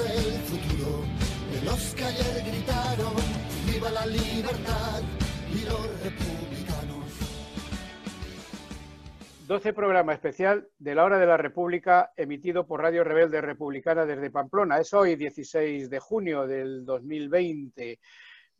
El 0.00 0.32
futuro 0.42 1.02
los 1.64 1.96
gritaron, 1.96 3.14
viva 3.66 3.90
la 3.90 4.06
libertad 4.06 5.02
los 5.64 6.04
republicanos. 6.04 7.04
12 9.48 9.72
programa 9.72 10.12
especial 10.12 10.68
de 10.78 10.94
la 10.94 11.02
Hora 11.02 11.18
de 11.18 11.26
la 11.26 11.36
República 11.36 12.12
emitido 12.16 12.64
por 12.64 12.80
Radio 12.80 13.02
Rebelde 13.02 13.40
Republicana 13.40 14.06
desde 14.06 14.30
Pamplona. 14.30 14.78
Es 14.78 14.94
hoy 14.94 15.16
16 15.16 15.90
de 15.90 15.98
junio 15.98 16.46
del 16.46 16.84
2020. 16.84 17.98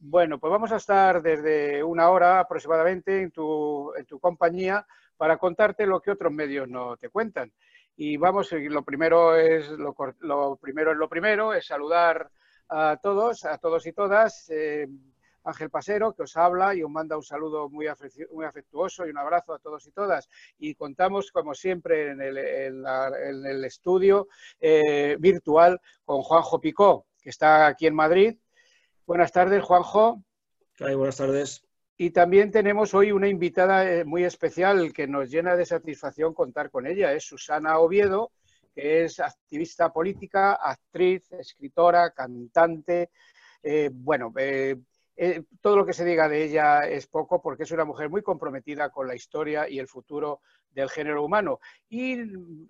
Bueno, 0.01 0.41
pues 0.41 0.51
vamos 0.51 0.73
a 0.73 0.77
estar 0.77 1.23
desde 1.23 1.85
una 1.85 2.11
hora 2.11 2.41
aproximadamente 2.41 3.23
en 3.23 3.31
tu, 3.31 3.95
en 3.95 4.07
tu 4.07 4.19
compañía 4.19 4.85
para 5.17 5.37
contarte 5.37 5.87
lo 5.87 6.01
que 6.01 6.11
otros 6.11 6.33
medios 6.33 6.69
no 6.69 6.97
te 6.97 7.11
cuentan. 7.11 7.53
Y 8.01 8.17
vamos, 8.17 8.53
lo 8.53 8.85
primero 8.85 9.35
es 9.35 9.69
lo, 9.71 9.95
lo 10.21 10.57
primero 10.57 10.93
es 10.93 10.97
lo 10.97 11.09
primero, 11.09 11.53
es 11.53 11.67
saludar 11.67 12.31
a 12.69 12.97
todos, 13.03 13.45
a 13.45 13.59
todos 13.59 13.85
y 13.87 13.93
todas. 13.93 14.49
Eh, 14.51 14.87
Ángel 15.43 15.69
Pasero, 15.69 16.15
que 16.15 16.23
os 16.23 16.37
habla 16.37 16.77
y 16.77 16.83
os 16.85 16.91
manda 16.91 17.17
un 17.17 17.25
saludo 17.25 17.69
muy, 17.69 17.89
afectuoso 17.89 19.05
y 19.05 19.11
un 19.11 19.19
abrazo 19.19 19.53
a 19.53 19.59
todos 19.59 19.85
y 19.89 19.91
todas. 19.91 20.29
Y 20.61 20.77
contamos, 20.77 21.33
como 21.33 21.55
siempre, 21.55 22.13
en 22.13 22.21
el, 22.21 23.65
estudio 23.65 24.29
eh, 24.61 25.17
virtual 25.19 25.81
con 26.05 26.23
Juanjo 26.23 26.61
Picó, 26.61 27.07
que 27.21 27.31
está 27.31 27.67
aquí 27.67 27.89
en 27.89 27.97
Madrid. 27.97 28.37
Buenas 29.07 29.33
tardes, 29.33 29.65
Juanjo. 29.65 30.23
buenas 30.79 31.17
tardes. 31.17 31.68
Y 32.01 32.11
también 32.11 32.53
tenemos 32.53 32.95
hoy 32.95 33.11
una 33.11 33.27
invitada 33.27 33.91
eh, 33.91 34.05
muy 34.05 34.23
especial 34.23 34.93
que 34.93 35.09
nos 35.09 35.29
llena 35.31 35.57
de 35.57 35.67
satisfacción 35.67 36.33
contar 36.33 36.71
con 36.71 36.87
ella. 36.87 37.13
Es 37.13 37.25
Susana 37.25 37.81
Oviedo, 37.81 38.31
que 38.73 39.03
es 39.03 39.19
activista 39.19 39.93
política, 39.93 40.53
actriz, 40.55 41.33
escritora, 41.33 42.13
cantante. 42.13 43.11
Eh, 43.61 43.91
bueno, 43.93 44.33
eh, 44.37 44.77
todo 45.61 45.75
lo 45.75 45.85
que 45.85 45.93
se 45.93 46.05
diga 46.05 46.29
de 46.29 46.45
ella 46.45 46.87
es 46.87 47.09
poco 47.09 47.43
porque 47.43 47.65
es 47.65 47.73
una 47.73 47.85
mujer 47.85 48.09
muy 48.09 48.23
comprometida 48.23 48.91
con 48.91 49.09
la 49.09 49.17
historia 49.17 49.69
y 49.69 49.81
el 49.81 49.89
futuro 49.89 50.43
del 50.73 50.89
género 50.91 51.25
humano. 51.25 51.61
Y 51.89 52.17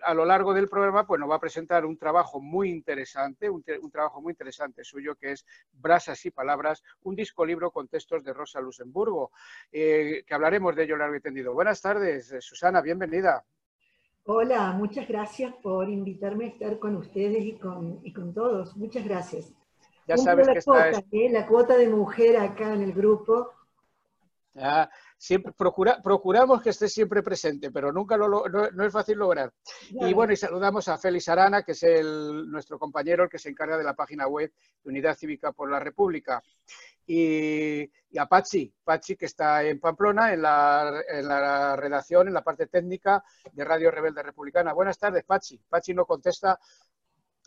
a 0.02 0.14
lo 0.14 0.24
largo 0.24 0.54
del 0.54 0.68
programa 0.68 1.06
pues, 1.06 1.20
nos 1.20 1.30
va 1.30 1.36
a 1.36 1.40
presentar 1.40 1.84
un 1.84 1.96
trabajo 1.96 2.40
muy 2.40 2.70
interesante, 2.70 3.50
un, 3.50 3.62
trabajo 3.90 4.20
muy 4.20 4.32
interesante 4.32 4.84
suyo 4.84 5.14
que 5.14 5.32
es 5.32 5.44
Brasas 5.72 6.24
y 6.24 6.30
Palabras, 6.30 6.82
un 7.02 7.14
disco 7.14 7.44
libro 7.44 7.70
con 7.70 7.88
textos 7.88 8.24
de 8.24 8.32
Rosa 8.32 8.60
Luxemburgo, 8.60 9.30
eh, 9.72 10.22
que 10.26 10.34
hablaremos 10.34 10.74
de 10.76 10.84
ello 10.84 10.96
largo 10.96 11.16
y 11.16 11.20
tendido. 11.20 11.52
Buenas 11.52 11.80
tardes, 11.80 12.32
eh, 12.32 12.40
Susana, 12.40 12.80
bienvenida. 12.80 13.44
Hola, 14.24 14.72
muchas 14.72 15.08
gracias 15.08 15.54
por 15.62 15.88
invitarme 15.88 16.44
a 16.44 16.48
estar 16.48 16.78
con 16.78 16.96
ustedes 16.96 17.44
y 17.44 17.56
con, 17.56 18.00
y 18.02 18.12
con 18.12 18.34
todos. 18.34 18.76
Muchas 18.76 19.04
gracias. 19.04 19.54
Ya 20.06 20.16
sabes 20.16 20.48
que 20.48 20.60
cuota, 20.62 21.04
¿eh? 21.12 21.30
La 21.30 21.46
cuota 21.46 21.76
de 21.76 21.88
mujer 21.88 22.36
acá 22.36 22.74
en 22.74 22.82
el 22.82 22.92
grupo. 22.92 23.52
Siempre 25.18 25.52
procura, 25.52 26.00
procuramos 26.00 26.62
que 26.62 26.70
esté 26.70 26.88
siempre 26.88 27.22
presente, 27.22 27.72
pero 27.72 27.92
nunca 27.92 28.16
lo, 28.16 28.48
no, 28.48 28.84
es 28.84 28.92
fácil 28.92 29.18
lograr. 29.18 29.52
Y 29.90 30.14
bueno, 30.14 30.32
y 30.32 30.36
saludamos 30.36 30.86
a 30.88 30.96
Félix 30.96 31.28
Arana, 31.28 31.62
que 31.64 31.72
es 31.72 31.82
el, 31.82 32.48
nuestro 32.48 32.78
compañero, 32.78 33.24
el 33.24 33.28
que 33.28 33.38
se 33.38 33.50
encarga 33.50 33.76
de 33.76 33.84
la 33.84 33.94
página 33.94 34.28
web 34.28 34.52
de 34.82 34.90
Unidad 34.90 35.16
Cívica 35.16 35.52
por 35.52 35.70
la 35.70 35.80
República. 35.80 36.42
Y, 37.04 37.90
a 38.18 38.26
Pachi, 38.26 38.72
Pachi 38.84 39.16
que 39.16 39.26
está 39.26 39.64
en 39.64 39.80
Pamplona, 39.80 40.32
en 40.32 40.42
la, 40.42 41.02
en 41.08 41.26
la 41.26 41.74
redacción, 41.74 42.28
en 42.28 42.34
la 42.34 42.44
parte 42.44 42.66
técnica 42.66 43.24
de 43.52 43.64
Radio 43.64 43.90
Rebelde 43.90 44.22
Republicana. 44.22 44.72
Buenas 44.72 44.98
tardes, 44.98 45.24
Pachi. 45.24 45.58
Pachi 45.68 45.94
no 45.94 46.06
contesta 46.06 46.58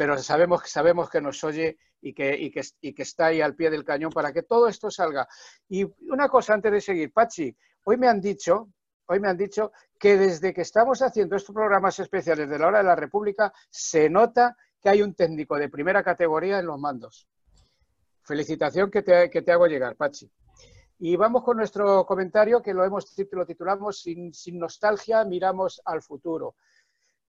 pero 0.01 0.17
sabemos, 0.17 0.63
sabemos 0.65 1.11
que 1.11 1.21
nos 1.21 1.43
oye 1.43 1.77
y 2.01 2.11
que, 2.11 2.35
y, 2.35 2.49
que, 2.49 2.61
y 2.81 2.91
que 2.91 3.03
está 3.03 3.27
ahí 3.27 3.39
al 3.39 3.55
pie 3.55 3.69
del 3.69 3.85
cañón 3.85 4.11
para 4.11 4.33
que 4.33 4.41
todo 4.41 4.67
esto 4.67 4.89
salga. 4.89 5.27
Y 5.69 5.83
una 6.09 6.27
cosa 6.27 6.55
antes 6.55 6.71
de 6.71 6.81
seguir, 6.81 7.13
Pachi, 7.13 7.55
hoy 7.83 7.97
me 7.97 8.07
han 8.07 8.19
dicho, 8.19 8.71
hoy 9.05 9.19
me 9.19 9.27
han 9.27 9.37
dicho 9.37 9.71
que 9.99 10.17
desde 10.17 10.55
que 10.55 10.61
estamos 10.61 11.03
haciendo 11.03 11.35
estos 11.35 11.53
programas 11.53 11.99
especiales 11.99 12.49
de 12.49 12.57
la 12.57 12.69
hora 12.69 12.79
de 12.79 12.85
la 12.85 12.95
República, 12.95 13.53
se 13.69 14.09
nota 14.09 14.57
que 14.81 14.89
hay 14.89 15.03
un 15.03 15.13
técnico 15.13 15.55
de 15.55 15.69
primera 15.69 16.01
categoría 16.01 16.57
en 16.57 16.65
los 16.65 16.79
mandos. 16.79 17.27
Felicitación 18.23 18.89
que 18.89 19.03
te, 19.03 19.29
que 19.29 19.43
te 19.43 19.51
hago 19.51 19.67
llegar, 19.67 19.95
Pachi. 19.95 20.27
Y 20.97 21.15
vamos 21.15 21.43
con 21.43 21.57
nuestro 21.57 22.07
comentario 22.07 22.59
que 22.59 22.73
lo 22.73 22.83
hemos 22.83 23.05
lo 23.33 23.45
titulamos 23.45 24.01
sin, 24.01 24.33
sin 24.33 24.57
nostalgia 24.57 25.23
miramos 25.25 25.79
al 25.85 26.01
futuro. 26.01 26.55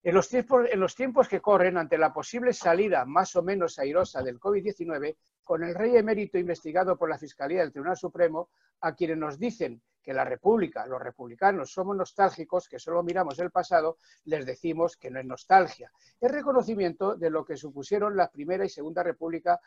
En 0.05 0.13
los, 0.13 0.29
tiempos, 0.29 1.27
que 1.27 1.41
corren, 1.41 1.77
ante 1.77 1.97
la 1.97 2.13
posible 2.13 2.53
salida 2.53 3.05
más 3.05 3.35
o 3.35 3.41
menos 3.41 3.79
airosa 3.79 4.21
del 4.21 4.39
COVID-19, 4.39 5.17
con 5.43 5.63
el 5.63 5.73
rey 5.73 5.97
emérito 5.97 6.37
investigado 6.37 6.95
por 6.95 7.09
la 7.09 7.17
Fiscalía 7.17 7.61
del 7.61 7.71
Tribunal 7.71 7.97
Supremo, 7.97 8.49
a 8.81 8.93
quienes 8.93 9.17
nos 9.17 9.39
dicen 9.39 9.81
que 10.03 10.13
la 10.13 10.23
República, 10.23 10.85
los 10.85 11.01
republicanos, 11.01 11.71
somos 11.71 11.97
nostálgicos, 11.97 12.69
que 12.69 12.77
solo 12.77 13.01
miramos 13.01 13.39
el 13.39 13.49
pasado, 13.49 13.97
les 14.25 14.45
decimos 14.45 14.95
que 14.95 15.09
no 15.09 15.19
es 15.19 15.25
nostalgia. 15.25 15.91
Es 16.21 16.31
reconocimiento 16.31 17.15
de 17.15 17.31
lo 17.31 17.43
que 17.43 17.57
supusieron 17.57 18.15
la 18.15 18.29
Primera 18.29 18.63
y 18.63 18.69
Segunda 18.69 19.01
República 19.01 19.59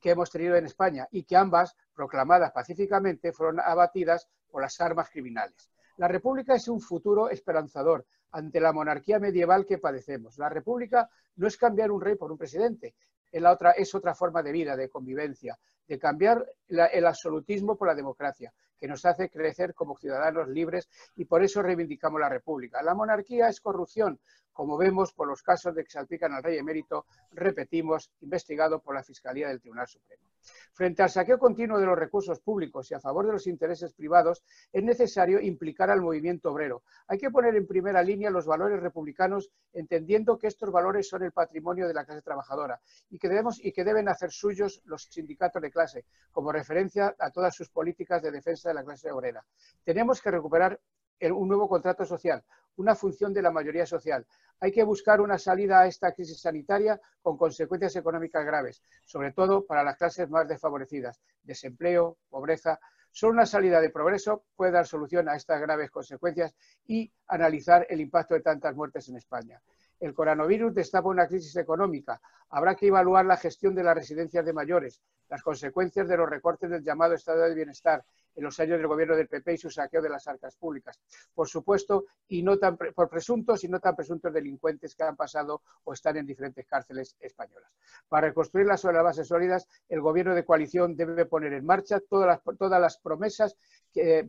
que 0.00 0.10
hemos 0.10 0.30
tenido 0.30 0.54
en 0.54 0.66
España 0.66 1.08
y 1.10 1.24
que 1.24 1.36
ambas, 1.36 1.74
proclamadas 1.92 2.52
pacíficamente, 2.52 3.32
fueron 3.32 3.58
abatidas 3.58 4.28
por 4.52 4.62
las 4.62 4.80
armas 4.80 5.10
criminales. 5.10 5.68
La 6.00 6.08
República 6.08 6.54
es 6.54 6.66
un 6.68 6.80
futuro 6.80 7.28
esperanzador, 7.28 8.06
ante 8.30 8.58
la 8.58 8.72
monarquía 8.72 9.18
medieval 9.18 9.66
que 9.66 9.76
padecemos. 9.76 10.38
La 10.38 10.48
república 10.48 11.10
no 11.36 11.46
es 11.46 11.58
cambiar 11.58 11.90
un 11.90 12.00
rey 12.00 12.14
por 12.14 12.32
un 12.32 12.38
presidente, 12.38 12.94
es, 13.30 13.42
la 13.42 13.52
otra, 13.52 13.72
es 13.72 13.94
otra 13.94 14.14
forma 14.14 14.42
de 14.42 14.50
vida, 14.50 14.76
de 14.76 14.88
convivencia, 14.88 15.58
de 15.86 15.98
cambiar 15.98 16.46
el 16.68 17.06
absolutismo 17.06 17.76
por 17.76 17.88
la 17.88 17.94
democracia, 17.94 18.50
que 18.78 18.88
nos 18.88 19.04
hace 19.04 19.28
crecer 19.28 19.74
como 19.74 19.94
ciudadanos 19.94 20.48
libres 20.48 20.88
y 21.16 21.26
por 21.26 21.44
eso 21.44 21.60
reivindicamos 21.60 22.18
la 22.18 22.30
república. 22.30 22.82
La 22.82 22.94
monarquía 22.94 23.48
es 23.50 23.60
corrupción, 23.60 24.18
como 24.54 24.78
vemos 24.78 25.12
por 25.12 25.28
los 25.28 25.42
casos 25.42 25.74
de 25.74 25.84
que 25.84 25.90
salpican 25.90 26.32
al 26.32 26.42
rey 26.42 26.56
emérito, 26.56 27.04
repetimos, 27.32 28.10
investigado 28.22 28.80
por 28.80 28.94
la 28.94 29.02
Fiscalía 29.02 29.48
del 29.48 29.60
Tribunal 29.60 29.86
Supremo. 29.86 30.29
Frente 30.72 31.02
al 31.02 31.10
saqueo 31.10 31.38
continuo 31.38 31.78
de 31.78 31.86
los 31.86 31.98
recursos 31.98 32.40
públicos 32.40 32.90
y 32.90 32.94
a 32.94 33.00
favor 33.00 33.26
de 33.26 33.32
los 33.32 33.46
intereses 33.46 33.92
privados, 33.92 34.42
es 34.72 34.82
necesario 34.82 35.40
implicar 35.40 35.90
al 35.90 36.00
movimiento 36.00 36.50
obrero. 36.50 36.82
Hay 37.08 37.18
que 37.18 37.30
poner 37.30 37.54
en 37.56 37.66
primera 37.66 38.02
línea 38.02 38.30
los 38.30 38.46
valores 38.46 38.80
republicanos, 38.80 39.50
entendiendo 39.72 40.38
que 40.38 40.46
estos 40.46 40.70
valores 40.70 41.08
son 41.08 41.22
el 41.22 41.32
patrimonio 41.32 41.86
de 41.86 41.94
la 41.94 42.04
clase 42.04 42.22
trabajadora 42.22 42.80
y 43.10 43.18
que, 43.18 43.28
debemos, 43.28 43.62
y 43.62 43.72
que 43.72 43.84
deben 43.84 44.08
hacer 44.08 44.30
suyos 44.30 44.80
los 44.84 45.04
sindicatos 45.10 45.60
de 45.60 45.70
clase, 45.70 46.04
como 46.30 46.52
referencia 46.52 47.14
a 47.18 47.30
todas 47.30 47.54
sus 47.54 47.68
políticas 47.68 48.22
de 48.22 48.30
defensa 48.30 48.68
de 48.68 48.74
la 48.74 48.84
clase 48.84 49.10
obrera. 49.10 49.44
Tenemos 49.84 50.20
que 50.20 50.30
recuperar 50.30 50.80
un 51.20 51.48
nuevo 51.48 51.68
contrato 51.68 52.04
social, 52.04 52.42
una 52.76 52.94
función 52.94 53.32
de 53.32 53.42
la 53.42 53.50
mayoría 53.50 53.86
social. 53.86 54.26
Hay 54.58 54.72
que 54.72 54.84
buscar 54.84 55.20
una 55.20 55.38
salida 55.38 55.80
a 55.80 55.86
esta 55.86 56.12
crisis 56.12 56.40
sanitaria 56.40 57.00
con 57.22 57.36
consecuencias 57.36 57.96
económicas 57.96 58.44
graves, 58.44 58.82
sobre 59.04 59.32
todo 59.32 59.66
para 59.66 59.84
las 59.84 59.96
clases 59.96 60.28
más 60.30 60.48
desfavorecidas, 60.48 61.20
desempleo, 61.42 62.16
pobreza. 62.28 62.80
Solo 63.10 63.32
una 63.34 63.46
salida 63.46 63.80
de 63.80 63.90
progreso 63.90 64.44
puede 64.54 64.72
dar 64.72 64.86
solución 64.86 65.28
a 65.28 65.36
estas 65.36 65.60
graves 65.60 65.90
consecuencias 65.90 66.54
y 66.86 67.12
analizar 67.26 67.86
el 67.90 68.00
impacto 68.00 68.34
de 68.34 68.40
tantas 68.40 68.74
muertes 68.74 69.08
en 69.08 69.16
España. 69.16 69.60
El 69.98 70.14
coronavirus 70.14 70.74
destapa 70.74 71.08
una 71.08 71.26
crisis 71.26 71.54
económica. 71.56 72.20
Habrá 72.48 72.74
que 72.74 72.86
evaluar 72.86 73.26
la 73.26 73.36
gestión 73.36 73.74
de 73.74 73.82
las 73.82 73.94
residencias 73.94 74.46
de 74.46 74.54
mayores, 74.54 75.02
las 75.28 75.42
consecuencias 75.42 76.08
de 76.08 76.16
los 76.16 76.28
recortes 76.28 76.70
del 76.70 76.82
llamado 76.82 77.14
estado 77.14 77.42
de 77.42 77.54
bienestar, 77.54 78.04
en 78.34 78.44
los 78.44 78.58
años 78.60 78.78
del 78.78 78.86
gobierno 78.86 79.16
del 79.16 79.28
PP 79.28 79.54
y 79.54 79.58
su 79.58 79.70
saqueo 79.70 80.02
de 80.02 80.08
las 80.08 80.26
arcas 80.26 80.56
públicas. 80.56 80.98
Por 81.34 81.48
supuesto, 81.48 82.04
y 82.28 82.42
no 82.42 82.58
tan 82.58 82.76
por 82.76 83.08
presuntos 83.08 83.64
y 83.64 83.68
no 83.68 83.80
tan 83.80 83.96
presuntos 83.96 84.32
delincuentes 84.32 84.94
que 84.94 85.02
han 85.02 85.16
pasado 85.16 85.62
o 85.84 85.92
están 85.92 86.16
en 86.16 86.26
diferentes 86.26 86.66
cárceles 86.66 87.16
españolas. 87.20 87.70
Para 88.08 88.28
reconstruirlas 88.28 88.80
sobre 88.80 88.96
las 88.96 89.04
bases 89.04 89.28
sólidas, 89.28 89.68
el 89.88 90.00
gobierno 90.00 90.34
de 90.34 90.44
coalición 90.44 90.96
debe 90.96 91.26
poner 91.26 91.52
en 91.52 91.64
marcha 91.64 92.00
todas 92.00 92.40
las, 92.80 92.98
promesas 92.98 93.56
eh, 93.94 94.24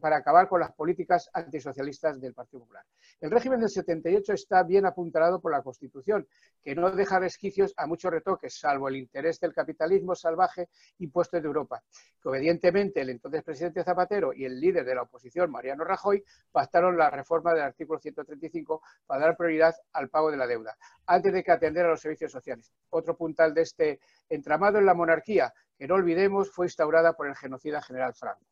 para 0.00 0.16
acabar 0.16 0.48
con 0.48 0.60
las 0.60 0.72
políticas 0.72 1.30
antisocialistas 1.32 2.20
del 2.20 2.34
Partido 2.34 2.60
Popular. 2.60 2.84
El 3.20 3.30
régimen 3.30 3.60
del 3.60 3.70
78 3.70 4.34
está 4.34 4.62
bien 4.62 4.84
apuntalado 4.84 5.40
por 5.40 5.52
la 5.52 5.62
Constitución, 5.62 6.26
que 6.62 6.74
no 6.74 6.90
deja 6.90 7.18
resquicios 7.18 7.72
a 7.76 7.86
muchos 7.86 8.10
retoques, 8.10 8.58
salvo 8.58 8.88
el 8.88 8.96
interés 8.96 9.40
del 9.40 9.54
capitalismo 9.54 10.14
salvaje 10.14 10.68
impuesto 10.98 11.40
de 11.40 11.46
Europa, 11.46 11.82
que 12.20 12.28
obedientemente 12.28 13.04
el 13.06 13.10
entonces 13.10 13.42
presidente 13.42 13.84
Zapatero 13.84 14.32
y 14.32 14.44
el 14.44 14.60
líder 14.60 14.84
de 14.84 14.94
la 14.94 15.02
oposición, 15.02 15.50
Mariano 15.50 15.84
Rajoy, 15.84 16.24
pactaron 16.50 16.96
la 16.96 17.08
reforma 17.10 17.54
del 17.54 17.62
artículo 17.62 17.98
135 17.98 18.82
para 19.06 19.26
dar 19.26 19.36
prioridad 19.36 19.74
al 19.92 20.08
pago 20.08 20.30
de 20.30 20.36
la 20.36 20.46
deuda, 20.46 20.76
antes 21.06 21.32
de 21.32 21.42
que 21.42 21.52
atender 21.52 21.86
a 21.86 21.90
los 21.90 22.00
servicios 22.00 22.32
sociales. 22.32 22.72
Otro 22.90 23.16
puntal 23.16 23.54
de 23.54 23.62
este 23.62 24.00
entramado 24.28 24.78
en 24.78 24.86
la 24.86 24.94
monarquía, 24.94 25.52
que 25.78 25.86
no 25.86 25.94
olvidemos, 25.94 26.50
fue 26.50 26.66
instaurada 26.66 27.12
por 27.12 27.28
el 27.28 27.36
genocida 27.36 27.80
general 27.80 28.14
Franco. 28.14 28.44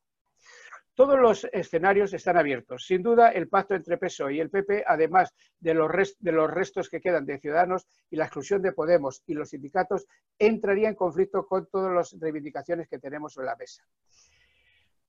Todos 0.97 1.19
los 1.19 1.45
escenarios 1.53 2.15
están 2.15 2.37
abiertos. 2.37 2.87
Sin 2.87 3.03
duda, 3.03 3.31
el 3.31 3.49
pacto 3.49 3.75
entre 3.75 3.99
PSOE 3.99 4.35
y 4.35 4.41
el 4.41 4.49
PP, 4.49 4.85
además 4.87 5.35
de 5.59 5.75
los, 5.75 5.91
restos 5.91 6.89
que 6.89 7.01
quedan 7.01 7.27
de 7.27 7.41
Ciudadanos 7.41 7.89
y 8.11 8.17
la 8.17 8.27
exclusión 8.27 8.63
de 8.63 8.71
Podemos 8.71 9.21
y 9.27 9.35
los 9.35 9.51
sindicatos, 9.51 10.07
entraría 10.39 10.89
en 10.89 10.95
conflicto 10.95 11.47
con 11.47 11.67
todas 11.67 11.93
las 11.93 12.17
reivindicaciones 12.21 12.89
que 12.89 13.01
tenemos 13.01 13.33
sobre 13.33 13.47
la 13.49 13.57
mesa. 13.57 13.83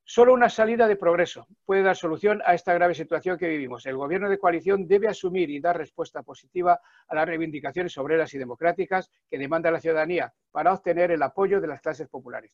Solo 0.07 0.33
una 0.33 0.49
salida 0.49 0.87
de 0.87 0.97
progreso 0.97 1.47
puede 1.65 1.81
dar 1.81 1.95
solución 1.95 2.39
a 2.45 2.53
esta 2.53 2.75
grave 2.75 2.93
situación 2.93 3.39
que 3.39 3.47
vivimos. 3.47 3.87
El 3.87 3.97
Gobierno 3.97 4.29
de 4.29 4.37
coalición 4.37 4.87
debe 4.87 5.07
asumir 5.07 5.49
y 5.49 5.59
dar 5.59 5.79
respuesta 5.79 6.21
positiva 6.21 6.79
a 7.07 7.15
las 7.15 7.25
reivindicaciones 7.25 7.97
obreras 7.97 8.31
y 8.35 8.37
democráticas 8.37 9.09
que 9.27 9.39
demanda 9.39 9.71
la 9.71 9.79
ciudadanía 9.79 10.31
para 10.51 10.73
obtener 10.73 11.09
el 11.09 11.23
apoyo 11.23 11.59
de 11.59 11.65
las 11.65 11.81
clases 11.81 12.07
populares. 12.07 12.51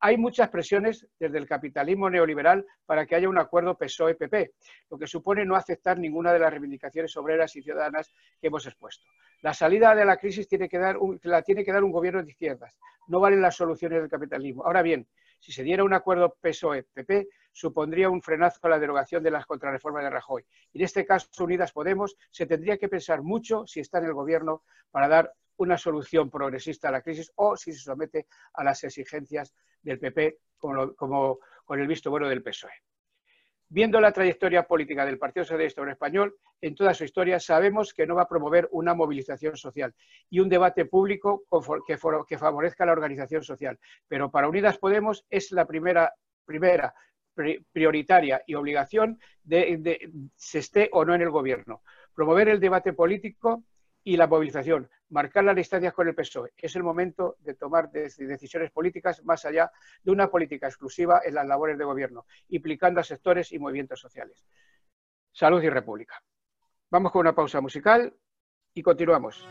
Hay 0.00 0.16
muchas 0.16 0.48
presiones 0.48 1.06
desde 1.20 1.36
el 1.36 1.46
capitalismo 1.46 2.08
neoliberal 2.08 2.64
para 2.86 3.04
que 3.04 3.14
haya 3.14 3.28
un 3.28 3.38
acuerdo 3.38 3.76
PSOE-PP, 3.76 4.54
lo 4.88 4.98
que 4.98 5.06
supone 5.06 5.44
no 5.44 5.54
aceptar 5.54 5.98
ninguna 5.98 6.32
de 6.32 6.38
las 6.38 6.50
reivindicaciones 6.50 7.14
obreras 7.18 7.54
y 7.56 7.62
ciudadanas 7.62 8.10
que 8.40 8.46
hemos 8.46 8.64
expuesto. 8.64 9.06
La 9.42 9.52
salida 9.52 9.94
de 9.94 10.06
la 10.06 10.16
crisis 10.16 10.48
tiene 10.48 10.66
que 10.66 10.78
la 11.24 11.42
tiene 11.42 11.62
que 11.62 11.72
dar 11.72 11.84
un 11.84 11.92
gobierno 11.92 12.22
de 12.22 12.30
izquierdas. 12.30 12.74
No 13.08 13.20
valen 13.20 13.42
las 13.42 13.54
soluciones 13.54 14.00
del 14.00 14.08
capitalismo. 14.08 14.64
Ahora 14.64 14.80
bien, 14.80 15.06
si 15.38 15.52
se 15.52 15.62
diera 15.62 15.84
un 15.84 15.94
acuerdo 15.94 16.36
PSOE-PP, 16.40 17.28
supondría 17.52 18.10
un 18.10 18.22
frenazo 18.22 18.60
a 18.62 18.68
la 18.68 18.78
derogación 18.78 19.22
de 19.22 19.30
las 19.30 19.46
contrarreformas 19.46 20.04
de 20.04 20.10
Rajoy. 20.10 20.44
Y 20.72 20.78
en 20.78 20.84
este 20.84 21.06
caso, 21.06 21.28
Unidas 21.42 21.72
Podemos 21.72 22.16
se 22.30 22.46
tendría 22.46 22.76
que 22.76 22.88
pensar 22.88 23.22
mucho 23.22 23.66
si 23.66 23.80
está 23.80 23.98
en 23.98 24.04
el 24.04 24.12
gobierno 24.12 24.62
para 24.90 25.08
dar 25.08 25.32
una 25.56 25.78
solución 25.78 26.30
progresista 26.30 26.88
a 26.88 26.92
la 26.92 27.02
crisis 27.02 27.32
o 27.36 27.56
si 27.56 27.72
se 27.72 27.80
somete 27.80 28.26
a 28.52 28.62
las 28.62 28.84
exigencias 28.84 29.54
del 29.80 29.98
PP 29.98 30.38
como, 30.58 31.38
con 31.64 31.80
el 31.80 31.86
visto 31.86 32.10
bueno 32.10 32.28
del 32.28 32.42
PSOE. 32.42 32.72
Viendo 33.68 34.00
la 34.00 34.12
trayectoria 34.12 34.62
política 34.62 35.04
del 35.04 35.18
Partido 35.18 35.44
Socialista 35.44 35.80
Obrero 35.80 35.94
Español, 35.94 36.36
en 36.60 36.76
toda 36.76 36.94
su 36.94 37.02
historia 37.02 37.40
sabemos 37.40 37.92
que 37.92 38.06
no 38.06 38.14
va 38.14 38.22
a 38.22 38.28
promover 38.28 38.68
una 38.70 38.94
movilización 38.94 39.56
social 39.56 39.92
y 40.30 40.38
un 40.38 40.48
debate 40.48 40.84
público 40.84 41.44
que, 41.84 41.98
favorezca 42.38 42.86
la 42.86 42.92
organización 42.92 43.42
social. 43.42 43.76
Pero 44.06 44.30
para 44.30 44.48
Unidas 44.48 44.78
Podemos 44.78 45.24
es 45.28 45.50
la 45.50 45.66
primera, 45.66 46.14
primera 46.44 46.94
prioritaria 47.72 48.40
y 48.46 48.54
obligación 48.54 49.18
de, 49.42 49.76
de 49.78 50.10
se 50.36 50.60
esté 50.60 50.88
o 50.92 51.04
no 51.04 51.14
en 51.14 51.22
el 51.22 51.30
gobierno. 51.30 51.82
Promover 52.14 52.48
el 52.48 52.60
debate 52.60 52.92
político 52.92 53.64
y 54.06 54.16
la 54.16 54.28
movilización, 54.28 54.88
marcar 55.08 55.42
las 55.42 55.56
distancias 55.56 55.92
con 55.92 56.06
el 56.06 56.14
PSOE. 56.14 56.52
Es 56.56 56.76
el 56.76 56.84
momento 56.84 57.38
de 57.40 57.54
tomar 57.54 57.90
decisiones 57.90 58.70
políticas 58.70 59.24
más 59.24 59.44
allá 59.44 59.72
de 60.04 60.12
una 60.12 60.30
política 60.30 60.68
exclusiva 60.68 61.22
en 61.24 61.34
las 61.34 61.44
labores 61.44 61.76
de 61.76 61.84
gobierno, 61.84 62.24
implicando 62.50 63.00
a 63.00 63.04
sectores 63.04 63.50
y 63.50 63.58
movimientos 63.58 63.98
sociales. 63.98 64.46
Salud 65.32 65.60
y 65.60 65.68
República. 65.68 66.22
Vamos 66.88 67.10
con 67.10 67.22
una 67.22 67.34
pausa 67.34 67.60
musical 67.60 68.14
y 68.74 68.80
continuamos. 68.80 69.44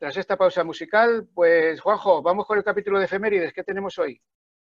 Esta 0.00 0.36
pausa 0.36 0.64
musical, 0.64 1.28
pues 1.34 1.80
Juanjo, 1.80 2.22
vamos 2.22 2.46
con 2.46 2.58
el 2.58 2.64
capítulo 2.64 2.98
de 2.98 3.04
efemérides. 3.04 3.52
¿Qué 3.52 3.62
tenemos 3.62 3.98
hoy? 3.98 4.20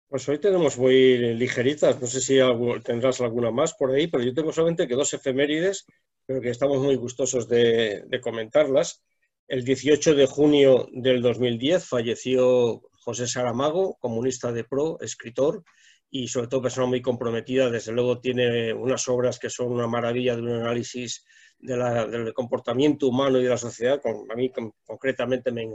Pues 0.09 0.29
hoy 0.29 0.39
tenemos 0.39 0.79
muy 0.79 1.35
ligeritas, 1.35 2.01
no 2.01 2.07
sé 2.07 2.21
si 2.21 2.39
tendrás 2.85 3.21
alguna 3.21 3.51
más 3.51 3.75
por 3.75 3.91
ahí, 3.91 4.07
pero 4.07 4.23
yo 4.23 4.33
tengo 4.33 4.53
solamente 4.53 4.87
que 4.87 4.95
dos 4.95 5.13
efemérides, 5.15 5.85
pero 6.25 6.41
que 6.41 6.51
estamos 6.51 6.79
muy 6.79 6.97
gustosos 6.97 7.49
de 7.49 8.21
comentarlas. 8.23 9.03
El 9.49 9.65
18 9.65 10.15
de 10.15 10.27
junio 10.27 10.89
del 10.93 11.23
2010 11.23 11.85
falleció 11.85 12.83
José 12.93 13.29
Saramago, 13.29 13.97
comunista 14.01 14.51
de 14.51 14.65
pro, 14.65 14.99
escritor 15.01 15.63
y 16.11 16.27
sobre 16.27 16.49
todo 16.49 16.63
persona 16.63 16.89
muy 16.89 17.01
comprometida. 17.01 17.71
Desde 17.71 17.93
luego 17.93 18.21
tiene 18.21 18.73
unas 18.73 19.07
obras 19.09 19.39
que 19.39 19.51
son 19.51 19.71
una 19.71 19.87
maravilla 19.87 20.35
de 20.35 20.43
un 20.43 20.51
análisis 20.51 21.25
del 21.59 22.33
comportamiento 22.35 23.09
humano 23.09 23.39
y 23.39 23.45
de 23.45 23.51
la 23.51 23.57
sociedad. 23.57 24.01
a 24.05 24.35
mí 24.35 24.53
concretamente 24.85 25.51
me, 25.53 25.69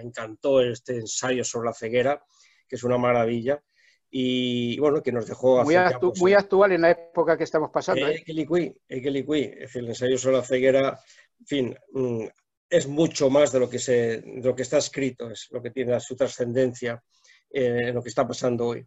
encantó 0.00 0.60
este 0.60 0.96
ensayo 0.96 1.44
sobre 1.44 1.66
la 1.66 1.74
ceguera, 1.74 2.24
que 2.68 2.76
es 2.76 2.84
una 2.84 2.98
maravilla. 2.98 3.62
Y 4.08 4.78
bueno, 4.78 5.02
que 5.02 5.12
nos 5.12 5.26
dejó... 5.26 5.62
Muy, 5.64 5.76
muy 6.18 6.32
actual 6.32 6.72
en 6.72 6.82
la 6.82 6.90
época 6.92 7.36
que 7.36 7.44
estamos 7.44 7.70
pasando. 7.70 8.06
¿eh? 8.06 8.14
Es 8.16 8.24
el 9.76 9.88
ensayo 9.88 10.16
sobre 10.16 10.36
la 10.36 10.44
ceguera, 10.44 11.00
en 11.40 11.46
fin, 11.46 11.76
mm, 11.92 12.24
es 12.70 12.86
mucho 12.86 13.30
más 13.30 13.52
de 13.52 13.60
lo 13.60 13.68
que, 13.68 13.78
se, 13.78 14.20
de 14.20 14.42
lo 14.42 14.54
que 14.54 14.62
está 14.62 14.78
escrito, 14.78 15.30
es 15.30 15.48
lo 15.50 15.62
que 15.62 15.70
tiene 15.70 15.98
su 16.00 16.16
trascendencia 16.16 17.02
eh, 17.50 17.88
en 17.88 17.94
lo 17.94 18.02
que 18.02 18.08
está 18.08 18.26
pasando 18.26 18.66
hoy. 18.66 18.86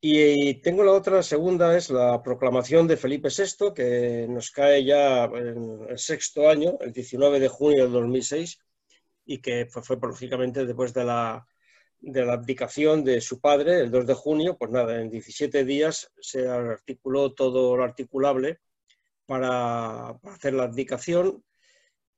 Y 0.00 0.54
tengo 0.62 0.84
la 0.84 0.92
otra, 0.92 1.22
segunda, 1.24 1.76
es 1.76 1.90
la 1.90 2.22
proclamación 2.22 2.86
de 2.86 2.96
Felipe 2.96 3.30
VI, 3.30 3.74
que 3.74 4.26
nos 4.28 4.50
cae 4.52 4.84
ya 4.84 5.24
en 5.24 5.86
el 5.88 5.98
sexto 5.98 6.48
año, 6.48 6.78
el 6.80 6.92
19 6.92 7.40
de 7.40 7.48
junio 7.48 7.82
del 7.84 7.92
2006, 7.92 8.58
y 9.26 9.38
que 9.38 9.66
fue, 9.66 9.82
fue 9.82 9.98
lógicamente 10.00 10.64
después 10.64 10.94
de 10.94 11.04
la, 11.04 11.44
de 12.00 12.24
la 12.24 12.34
abdicación 12.34 13.04
de 13.04 13.20
su 13.20 13.40
padre, 13.40 13.80
el 13.80 13.90
2 13.90 14.06
de 14.06 14.14
junio, 14.14 14.56
pues 14.56 14.70
nada, 14.70 15.00
en 15.00 15.10
17 15.10 15.64
días 15.64 16.12
se 16.20 16.46
articuló 16.48 17.34
todo 17.34 17.76
lo 17.76 17.82
articulable 17.82 18.60
para, 19.26 20.16
para 20.22 20.34
hacer 20.36 20.54
la 20.54 20.64
abdicación 20.64 21.44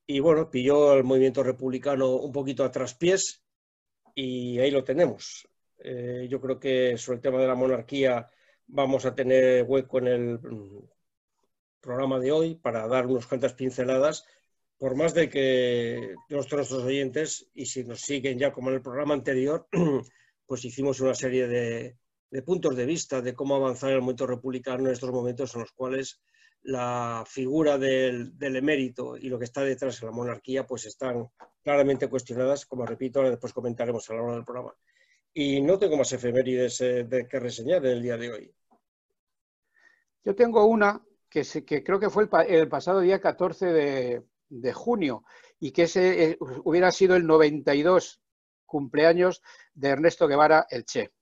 y 0.07 0.21
bueno, 0.21 0.51
pilló 0.51 0.91
al 0.91 1.05
movimiento 1.05 1.43
republicano 1.43 2.11
un 2.17 2.33
poquito 2.33 2.65
a 2.65 2.71
traspiés 2.71 3.43
y 4.15 4.59
ahí 4.59 4.71
lo 4.71 4.85
tenemos. 4.85 5.49
Eh, 5.83 6.27
yo 6.31 6.41
creo 6.41 6.59
que 6.61 6.97
sobre 6.99 7.17
el 7.17 7.23
tema 7.23 7.39
de 7.39 7.47
la 7.47 7.55
monarquía 7.55 8.31
vamos 8.67 9.05
a 9.07 9.15
tener 9.15 9.65
hueco 9.65 9.99
en 9.99 10.07
el 10.07 10.39
mm, 10.39 10.89
programa 11.81 12.19
de 12.19 12.33
hoy 12.33 12.55
para 12.55 12.87
dar 12.87 13.07
unas 13.07 13.27
cuantas 13.27 13.55
pinceladas, 13.55 14.27
por 14.79 14.95
más 14.95 15.15
de 15.15 15.29
que 15.29 16.15
nuestros 16.29 16.73
oyentes, 16.73 17.49
y 17.55 17.67
si 17.67 17.85
nos 17.85 18.01
siguen 18.01 18.39
ya 18.39 18.53
como 18.53 18.71
en 18.71 18.77
el 18.77 18.83
programa 18.83 19.15
anterior, 19.15 19.69
pues 20.47 20.65
hicimos 20.65 21.01
una 21.01 21.15
serie 21.15 21.47
de, 21.49 21.97
puntos 22.45 22.77
de 22.77 22.87
vista 22.87 23.21
de 23.23 23.35
cómo 23.35 23.57
avanzar 23.57 23.91
el 23.91 23.99
movimiento 23.99 24.27
republicano 24.27 24.87
en 24.87 24.93
estos 24.93 25.11
momentos 25.11 25.55
en 25.55 25.63
los 25.63 25.73
cuales 25.73 26.21
la 26.63 27.25
figura 27.27 27.79
del, 27.79 28.37
del, 28.39 28.57
emérito 28.57 29.17
y 29.17 29.29
lo 29.29 29.39
que 29.39 29.47
está 29.47 29.63
detrás 29.63 30.01
de 30.01 30.07
la 30.07 30.13
monarquía 30.13 30.67
pues 30.67 30.85
están 30.85 31.29
claramente 31.63 32.09
cuestionadas, 32.09 32.67
como 32.67 32.85
repito, 32.85 33.23
después 33.23 33.53
comentaremos 33.55 34.09
a 34.11 34.13
lo 34.13 34.19
largo 34.21 34.35
del 34.35 34.45
programa. 34.45 34.75
Y 35.33 35.61
no 35.61 35.79
tengo 35.79 35.97
más 35.97 36.13
efemérides 36.13 36.81
eh, 36.81 37.05
de 37.05 37.29
que 37.29 37.39
reseñar 37.39 37.85
en 37.87 37.93
el 37.93 38.03
día 38.03 38.17
de 38.17 38.33
hoy. 38.33 38.55
Yo 40.25 40.35
tengo 40.35 40.65
una 40.65 41.01
que, 41.29 41.45
que 41.65 41.83
creo 41.85 42.01
que 42.01 42.11
fue 42.11 42.29
el, 42.49 42.69
pasado 42.69 43.01
día 43.01 43.21
14 43.21 44.23
de, 44.49 44.73
junio 44.73 45.25
y 45.61 45.71
que 45.71 45.85
ese 45.85 46.25
eh, 46.25 46.39
hubiera 46.65 46.91
sido 46.91 47.15
el 47.15 47.27
92 47.27 48.21
cumpleaños 48.67 49.43
de 49.75 49.89
Ernesto 49.89 50.27
Guevara 50.27 50.67
el 50.69 50.85
Che. 50.85 51.13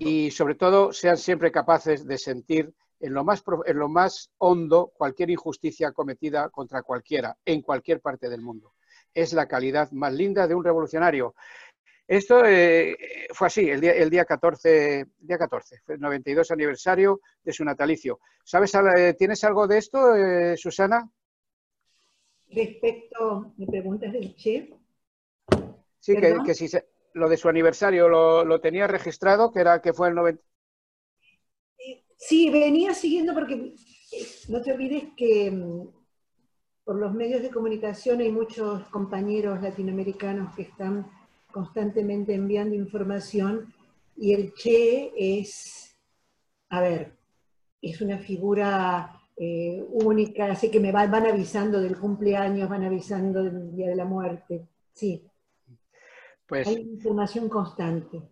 y 0.00 0.30
sobre 0.30 0.56
todo 0.56 0.92
sean 0.92 1.16
siempre 1.16 1.52
capaces 1.52 2.04
de 2.04 2.18
sentir 2.18 2.74
en 3.02 3.14
lo, 3.14 3.24
más, 3.24 3.42
en 3.66 3.78
lo 3.78 3.88
más 3.88 4.30
hondo 4.38 4.92
cualquier 4.96 5.30
injusticia 5.30 5.92
cometida 5.92 6.48
contra 6.50 6.82
cualquiera, 6.82 7.36
en 7.44 7.60
cualquier 7.60 8.00
parte 8.00 8.28
del 8.28 8.40
mundo. 8.40 8.74
Es 9.12 9.32
la 9.32 9.48
calidad 9.48 9.90
más 9.90 10.12
linda 10.12 10.46
de 10.46 10.54
un 10.54 10.64
revolucionario. 10.64 11.34
Esto 12.06 12.44
eh, 12.44 12.96
fue 13.32 13.46
así, 13.46 13.70
el 13.70 13.80
día, 13.80 13.92
el 13.92 14.10
día 14.10 14.24
14, 14.24 15.06
día 15.18 15.38
14, 15.38 15.82
el 15.88 16.00
92 16.00 16.50
aniversario 16.50 17.20
de 17.42 17.52
su 17.52 17.64
natalicio. 17.64 18.20
¿Sabes, 18.44 18.74
eh, 18.74 19.14
¿Tienes 19.14 19.42
algo 19.44 19.66
de 19.66 19.78
esto, 19.78 20.14
eh, 20.14 20.56
Susana? 20.56 21.10
respecto, 22.54 23.54
me 23.56 23.66
preguntas 23.66 24.12
del 24.12 24.34
Che. 24.36 24.70
Sí, 25.98 26.16
que, 26.16 26.54
si 26.54 26.68
lo 27.14 27.28
de 27.28 27.36
su 27.36 27.48
aniversario 27.48 28.08
lo, 28.08 28.60
tenía 28.60 28.86
registrado, 28.86 29.52
que 29.52 29.60
era 29.60 29.80
que 29.80 29.92
fue 29.92 30.08
el 30.08 30.14
90. 30.14 30.42
Sí, 32.16 32.50
venía 32.50 32.94
siguiendo 32.94 33.34
porque 33.34 33.74
no 34.48 34.62
te 34.62 34.72
olvides 34.72 35.04
que 35.16 35.50
mm, 35.50 35.88
por 36.84 36.96
los 36.96 37.12
medios 37.12 37.42
de 37.42 37.50
comunicación 37.50 38.20
hay 38.20 38.30
muchos 38.30 38.84
compañeros 38.88 39.60
latinoamericanos 39.60 40.54
que 40.54 40.62
están 40.62 41.10
constantemente 41.52 42.34
enviando 42.34 42.74
información 42.74 43.72
y 44.16 44.32
el 44.32 44.54
Che 44.54 45.12
es, 45.16 45.96
a 46.70 46.80
ver, 46.80 47.12
es 47.80 48.00
una 48.00 48.18
figura 48.18 49.20
eh, 49.36 49.84
única, 49.90 50.46
así 50.46 50.70
que 50.70 50.80
me 50.80 50.92
van, 50.92 51.14
avisando 51.14 51.80
del 51.80 51.98
cumpleaños, 51.98 52.68
van 52.68 52.84
avisando 52.84 53.42
del 53.42 53.74
día 53.74 53.88
de 53.88 53.96
la 53.96 54.04
muerte, 54.04 54.68
sí. 54.92 55.24
Pues, 56.46 56.66
Hay 56.66 56.80
información 56.80 57.48
constante. 57.48 58.22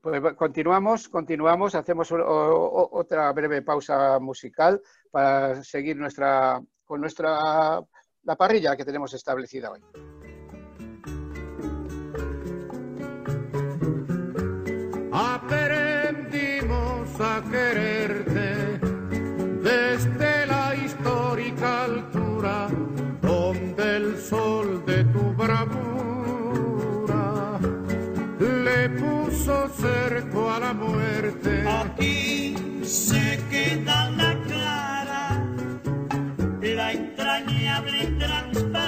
Pues 0.00 0.20
continuamos, 0.34 1.08
continuamos, 1.08 1.76
hacemos 1.76 2.10
otra 2.12 3.32
breve 3.32 3.62
pausa 3.62 4.18
musical 4.18 4.82
para 5.12 5.62
seguir 5.62 5.96
nuestra, 5.96 6.60
con 6.84 7.00
nuestra 7.00 7.80
la 8.24 8.36
parrilla 8.36 8.76
que 8.76 8.84
tenemos 8.84 9.14
establecida 9.14 9.70
hoy. 9.70 9.80
Aprendimos 15.22 17.08
a 17.20 17.42
quererte 17.50 18.80
desde 19.62 20.46
la 20.46 20.74
histórica 20.74 21.84
altura 21.84 22.68
donde 23.20 23.96
el 23.96 24.16
sol 24.16 24.82
de 24.86 25.04
tu 25.04 25.34
bravura 25.34 26.38
le 28.40 28.88
puso 28.98 29.68
cerco 29.68 30.50
a 30.50 30.58
la 30.58 30.72
muerte. 30.72 31.68
Aquí 31.68 32.54
se 32.82 33.38
queda 33.50 34.08
la 34.12 34.34
clara, 34.46 35.44
la 36.62 36.92
entrañable 36.92 38.06
transparencia 38.18 38.79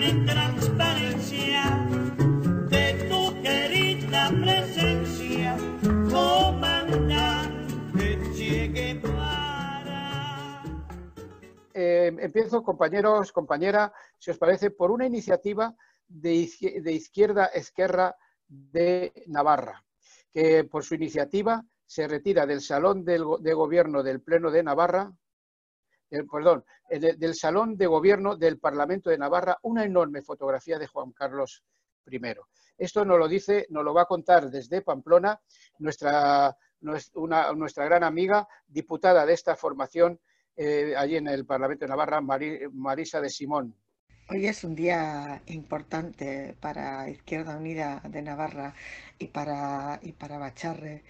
de 0.00 0.10
eh, 11.74 12.16
empiezo, 12.20 12.62
compañeros, 12.62 13.30
compañera, 13.30 13.92
si 14.18 14.30
os 14.30 14.38
parece, 14.38 14.70
por 14.70 14.90
una 14.90 15.06
iniciativa 15.06 15.74
de, 16.08 16.32
Izquierda 16.34 17.46
Esquerra 17.46 18.16
de 18.48 19.12
Navarra, 19.28 19.84
que 20.32 20.64
por 20.64 20.82
su 20.82 20.96
iniciativa 20.96 21.64
se 21.86 22.08
retira 22.08 22.46
del 22.46 22.60
Salón 22.62 23.04
de 23.04 23.54
Gobierno 23.54 24.02
del 24.02 24.20
Pleno 24.20 24.50
de 24.50 24.62
Navarra, 24.64 25.12
eh, 26.14 26.22
perdón, 26.30 26.64
eh, 26.88 27.16
del 27.16 27.34
Salón 27.34 27.76
de 27.76 27.88
Gobierno 27.88 28.36
del 28.36 28.60
Parlamento 28.60 29.10
de 29.10 29.18
Navarra 29.18 29.58
una 29.62 29.84
enorme 29.84 30.22
fotografía 30.22 30.78
de 30.78 30.86
Juan 30.86 31.10
Carlos 31.10 31.64
I. 32.06 32.20
Esto 32.78 33.04
nos 33.04 33.18
lo 33.18 33.26
dice, 33.26 33.66
nos 33.70 33.84
lo 33.84 33.92
va 33.92 34.02
a 34.02 34.06
contar 34.06 34.48
desde 34.48 34.82
Pamplona 34.82 35.40
nuestra, 35.78 36.56
nuestra 36.80 37.84
gran 37.84 38.04
amiga, 38.04 38.46
diputada 38.68 39.26
de 39.26 39.32
esta 39.32 39.56
formación, 39.56 40.20
eh, 40.56 40.94
allí 40.96 41.16
en 41.16 41.26
el 41.26 41.46
Parlamento 41.46 41.84
de 41.84 41.88
Navarra, 41.88 42.20
Marisa 42.20 43.20
de 43.20 43.30
Simón. 43.30 43.74
Hoy 44.28 44.46
es 44.46 44.62
un 44.62 44.76
día 44.76 45.42
importante 45.46 46.56
para 46.60 47.08
Izquierda 47.10 47.56
Unida 47.56 48.00
de 48.08 48.22
Navarra 48.22 48.74
y 49.18 49.26
para, 49.28 49.98
y 50.00 50.12
para 50.12 50.38
Bacharre. 50.38 51.02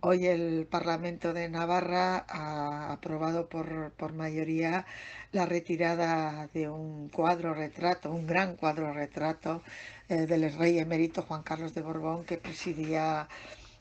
Hoy 0.00 0.26
el 0.26 0.66
Parlamento 0.66 1.32
de 1.32 1.48
Navarra 1.48 2.24
ha 2.28 2.92
aprobado 2.92 3.48
por, 3.48 4.12
mayoría 4.12 4.86
la 5.32 5.44
retirada 5.44 6.48
de 6.54 6.68
un 6.68 7.08
cuadro 7.08 7.52
retrato, 7.52 8.12
un 8.12 8.26
gran 8.26 8.54
cuadro 8.56 8.92
retrato 8.92 9.62
eh, 10.08 10.26
del 10.26 10.52
rey 10.56 10.78
emérito 10.78 11.22
Juan 11.22 11.42
Carlos 11.42 11.74
de 11.74 11.82
Borbón 11.82 12.24
que 12.24 12.36
presidía 12.38 13.28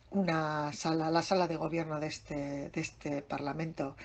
una 0.09 0.73
sala, 0.73 1.11
la 1.11 1.21
sala 1.21 1.47
de 1.47 1.55
gobierno 1.55 1.99
de 1.99 2.07
este, 2.07 2.69
de 2.69 2.81
este 2.81 3.21
Parlamento 3.21 3.95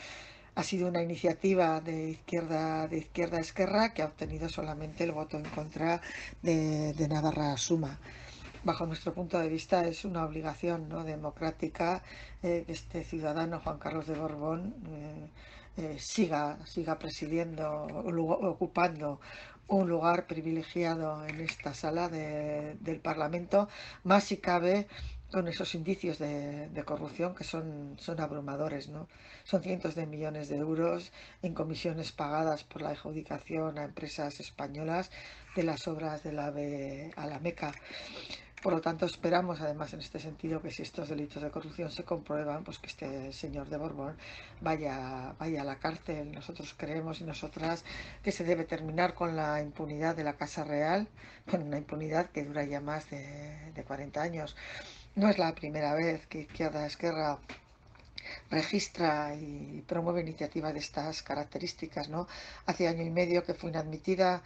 ha 0.54 0.62
sido 0.62 0.88
una 0.88 1.02
iniciativa 1.02 1.80
de 1.80 2.10
izquierda 2.10 2.86
de 2.88 2.98
izquierda 2.98 3.40
esquerra 3.40 3.94
que 3.94 4.02
ha 4.02 4.06
obtenido 4.06 4.48
solamente 4.50 5.04
el 5.04 5.12
voto 5.12 5.38
en 5.38 5.44
contra 5.44 6.02
de, 6.42 6.94
Navarra 7.08 7.56
Suma. 7.56 7.98
Bajo 8.64 8.86
nuestro 8.86 9.12
punto 9.12 9.40
de 9.40 9.48
vista 9.48 9.84
es 9.88 10.04
una 10.04 10.24
obligación 10.24 10.88
¿no? 10.88 11.02
democrática 11.02 12.02
eh, 12.44 12.62
que 12.64 12.72
este 12.72 13.02
ciudadano 13.02 13.58
Juan 13.58 13.78
Carlos 13.78 14.06
de 14.06 14.14
Borbón 14.14 14.74
eh, 14.88 15.28
eh, 15.78 15.96
siga, 15.98 16.64
siga 16.64 16.96
presidiendo, 16.96 17.86
ocupando 18.52 19.20
un 19.66 19.88
lugar 19.88 20.26
privilegiado 20.26 21.26
en 21.26 21.40
esta 21.40 21.74
sala 21.74 22.08
del 22.08 23.00
Parlamento, 23.00 23.68
más 24.04 24.24
si 24.24 24.36
cabe 24.36 24.86
con 25.32 25.48
esos 25.48 25.74
indicios 25.74 26.18
de, 26.18 26.82
corrupción 26.84 27.34
que 27.34 27.42
son, 27.42 27.96
son 27.98 28.20
abrumadores. 28.20 28.88
¿no? 28.90 29.08
Son 29.44 29.62
cientos 29.62 29.94
de 29.94 30.06
millones 30.06 30.48
de 30.50 30.56
euros 30.58 31.10
en 31.42 31.54
comisiones 31.54 32.12
pagadas 32.12 32.64
por 32.64 32.82
la 32.82 32.90
adjudicación 32.90 33.78
a 33.78 33.84
empresas 33.84 34.38
españolas 34.40 35.10
de 35.56 35.62
las 35.64 35.88
obras 35.88 36.22
de 36.22 36.32
la 36.32 36.46
AVE 36.46 37.12
a 37.16 37.26
la 37.26 37.38
Meca. 37.40 37.72
Por 38.62 38.72
lo 38.72 38.80
tanto, 38.80 39.06
esperamos, 39.06 39.60
además, 39.60 39.92
en 39.92 39.98
este 39.98 40.20
sentido, 40.20 40.62
que 40.62 40.70
si 40.70 40.82
estos 40.82 41.08
delitos 41.08 41.42
de 41.42 41.50
corrupción 41.50 41.90
se 41.90 42.04
comprueban, 42.04 42.62
pues 42.62 42.78
que 42.78 42.86
este 42.86 43.32
señor 43.32 43.68
de 43.68 43.76
Borbón 43.76 44.16
vaya, 44.60 45.34
vaya 45.36 45.62
a 45.62 45.64
la 45.64 45.80
cárcel. 45.80 46.30
Nosotros 46.30 46.72
creemos 46.76 47.20
y 47.20 47.24
nosotras 47.24 47.84
que 48.22 48.30
se 48.30 48.44
debe 48.44 48.62
terminar 48.62 49.14
con 49.14 49.34
la 49.34 49.60
impunidad 49.60 50.14
de 50.14 50.22
la 50.22 50.34
Casa 50.34 50.62
Real, 50.62 51.08
con 51.50 51.60
una 51.62 51.76
impunidad 51.76 52.30
que 52.30 52.44
dura 52.44 52.62
ya 52.62 52.80
más 52.80 53.10
de, 53.10 53.72
de 53.74 53.82
40 53.82 54.22
años. 54.22 54.54
No 55.16 55.28
es 55.28 55.38
la 55.38 55.52
primera 55.56 55.94
vez 55.94 56.24
que 56.28 56.42
Izquierda 56.42 56.86
Esquerra 56.86 57.40
registra 58.50 59.34
y 59.34 59.82
promueve 59.88 60.20
iniciativas 60.20 60.72
de 60.72 60.78
estas 60.78 61.22
características. 61.22 62.08
¿no? 62.08 62.28
Hace 62.66 62.86
año 62.86 63.02
y 63.02 63.10
medio 63.10 63.42
que 63.42 63.54
fue 63.54 63.70
inadmitida 63.70 64.42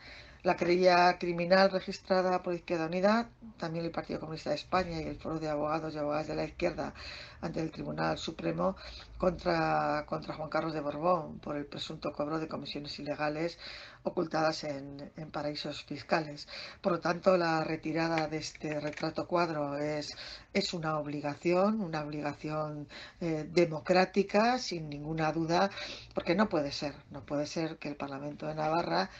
la 0.46 0.54
querella 0.56 1.18
criminal 1.18 1.72
registrada 1.72 2.40
por 2.40 2.54
Izquierda 2.54 2.86
Unida, 2.86 3.28
también 3.58 3.84
el 3.84 3.90
Partido 3.90 4.20
Comunista 4.20 4.50
de 4.50 4.56
España 4.56 5.02
y 5.02 5.06
el 5.06 5.16
Foro 5.16 5.40
de 5.40 5.48
Abogados 5.48 5.92
y 5.92 5.98
Abogadas 5.98 6.28
de 6.28 6.36
la 6.36 6.44
Izquierda 6.44 6.94
ante 7.40 7.60
el 7.60 7.72
Tribunal 7.72 8.16
Supremo 8.16 8.76
contra, 9.18 10.04
contra 10.06 10.34
Juan 10.34 10.48
Carlos 10.48 10.72
de 10.72 10.80
Borbón 10.80 11.40
por 11.40 11.56
el 11.56 11.66
presunto 11.66 12.12
cobro 12.12 12.38
de 12.38 12.46
comisiones 12.46 12.96
ilegales 13.00 13.58
ocultadas 14.04 14.62
en, 14.62 15.10
paraísos 15.32 15.82
fiscales. 15.82 16.46
Por 16.80 16.92
lo 16.92 17.00
tanto, 17.00 17.36
la 17.36 17.64
retirada 17.64 18.28
de 18.28 18.36
este 18.36 18.78
retrato 18.78 19.26
cuadro 19.26 19.76
es, 19.76 20.16
es 20.52 20.72
una 20.74 20.96
obligación, 21.00 21.80
una 21.80 22.02
obligación 22.02 22.86
eh, 23.20 23.48
democrática, 23.52 24.60
sin 24.60 24.88
ninguna 24.88 25.32
duda, 25.32 25.70
porque 26.14 26.36
no 26.36 26.48
puede 26.48 26.70
ser, 26.70 26.94
no 27.10 27.22
puede 27.26 27.46
ser 27.46 27.78
que 27.78 27.88
el 27.88 27.96
Parlamento 27.96 28.46
de 28.46 28.54
Navarra 28.54 29.10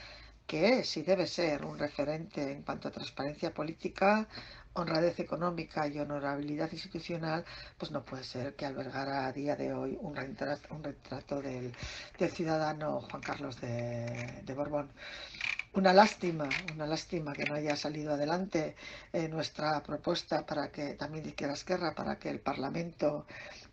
que 0.46 0.78
es 0.80 0.96
y 0.96 1.02
debe 1.02 1.26
ser 1.26 1.64
un 1.64 1.78
referente 1.78 2.52
en 2.52 2.62
cuanto 2.62 2.88
a 2.88 2.90
transparencia 2.92 3.52
política, 3.52 4.26
honradez 4.74 5.18
económica 5.20 5.88
y 5.88 5.98
honorabilidad 5.98 6.70
institucional, 6.72 7.44
pues 7.78 7.90
no 7.90 8.04
puede 8.04 8.24
ser 8.24 8.54
que 8.54 8.66
albergara 8.66 9.26
a 9.26 9.32
día 9.32 9.56
de 9.56 9.72
hoy 9.72 9.96
un 10.00 10.14
retrato, 10.14 10.78
retrato 10.82 11.40
del, 11.42 11.74
ciudadano 12.30 13.00
Juan 13.00 13.22
Carlos 13.22 13.60
de, 13.60 14.54
Borbón. 14.54 14.90
una 15.74 15.92
lástima, 15.92 16.48
una 16.74 16.86
lástima 16.86 17.32
que 17.32 17.44
no 17.44 17.54
haya 17.54 17.76
salido 17.76 18.14
adelante 18.14 18.76
eh, 19.12 19.28
nuestra 19.28 19.82
propuesta 19.82 20.44
para 20.46 20.70
que 20.70 20.94
también 20.94 21.24
de 21.24 21.30
Izquierda 21.30 21.54
Esquerra, 21.54 21.94
para 21.94 22.18
que 22.18 22.30
el 22.30 22.40
Parlamento 22.40 23.26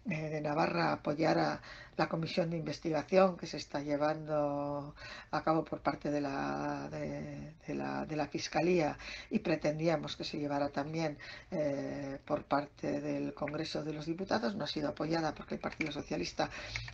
eh, 0.10 0.30
de 0.30 0.42
Navarra 0.42 0.94
apoyara 0.94 1.62
la 1.98 2.08
comisión 2.08 2.50
de 2.50 2.58
investigación 2.58 3.38
que 3.38 3.48
se 3.48 3.58
está 3.58 3.82
llevando 3.82 4.96
a 5.32 5.44
cabo 5.44 5.64
por 5.64 5.82
parte 5.82 6.10
de 6.10 6.22
la, 6.22 6.90
de, 6.90 7.76
la, 7.76 8.06
de 8.06 8.16
la 8.16 8.28
Fiscalía 8.28 8.98
y 9.30 9.40
pretendíamos 9.40 10.16
que 10.16 10.24
se 10.24 10.38
llevara 10.38 10.70
también 10.70 11.18
eh, 11.52 12.20
por 12.26 12.44
parte 12.46 13.02
del 13.02 13.34
Congreso 13.34 13.84
de 13.84 13.94
los 13.94 14.06
Diputados. 14.06 14.56
No 14.56 14.64
ha 14.64 14.68
sido 14.68 14.90
apoyada 14.90 15.34
porque 15.34 15.56
el 15.56 15.62
Partido 15.62 15.92
Socialista 15.92 16.50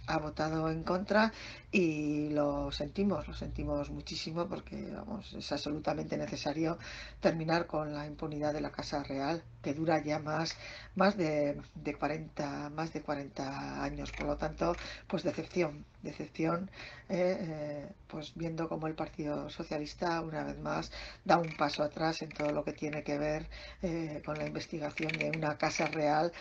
ha 0.08 0.18
votado 0.18 0.70
en 0.70 0.84
contra 0.84 1.32
y 1.72 2.30
lo 2.30 2.72
sentimos, 2.72 3.28
lo 3.28 3.34
sentimos 3.34 3.90
muchísimo 3.90 4.48
porque 4.48 4.92
vamos, 4.92 5.34
es 5.34 5.52
absolutamente 5.52 6.18
necesario 6.18 6.78
terminar 7.20 7.68
con 7.68 7.94
la 7.94 8.06
impunidad 8.06 8.54
de 8.54 8.62
la 8.62 8.72
Casa 8.72 9.04
Real 9.04 9.44
que 9.62 9.74
dura 9.74 10.02
ya 10.04 10.20
más, 10.20 10.56
más 10.96 11.18
de, 11.18 11.62
de 11.76 11.96
40, 11.96 12.70
más 12.70 12.94
de 12.94 13.02
40 13.02 13.84
años. 13.84 14.12
Por 14.12 14.28
lo 14.28 14.38
tanto, 14.38 14.76
pues 15.08 15.24
decepción, 15.24 15.86
decepción, 16.02 16.70
eh, 17.10 17.38
eh, 17.40 17.90
pues 18.08 18.34
viendo 18.36 18.68
cómo 18.70 18.88
el 18.88 18.96
Partido 18.96 19.50
Socialista 19.50 20.22
una 20.22 20.44
vez 20.44 20.60
más 20.60 20.92
da 21.26 21.38
un 21.38 21.56
paso 21.58 21.84
atrás 21.84 22.22
en 22.22 22.30
todo 22.30 22.52
lo 22.52 22.64
que 22.64 22.74
tiene 22.74 23.04
que 23.04 23.18
ver 23.18 23.48
eh, 23.82 24.22
con 24.26 24.38
la 24.38 24.46
investigación 24.46 25.12
de 25.14 25.32
una 25.36 25.58
casa 25.58 25.88
real, 25.88 26.32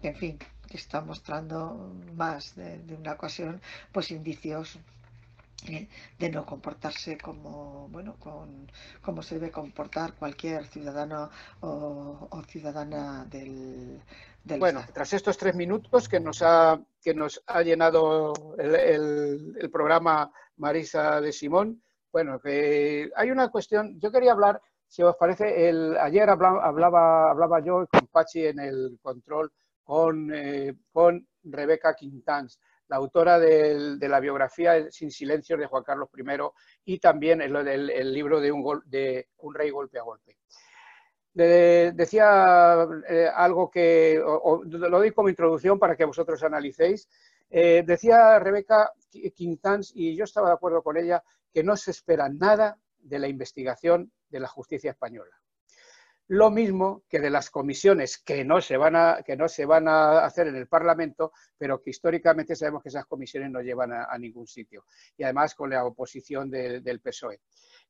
que 0.00 0.08
en 0.08 0.16
fin, 0.16 0.38
que 0.68 0.76
está 0.76 1.00
mostrando 1.00 1.92
más 2.14 2.54
de, 2.56 2.80
una 2.94 3.12
ocasión, 3.12 3.60
pues 3.92 4.10
indicios 4.10 4.78
de 6.18 6.28
no 6.28 6.44
comportarse 6.44 7.16
como 7.16 7.88
bueno 7.88 8.16
con 8.16 8.70
como 9.00 9.22
se 9.22 9.36
debe 9.36 9.50
comportar 9.50 10.12
cualquier 10.12 10.66
ciudadano 10.66 11.30
o 11.60 12.42
ciudadana 12.46 13.24
del, 13.24 14.02
bueno, 14.44 14.84
tras 14.92 15.12
estos 15.12 15.38
tres 15.38 15.54
minutos 15.54 16.08
que 16.08 16.20
nos 16.20 16.42
ha, 16.42 16.78
que 17.00 17.14
nos 17.14 17.42
ha 17.46 17.62
llenado 17.62 18.34
el, 18.58 19.70
programa 19.72 20.30
Marisa 20.56 21.20
de 21.20 21.32
Simón, 21.32 21.82
bueno, 22.12 22.38
que 22.38 23.10
hay 23.16 23.30
una 23.30 23.48
cuestión, 23.50 23.98
yo 23.98 24.12
quería 24.12 24.32
hablar, 24.32 24.60
si 24.86 25.02
os 25.02 25.16
parece, 25.16 25.68
el, 25.68 25.96
ayer 25.96 26.28
hablaba, 26.28 27.28
hablaba, 27.30 27.60
yo 27.64 27.86
con 27.90 28.06
Pachi 28.06 28.46
en 28.46 28.60
el 28.60 28.98
control 29.02 29.50
con, 29.82 30.32
eh, 30.32 30.74
con 30.92 31.26
Rebeca 31.42 31.94
Quintans, 31.94 32.60
la 32.88 32.96
autora 32.96 33.38
de 33.38 34.08
la 34.08 34.20
biografía 34.20 34.90
Sin 34.90 35.10
Silencio 35.10 35.56
de 35.56 35.66
Juan 35.66 35.82
Carlos 35.82 36.10
I 36.14 36.92
y 36.92 36.98
también 36.98 37.40
el, 37.40 37.56
el 37.56 38.12
libro 38.12 38.40
de 38.40 38.52
un, 38.52 38.82
de 38.84 39.28
un 39.38 39.54
rey 39.54 39.70
golpe 39.70 39.98
a 39.98 40.02
golpe 40.02 40.36
decía 41.34 42.86
eh, 43.08 43.28
algo 43.34 43.70
que 43.70 44.20
lo 44.20 44.98
doy 44.98 45.10
como 45.10 45.28
introducción 45.28 45.78
para 45.78 45.96
que 45.96 46.04
vosotros 46.04 46.42
analicéis. 46.42 47.08
Eh, 47.50 47.84
decía 47.86 48.38
Rebeca 48.38 48.92
Quintans, 49.34 49.92
y 49.94 50.16
yo 50.16 50.24
estaba 50.24 50.48
de 50.48 50.54
acuerdo 50.54 50.82
con 50.82 50.96
ella, 50.96 51.22
que 51.52 51.62
no 51.62 51.76
se 51.76 51.90
espera 51.90 52.28
nada 52.28 52.78
de 52.98 53.18
la 53.18 53.28
investigación 53.28 54.10
de 54.28 54.40
la 54.40 54.48
justicia 54.48 54.90
española. 54.90 55.43
Lo 56.28 56.50
mismo 56.50 57.02
que 57.06 57.20
de 57.20 57.28
las 57.28 57.50
comisiones 57.50 58.16
que 58.18 58.44
no 58.44 58.62
se 58.62 58.78
van 58.78 58.96
a, 58.96 59.22
que 59.22 59.36
no 59.36 59.46
se 59.46 59.66
van 59.66 59.88
a 59.88 60.24
hacer 60.24 60.46
en 60.46 60.56
el 60.56 60.66
Parlamento, 60.66 61.32
pero 61.58 61.82
que 61.82 61.90
históricamente 61.90 62.56
sabemos 62.56 62.82
que 62.82 62.88
esas 62.88 63.04
comisiones 63.04 63.50
no 63.50 63.60
llevan 63.60 63.92
a, 63.92 64.16
ningún 64.18 64.46
sitio. 64.46 64.86
Y 65.18 65.22
además 65.24 65.54
con 65.54 65.68
la 65.68 65.84
oposición 65.84 66.50
del 66.50 67.00
PSOE. 67.00 67.40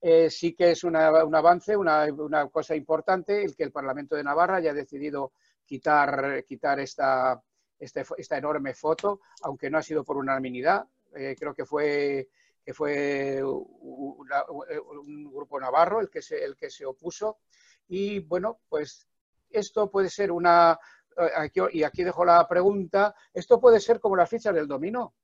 Eh, 0.00 0.28
sí 0.30 0.52
que 0.52 0.72
es 0.72 0.82
un 0.82 0.96
avance, 0.96 1.76
una, 1.76 2.48
cosa 2.50 2.74
importante, 2.74 3.44
el 3.44 3.54
que 3.54 3.62
el 3.62 3.72
Parlamento 3.72 4.16
de 4.16 4.24
Navarra 4.24 4.56
haya 4.56 4.74
decidido 4.74 5.32
quitar, 5.64 6.44
quitar 6.44 6.80
esta, 6.80 7.40
este, 7.78 8.04
esta 8.18 8.36
enorme 8.36 8.74
foto, 8.74 9.20
aunque 9.42 9.70
no 9.70 9.78
ha 9.78 9.82
sido 9.82 10.02
por 10.04 10.16
unanimidad. 10.16 10.84
Eh, 11.14 11.36
creo 11.38 11.54
que 11.54 11.64
fue, 11.64 12.28
que 12.64 12.74
fue 12.74 13.40
un 13.44 15.30
grupo 15.32 15.60
navarro 15.60 16.00
el 16.00 16.10
que, 16.10 16.20
se, 16.20 16.42
el 16.44 16.56
que 16.56 16.68
se 16.68 16.84
opuso. 16.84 17.38
Y 17.88 18.20
bueno, 18.20 18.60
pues 18.68 19.06
esto 19.50 19.90
puede 19.90 20.10
ser 20.10 20.32
una, 20.32 20.78
eh, 21.16 21.50
y 21.72 21.82
aquí 21.82 22.04
dejo 22.04 22.24
la 22.24 22.46
pregunta, 22.48 23.14
esto 23.32 23.60
puede 23.60 23.80
ser 23.80 24.00
como 24.00 24.16
las 24.16 24.28
fichas 24.28 24.54
del 24.54 24.68
dominó. 24.68 25.14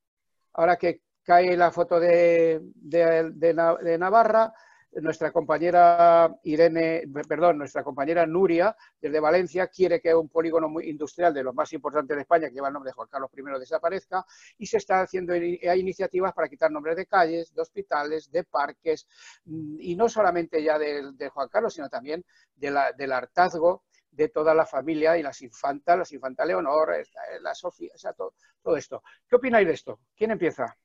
Ahora 0.54 0.76
que 0.76 1.02
cae 1.22 1.56
la 1.56 1.70
foto 1.70 2.00
de, 2.00 2.60
de 2.74 3.98
Navarra, 3.98 4.52
nuestra 4.92 5.30
compañera 5.30 6.34
Irene, 6.42 7.04
perdón, 7.28 7.58
nuestra 7.58 7.84
compañera 7.84 8.26
Nuria, 8.26 8.76
desde 9.00 9.20
Valencia, 9.20 9.68
quiere 9.68 10.00
que 10.00 10.14
un 10.14 10.28
polígono 10.28 10.68
muy 10.68 10.88
industrial 10.88 11.32
de 11.32 11.44
los 11.44 11.54
más 11.54 11.72
importantes 11.72 12.16
de 12.16 12.22
España, 12.22 12.48
que 12.48 12.54
lleva 12.54 12.68
el 12.68 12.74
nombre 12.74 12.90
de 12.90 12.94
Juan 12.94 13.08
Carlos 13.08 13.30
I, 13.36 13.60
desaparezca, 13.60 14.24
y 14.58 14.66
se 14.66 14.78
están 14.78 15.04
haciendo 15.04 15.32
hay 15.32 15.80
iniciativas 15.80 16.32
para 16.34 16.48
quitar 16.48 16.70
nombres 16.70 16.96
de 16.96 17.06
calles, 17.06 17.54
de 17.54 17.62
hospitales, 17.62 18.30
de 18.30 18.44
parques, 18.44 19.06
mm, 19.44 19.76
y 19.80 19.94
no 19.94 20.08
solamente 20.08 20.62
ya 20.62 20.78
de, 20.78 21.30
Juan 21.32 21.48
Carlos, 21.48 21.74
sino 21.74 21.88
también 21.88 22.24
del 22.56 23.12
hartazgo 23.12 23.84
de 24.10 24.28
toda 24.28 24.54
la 24.54 24.66
familia 24.66 25.16
y 25.16 25.22
las 25.22 25.40
infantas, 25.42 25.98
las 25.98 26.12
infantas 26.12 26.46
Leonor, 26.46 26.96
la 27.40 27.54
Sofía, 27.54 27.92
o 27.94 27.98
sea, 27.98 28.12
todo, 28.12 28.34
todo 28.60 28.76
esto. 28.76 29.02
¿Qué 29.28 29.36
opináis 29.36 29.68
de 29.68 29.74
esto? 29.74 30.00
¿Quién 30.16 30.32
empieza? 30.32 30.76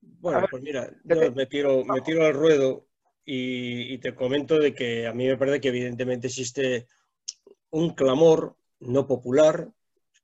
Bueno, 0.00 0.46
pues 0.50 0.62
mira, 0.62 0.90
yo 1.04 1.32
me 1.32 1.46
tiro, 1.46 1.84
me 1.84 2.00
tiro 2.00 2.24
al 2.24 2.34
ruedo 2.34 2.86
y, 3.24 3.98
te 3.98 4.14
comento 4.14 4.58
de 4.58 4.74
que 4.74 5.06
a 5.06 5.12
mí 5.12 5.26
me 5.26 5.36
parece 5.36 5.60
que 5.60 5.68
evidentemente 5.68 6.26
existe 6.26 6.88
un 7.70 7.94
clamor 7.94 8.56
no 8.80 9.06
popular, 9.06 9.70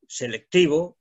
selectivo, 0.06 0.98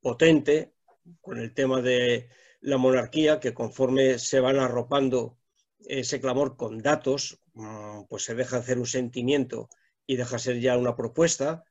potente, 0.00 0.72
con 1.20 1.38
el 1.38 1.54
tema 1.54 1.80
de 1.80 2.28
la 2.60 2.78
monarquía, 2.78 3.38
que 3.38 3.54
conforme 3.54 4.18
se 4.18 4.40
van 4.40 4.58
arropando 4.58 5.38
ese 5.78 6.20
clamor 6.20 6.56
con 6.56 6.78
datos, 6.78 7.40
mm, 7.54 8.04
pues 8.08 8.24
se 8.24 8.34
deja 8.34 8.58
hacer 8.58 8.78
un 8.78 8.86
sentimiento 8.86 9.68
y 10.06 10.16
deja 10.16 10.38
ser 10.38 10.60
ya 10.60 10.76
una 10.76 10.96
propuesta, 10.96 11.64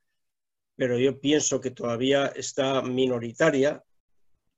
pero 0.74 0.98
yo 0.98 1.20
pienso 1.20 1.60
que 1.60 1.70
todavía 1.70 2.26
está 2.28 2.82
minoritaria, 2.82 3.84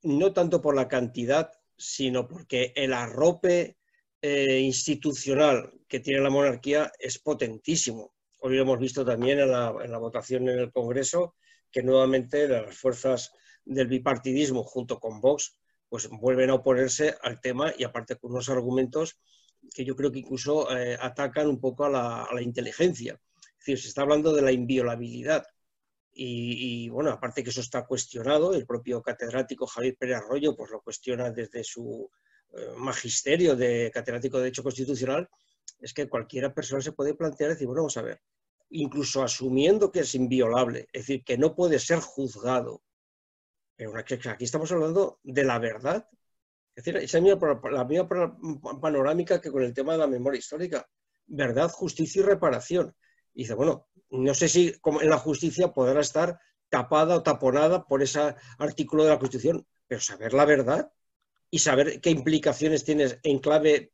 no 0.02 0.32
tanto 0.32 0.62
por 0.62 0.76
la 0.76 0.86
cantidad, 0.86 1.50
sino 1.76 2.28
porque 2.28 2.72
el 2.76 2.92
arrope 2.92 3.77
eh, 4.20 4.58
institucional 4.60 5.72
que 5.86 6.00
tiene 6.00 6.20
la 6.20 6.30
monarquía 6.30 6.90
es 6.98 7.18
potentísimo. 7.18 8.14
Hoy 8.40 8.56
lo 8.56 8.62
hemos 8.62 8.78
visto 8.78 9.04
también 9.04 9.38
en 9.40 9.50
la, 9.50 9.98
votación 9.98 10.48
en 10.48 10.58
el 10.58 10.72
Congreso, 10.72 11.34
que 11.70 11.82
nuevamente 11.82 12.48
las 12.48 12.76
fuerzas 12.76 13.32
del 13.64 13.88
bipartidismo 13.88 14.64
junto 14.64 14.98
con 14.98 15.20
Vox 15.20 15.58
pues 15.88 16.08
vuelven 16.08 16.50
a 16.50 16.54
oponerse 16.54 17.16
al 17.22 17.40
tema 17.40 17.72
y 17.76 17.84
aparte 17.84 18.16
con 18.16 18.32
unos 18.32 18.48
argumentos 18.48 19.18
que 19.74 19.84
yo 19.84 19.96
creo 19.96 20.12
que 20.12 20.20
incluso 20.20 20.76
eh, 20.76 20.96
atacan 21.00 21.48
un 21.48 21.60
poco 21.60 21.84
a 21.84 21.90
la, 21.90 22.42
inteligencia. 22.42 23.20
Es 23.40 23.58
decir, 23.58 23.80
se 23.80 23.88
está 23.88 24.02
hablando 24.02 24.32
de 24.32 24.42
la 24.42 24.52
inviolabilidad. 24.52 25.44
Y, 26.20 26.88
bueno, 26.88 27.10
aparte 27.10 27.44
que 27.44 27.50
eso 27.50 27.60
está 27.60 27.86
cuestionado, 27.86 28.52
el 28.52 28.66
propio 28.66 29.00
catedrático 29.00 29.68
Javier 29.68 29.96
Pérez 29.96 30.16
Arroyo 30.16 30.56
pues 30.56 30.72
lo 30.72 30.80
cuestiona 30.80 31.30
desde 31.30 31.62
su 31.62 32.10
magisterio 32.76 33.56
de 33.56 33.90
catedrático 33.92 34.38
de 34.38 34.44
Derecho 34.44 34.62
Constitucional, 34.62 35.28
es 35.80 35.92
que 35.92 36.08
cualquiera 36.08 36.54
persona 36.54 36.80
se 36.80 36.92
puede 36.92 37.14
plantear 37.14 37.50
decir, 37.50 37.66
bueno, 37.66 37.82
vamos 37.82 37.96
a 37.96 38.02
ver, 38.02 38.20
incluso 38.70 39.22
asumiendo 39.22 39.90
que 39.90 40.00
es 40.00 40.14
inviolable, 40.14 40.88
es 40.92 41.02
decir, 41.02 41.24
que 41.24 41.38
no 41.38 41.54
puede 41.54 41.78
ser 41.78 42.00
juzgado, 42.00 42.82
pero 43.78 43.96
aquí 43.96 44.44
estamos 44.44 44.72
hablando 44.72 45.20
de 45.22 45.44
la 45.44 45.60
verdad. 45.60 46.08
Es 46.74 46.84
decir, 46.84 46.96
esa 46.96 47.18
es 47.18 47.24
la 47.70 47.84
misma 47.84 48.08
panorámica 48.80 49.40
que 49.40 49.52
con 49.52 49.62
el 49.62 49.72
tema 49.72 49.92
de 49.92 49.98
la 49.98 50.08
memoria 50.08 50.38
histórica. 50.38 50.88
Verdad, 51.26 51.70
justicia 51.70 52.20
y 52.20 52.24
reparación. 52.24 52.92
Y 53.34 53.42
dice, 53.42 53.54
bueno, 53.54 53.86
no 54.10 54.34
sé 54.34 54.48
si 54.48 54.74
en 54.84 55.10
la 55.10 55.18
justicia 55.18 55.72
podrá 55.72 56.00
estar 56.00 56.40
tapada 56.68 57.14
o 57.16 57.22
taponada 57.22 57.84
por 57.84 58.02
ese 58.02 58.34
artículo 58.58 59.04
de 59.04 59.10
la 59.10 59.18
Constitución, 59.20 59.64
pero 59.86 60.00
saber 60.00 60.34
la 60.34 60.44
verdad 60.44 60.92
y 61.50 61.58
saber 61.58 62.00
qué 62.00 62.10
implicaciones 62.10 62.84
tienes 62.84 63.18
en 63.22 63.38
clave 63.38 63.92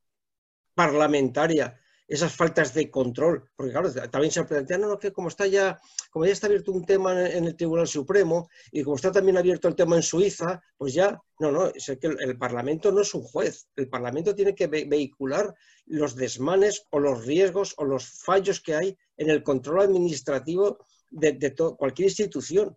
parlamentaria 0.75 1.81
esas 2.07 2.35
faltas 2.35 2.75
de 2.75 2.91
control, 2.91 3.51
porque 3.57 3.73
claro, 3.73 3.91
también 4.11 4.31
se 4.31 4.45
plantea, 4.45 4.77
no, 4.77 4.89
no, 4.89 4.99
que 4.99 5.13
como 5.13 5.29
está 5.29 5.47
ya, 5.47 5.81
como 6.11 6.27
ya 6.27 6.33
está 6.33 6.47
abierto 6.47 6.73
un 6.73 6.85
tema 6.85 7.29
en 7.31 7.45
el 7.45 7.57
Tribunal 7.57 7.89
Supremo 7.89 8.49
y 8.71 8.83
como 8.83 8.97
está 8.97 9.11
también 9.11 9.39
abierto 9.39 9.69
el 9.69 9.75
tema 9.75 9.97
en 9.97 10.03
Suiza, 10.03 10.63
pues 10.77 10.93
ya, 10.93 11.19
no, 11.39 11.51
no, 11.51 11.69
es 11.69 11.87
que 11.99 12.07
el, 12.07 12.37
Parlamento 12.37 12.93
no 12.93 13.01
es 13.01 13.15
un 13.15 13.23
juez, 13.23 13.69
el 13.77 13.89
Parlamento 13.89 14.35
tiene 14.35 14.55
que 14.55 14.67
vehicular 14.67 15.55
los 15.87 16.15
desmanes 16.15 16.87
o 16.91 16.99
los 16.99 17.25
riesgos 17.25 17.75
o 17.79 17.85
los 17.85 18.23
fallos 18.23 18.61
que 18.61 18.75
hay 18.75 18.99
en 19.17 19.31
el 19.31 19.43
control 19.43 19.81
administrativo 19.81 20.79
de, 21.11 21.33
de 21.33 21.55
cualquier 21.55 22.09
institución 22.09 22.77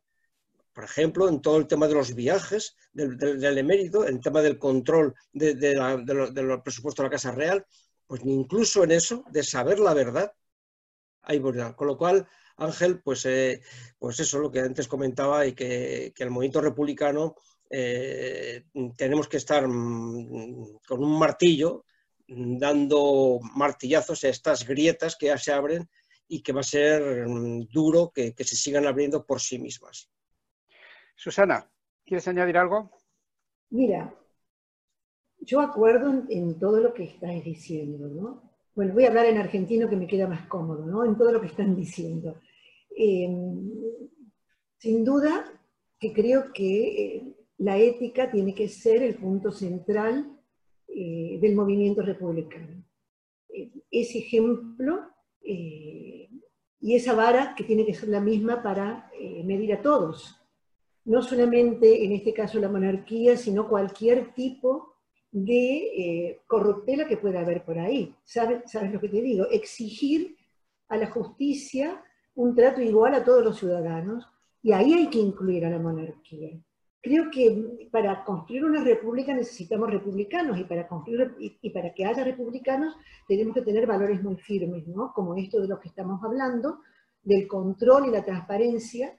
por 0.78 0.84
ejemplo, 0.84 1.28
en 1.28 1.42
todo 1.42 1.58
el 1.58 1.66
tema 1.66 1.88
de 1.88 1.96
los 1.96 2.14
viajes 2.14 2.76
del, 2.94 3.58
emérito, 3.58 4.08
en 4.08 4.18
el 4.18 4.22
tema 4.22 4.44
del 4.44 4.60
control 4.60 5.16
de, 5.34 5.74
los 5.74 6.62
presupuestos 6.62 7.02
de 7.02 7.08
la 7.08 7.10
Casa 7.10 7.32
Real, 7.32 7.66
pues 8.06 8.22
incluso 8.24 8.84
en 8.84 8.92
eso, 8.92 9.24
de 9.32 9.42
saber 9.42 9.80
la 9.80 9.96
verdad, 9.96 10.32
hay 11.24 11.40
vulnerabilidad. 11.40 11.76
Con 11.76 11.88
lo 11.88 11.98
cual, 11.98 12.28
Ángel, 12.58 13.02
pues, 13.02 13.26
eh, 13.26 13.60
pues 13.98 14.20
eso, 14.20 14.38
lo 14.38 14.52
que 14.52 14.60
antes 14.60 14.88
comentaba, 14.88 15.48
y 15.48 15.54
que, 15.54 16.14
el 16.16 16.30
movimiento 16.30 16.62
republicano 16.62 17.34
eh, 17.72 18.66
tenemos 18.96 19.28
que 19.28 19.38
estar 19.38 19.68
mm, 19.68 20.78
con 20.88 21.04
un 21.04 21.18
martillo 21.18 21.86
dando 22.28 23.40
martillazos 23.56 24.24
a 24.26 24.30
estas 24.30 24.64
grietas 24.64 25.16
que 25.16 25.26
ya 25.26 25.40
se 25.40 25.54
abren 25.54 25.90
y 26.28 26.44
que 26.44 26.54
va 26.54 26.60
a 26.60 26.64
ser 26.64 27.28
mm, 27.28 27.68
duro 27.72 28.12
que, 28.14 28.36
se 28.38 28.56
sigan 28.56 28.86
abriendo 28.86 29.26
por 29.26 29.42
sí 29.42 29.58
mismas. 29.58 30.12
Susana, 31.18 31.68
¿quieres 32.06 32.28
añadir 32.28 32.58
algo? 32.58 32.92
Mira, 33.72 34.14
yo 35.40 35.60
acuerdo 35.62 36.24
en, 36.30 36.60
todo 36.60 36.80
lo 36.80 36.94
que 36.94 37.06
estáis 37.06 37.44
diciendo, 37.44 38.08
¿no? 38.08 38.52
Bueno, 38.76 38.94
voy 38.94 39.06
a 39.06 39.08
hablar 39.08 39.26
en 39.26 39.40
argentino 39.40 39.90
que 39.90 39.96
me 39.96 40.06
queda 40.06 40.28
más 40.28 40.48
cómodo, 40.48 40.86
¿no? 40.86 41.04
En 41.04 41.18
todo 41.18 41.32
lo 41.32 41.42
que 41.42 41.48
están 41.48 41.76
diciendo. 41.76 42.40
Em, 42.96 43.68
sin 44.78 45.04
duda 45.04 45.60
que 46.00 46.14
creo 46.14 46.54
que 46.54 47.06
eh, 47.06 47.36
la 47.58 47.80
ética 47.80 48.30
tiene 48.30 48.54
que 48.54 48.68
ser 48.68 49.02
el 49.02 49.16
punto 49.16 49.52
central 49.52 50.40
eh, 50.88 51.40
del 51.42 51.56
movimiento 51.56 52.04
republicano. 52.04 52.84
Eh, 53.50 53.72
ese 53.90 54.20
ejemplo 54.20 55.10
y 56.80 56.94
esa 56.94 57.16
vara 57.16 57.56
que 57.56 57.64
tiene 57.64 57.86
que 57.86 57.94
ser 57.94 58.10
la 58.10 58.20
misma 58.20 58.62
para 58.62 59.10
medir 59.46 59.72
a 59.72 59.82
todos, 59.82 60.38
no 61.08 61.22
solamente 61.22 62.06
en 62.06 62.12
este 62.12 62.34
caso 62.34 62.60
la 62.60 62.70
monarquía, 62.70 63.36
sino 63.36 63.68
cualquier 63.68 64.34
tipo 64.34 64.94
de 65.32 66.42
corruptela 66.48 67.08
que 67.08 67.18
pueda 67.18 67.42
haber 67.42 67.64
por 67.64 67.80
ahí. 67.80 68.14
¿Sabes, 68.24 68.70
¿Sabes 68.70 68.92
lo 68.94 69.00
que 69.00 69.10
te 69.10 69.22
digo? 69.22 69.46
Exigir 69.50 70.36
a 70.90 70.98
la 70.98 71.10
justicia 71.10 72.04
un 72.36 72.56
trato 72.56 72.82
igual 72.82 73.16
a 73.16 73.24
todos 73.24 73.44
los 73.44 73.58
ciudadanos, 73.58 74.28
y 74.62 74.72
ahí 74.72 74.94
hay 74.94 75.08
que 75.10 75.18
incluir 75.18 75.66
a 75.66 75.70
la 75.70 75.80
monarquía. 75.80 76.52
Creo 77.02 77.32
que 77.32 77.88
para 77.92 78.24
construir 78.24 78.66
una 78.66 78.84
república 78.84 79.34
necesitamos 79.34 79.90
republicanos, 79.90 80.60
y 80.60 80.66
para, 80.66 80.88
construir, 80.88 81.36
para 81.74 81.94
que 81.94 82.06
haya 82.06 82.24
republicanos 82.24 82.96
tenemos 83.28 83.56
que 83.56 83.64
tener 83.64 83.88
valores 83.88 84.22
muy 84.22 84.36
firmes, 84.38 84.88
¿no? 84.88 85.14
como 85.14 85.36
esto 85.36 85.60
de 85.60 85.68
lo 85.68 85.80
que 85.80 85.88
estamos 85.88 86.24
hablando, 86.24 86.82
del 87.24 87.48
control 87.48 88.08
y 88.08 88.12
la 88.12 88.24
transparencia, 88.24 89.18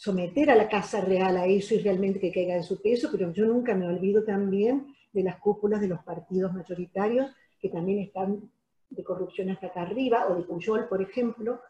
someter 0.00 0.48
a 0.48 0.54
la 0.54 0.66
Casa 0.66 1.02
Real 1.02 1.36
a 1.36 1.44
eso 1.44 1.74
y 1.74 1.80
realmente 1.80 2.20
que 2.20 2.32
caiga 2.32 2.54
de 2.54 2.62
su 2.62 2.80
peso, 2.80 3.10
pero 3.12 3.30
yo 3.34 3.44
nunca 3.44 3.74
me 3.74 3.86
olvido 3.86 4.24
también 4.24 4.86
de 5.12 5.22
las 5.22 5.38
cúpulas 5.38 5.78
de 5.78 5.88
los 5.88 6.02
partidos 6.02 6.54
mayoritarios, 6.54 7.30
que 7.60 7.68
también 7.68 7.98
están 7.98 8.50
de 8.88 9.04
corrupción 9.04 9.50
hasta 9.50 9.66
acá 9.66 9.82
arriba, 9.82 10.26
o 10.28 10.36
de 10.36 10.44
Puyol, 10.44 10.88
por 10.88 11.02
ejemplo, 11.02 11.60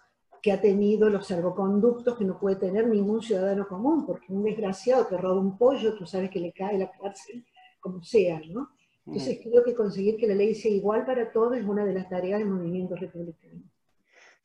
que 0.40 0.52
ha 0.52 0.60
tenido 0.60 1.10
los 1.10 1.26
salvoconductos 1.26 2.16
que 2.16 2.24
no 2.24 2.38
puede 2.38 2.54
tener 2.54 2.86
ningún 2.86 3.20
ciudadano 3.20 3.66
común, 3.66 4.06
porque 4.06 4.32
un 4.32 4.44
desgraciado 4.44 5.08
que 5.08 5.16
roba 5.16 5.40
un 5.40 5.58
pollo, 5.58 5.96
tú 5.96 6.06
sabes 6.06 6.30
que 6.30 6.38
le 6.38 6.52
cae 6.52 6.78
la 6.78 6.88
cárcel, 6.88 7.44
como 7.80 8.00
sea, 8.00 8.40
¿no? 8.48 8.68
Entonces 9.06 9.40
mm. 9.40 9.50
creo 9.50 9.64
que 9.64 9.74
conseguir 9.74 10.16
que 10.16 10.28
la 10.28 10.36
ley 10.36 10.54
sea 10.54 10.70
igual 10.70 11.04
para 11.04 11.32
todos 11.32 11.56
es 11.56 11.64
una 11.64 11.84
de 11.84 11.94
las 11.94 12.08
tareas 12.08 12.38
del 12.38 12.48
movimiento 12.48 12.94
republicano. 12.94 13.60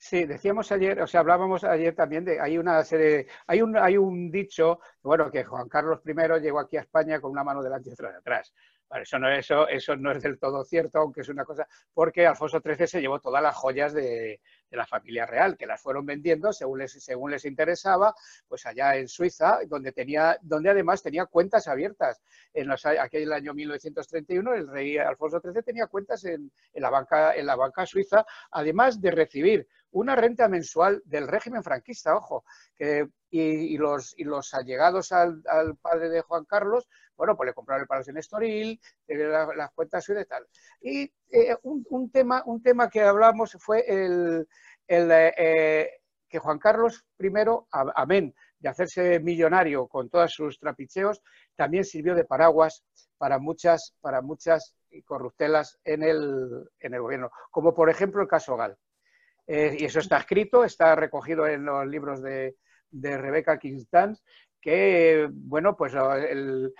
Sí, 0.08 0.24
decíamos 0.26 0.72
ayer, 0.72 1.02
o 1.02 1.08
sea, 1.08 1.22
hablábamos 1.22 1.64
ayer 1.64 1.96
también 1.96 2.24
de, 2.24 2.40
hay 2.40 2.60
una 2.60 2.84
serie, 2.84 3.26
hay 3.48 3.64
un, 3.64 3.76
hay 3.76 3.98
un 3.98 4.30
dicho, 4.30 4.80
bueno, 5.02 5.32
que 5.32 5.44
Juan 5.44 5.68
Carlos 5.68 6.02
I 6.06 6.14
llegó 6.42 6.60
aquí 6.60 6.78
a 6.78 6.82
España 6.82 7.20
con 7.20 7.32
una 7.32 7.44
mano 7.44 7.64
delante 7.64 7.90
y 7.90 7.94
otra 7.94 8.12
de 8.12 8.18
atrás 8.18 8.54
eso, 9.02 9.20
no, 9.20 9.30
eso, 9.30 9.68
eso 9.68 9.96
no 9.96 10.12
es 10.12 10.22
del 10.22 10.40
todo 10.40 10.64
cierto, 10.64 11.00
aunque 11.00 11.22
es 11.22 11.30
una 11.30 11.44
cosa, 11.44 11.68
porque 11.94 12.26
Alfonso 12.26 12.62
XIII 12.64 12.88
se 12.88 13.02
llevó 13.02 13.20
todas 13.20 13.42
las 13.42 13.56
joyas 13.56 13.94
de, 13.94 14.40
la 14.72 14.86
familia 14.86 15.26
real, 15.26 15.56
que 15.56 15.66
las 15.66 15.82
fueron 15.82 16.06
vendiendo 16.06 16.52
según 16.52 16.80
les, 16.80 16.92
según 16.92 17.32
les 17.32 17.46
interesaba, 17.46 18.14
pues 18.48 18.66
allá 18.66 18.98
en 18.98 19.08
Suiza, 19.08 19.60
donde, 19.68 19.94
tenía, 19.94 20.38
donde 20.42 20.70
además 20.70 21.02
tenía 21.02 21.26
cuentas 21.28 21.70
abiertas. 21.70 22.22
En 22.54 22.68
los, 22.68 22.86
aquel 22.86 23.32
año 23.32 23.54
1931 23.54 24.54
el 24.54 24.68
rey 24.68 24.98
Alfonso 24.98 25.40
XIII 25.40 25.64
tenía 25.64 25.88
cuentas 25.88 26.26
en, 26.26 26.52
la 26.74 26.90
banca, 26.90 27.36
en 27.36 27.46
la 27.46 27.56
banca 27.56 27.86
suiza, 27.86 28.26
además 28.52 29.00
de 29.00 29.12
recibir 29.12 29.68
una 29.96 30.16
renta 30.16 30.48
mensual 30.48 31.02
del 31.06 31.28
régimen 31.28 31.64
franquista, 31.64 32.16
ojo, 32.16 32.44
y, 33.30 33.78
los, 33.78 34.14
y 34.18 34.24
los 34.24 34.54
allegados 34.54 35.12
al, 35.12 35.42
padre 35.82 36.10
de 36.10 36.22
Juan 36.22 36.46
Carlos 36.46 36.88
bueno, 37.18 37.38
pues 37.38 37.48
le 37.48 37.54
compraron 37.54 37.82
el 37.82 37.88
Palacio 37.88 38.12
en 38.12 38.18
Estoril, 38.18 38.82
las 39.08 39.72
cuentas 39.72 40.08
y 40.10 40.14
de 40.14 40.26
tal. 40.26 40.46
Y 40.82 41.04
eh, 41.32 41.56
un, 41.64 42.12
tema, 42.12 42.44
un 42.46 42.62
tema 42.62 42.90
que 42.90 43.02
hablamos 43.02 43.56
fue 43.58 43.86
el, 43.88 44.46
eh, 44.90 45.90
que 46.28 46.40
Juan 46.40 46.60
Carlos 46.60 47.06
I, 47.18 47.32
amén 47.96 48.36
de 48.60 48.70
hacerse 48.70 49.20
millonario 49.20 49.88
con 49.88 50.10
todos 50.10 50.34
sus 50.34 50.60
trapicheos, 50.60 51.22
también 51.56 51.86
sirvió 51.86 52.16
de 52.16 52.26
paraguas 52.26 52.84
para 53.18 53.40
muchas, 53.40 53.94
para 54.02 54.22
muchas 54.22 54.76
corruptelas 55.06 55.78
en 55.84 56.04
el, 56.04 56.68
en 56.80 56.94
el 56.96 57.02
gobierno, 57.02 57.32
como 57.52 57.74
por 57.74 57.90
ejemplo 57.90 58.22
el 58.22 58.28
caso 58.28 58.58
Gal. 58.58 58.78
Eh, 59.48 59.78
y 59.80 59.86
eso 59.86 60.00
está 60.00 60.18
escrito, 60.18 60.64
está 60.64 60.96
recogido 60.96 61.48
en 61.48 61.66
los 61.66 61.86
libros 61.88 62.22
de, 62.22 62.56
de 62.90 63.18
Rebecca 63.18 63.60
Kingston 63.60 64.18
que, 64.66 65.30
bueno, 65.32 65.78
pues 65.78 65.94
el, 65.94 66.74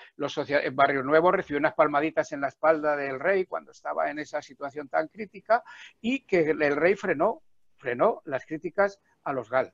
Barrio 0.74 1.04
Nuevo 1.04 1.32
recibió 1.32 1.60
unas 1.60 1.76
palmaditas 1.76 2.32
en 2.32 2.42
la 2.42 2.48
espalda 2.48 2.96
del 2.96 3.20
rey 3.20 3.46
cuando 3.46 3.74
estaba 3.74 4.10
en 4.10 4.18
esa 4.18 4.42
situación 4.42 4.90
tan 4.90 5.08
crítica 5.08 5.64
y 6.02 6.26
que 6.26 6.50
el 6.50 6.76
rey 6.76 6.96
frenó, 6.96 7.44
frenó 7.78 8.24
las 8.26 8.44
críticas 8.44 9.00
a 9.24 9.34
los 9.34 9.52
GAL. 9.52 9.72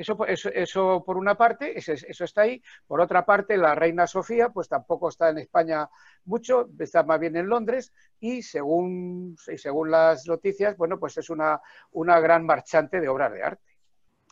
Eso, 0.00 0.16
eso, 0.24 1.04
por 1.04 1.18
una 1.18 1.34
parte, 1.34 1.78
eso, 1.78 1.92
eso, 1.92 2.24
está 2.24 2.42
ahí. 2.42 2.62
Por 2.86 3.02
otra 3.02 3.26
parte, 3.26 3.58
la 3.58 3.74
reina 3.74 4.06
Sofía, 4.06 4.48
pues 4.48 4.66
tampoco 4.66 5.10
está 5.10 5.28
en 5.28 5.38
España 5.38 5.90
mucho, 6.24 6.70
está 6.78 7.02
más 7.02 7.20
bien 7.20 7.36
en 7.36 7.48
Londres 7.48 7.92
y 8.18 8.40
según, 8.42 9.36
y 9.46 9.58
según 9.58 9.90
las 9.90 10.26
noticias, 10.26 10.76
bueno, 10.78 10.98
pues 10.98 11.18
es 11.18 11.28
una, 11.28 11.60
una 11.92 12.18
gran 12.18 12.46
marchante 12.46 12.98
de 12.98 13.08
obras 13.08 13.32
de 13.32 13.42
arte. 13.42 13.70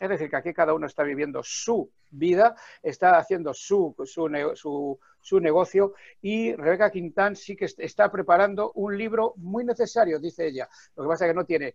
Es 0.00 0.08
decir, 0.08 0.30
que 0.30 0.36
aquí 0.36 0.54
cada 0.54 0.72
uno 0.74 0.86
está 0.86 1.02
viviendo 1.02 1.42
su 1.42 1.90
vida, 2.10 2.54
está 2.82 3.18
haciendo 3.18 3.52
su, 3.52 3.94
su, 4.04 5.40
negocio 5.40 5.94
y 6.22 6.54
Rebeca 6.54 6.90
Quintán 6.90 7.36
sí 7.36 7.56
que 7.56 7.66
está 7.66 8.10
preparando 8.10 8.72
un 8.72 8.96
libro 8.96 9.34
muy 9.36 9.64
necesario, 9.64 10.18
dice 10.18 10.46
ella. 10.46 10.68
Lo 10.96 11.02
que 11.02 11.08
pasa 11.08 11.26
es 11.26 11.30
que 11.32 11.34
no 11.34 11.44
tiene, 11.44 11.74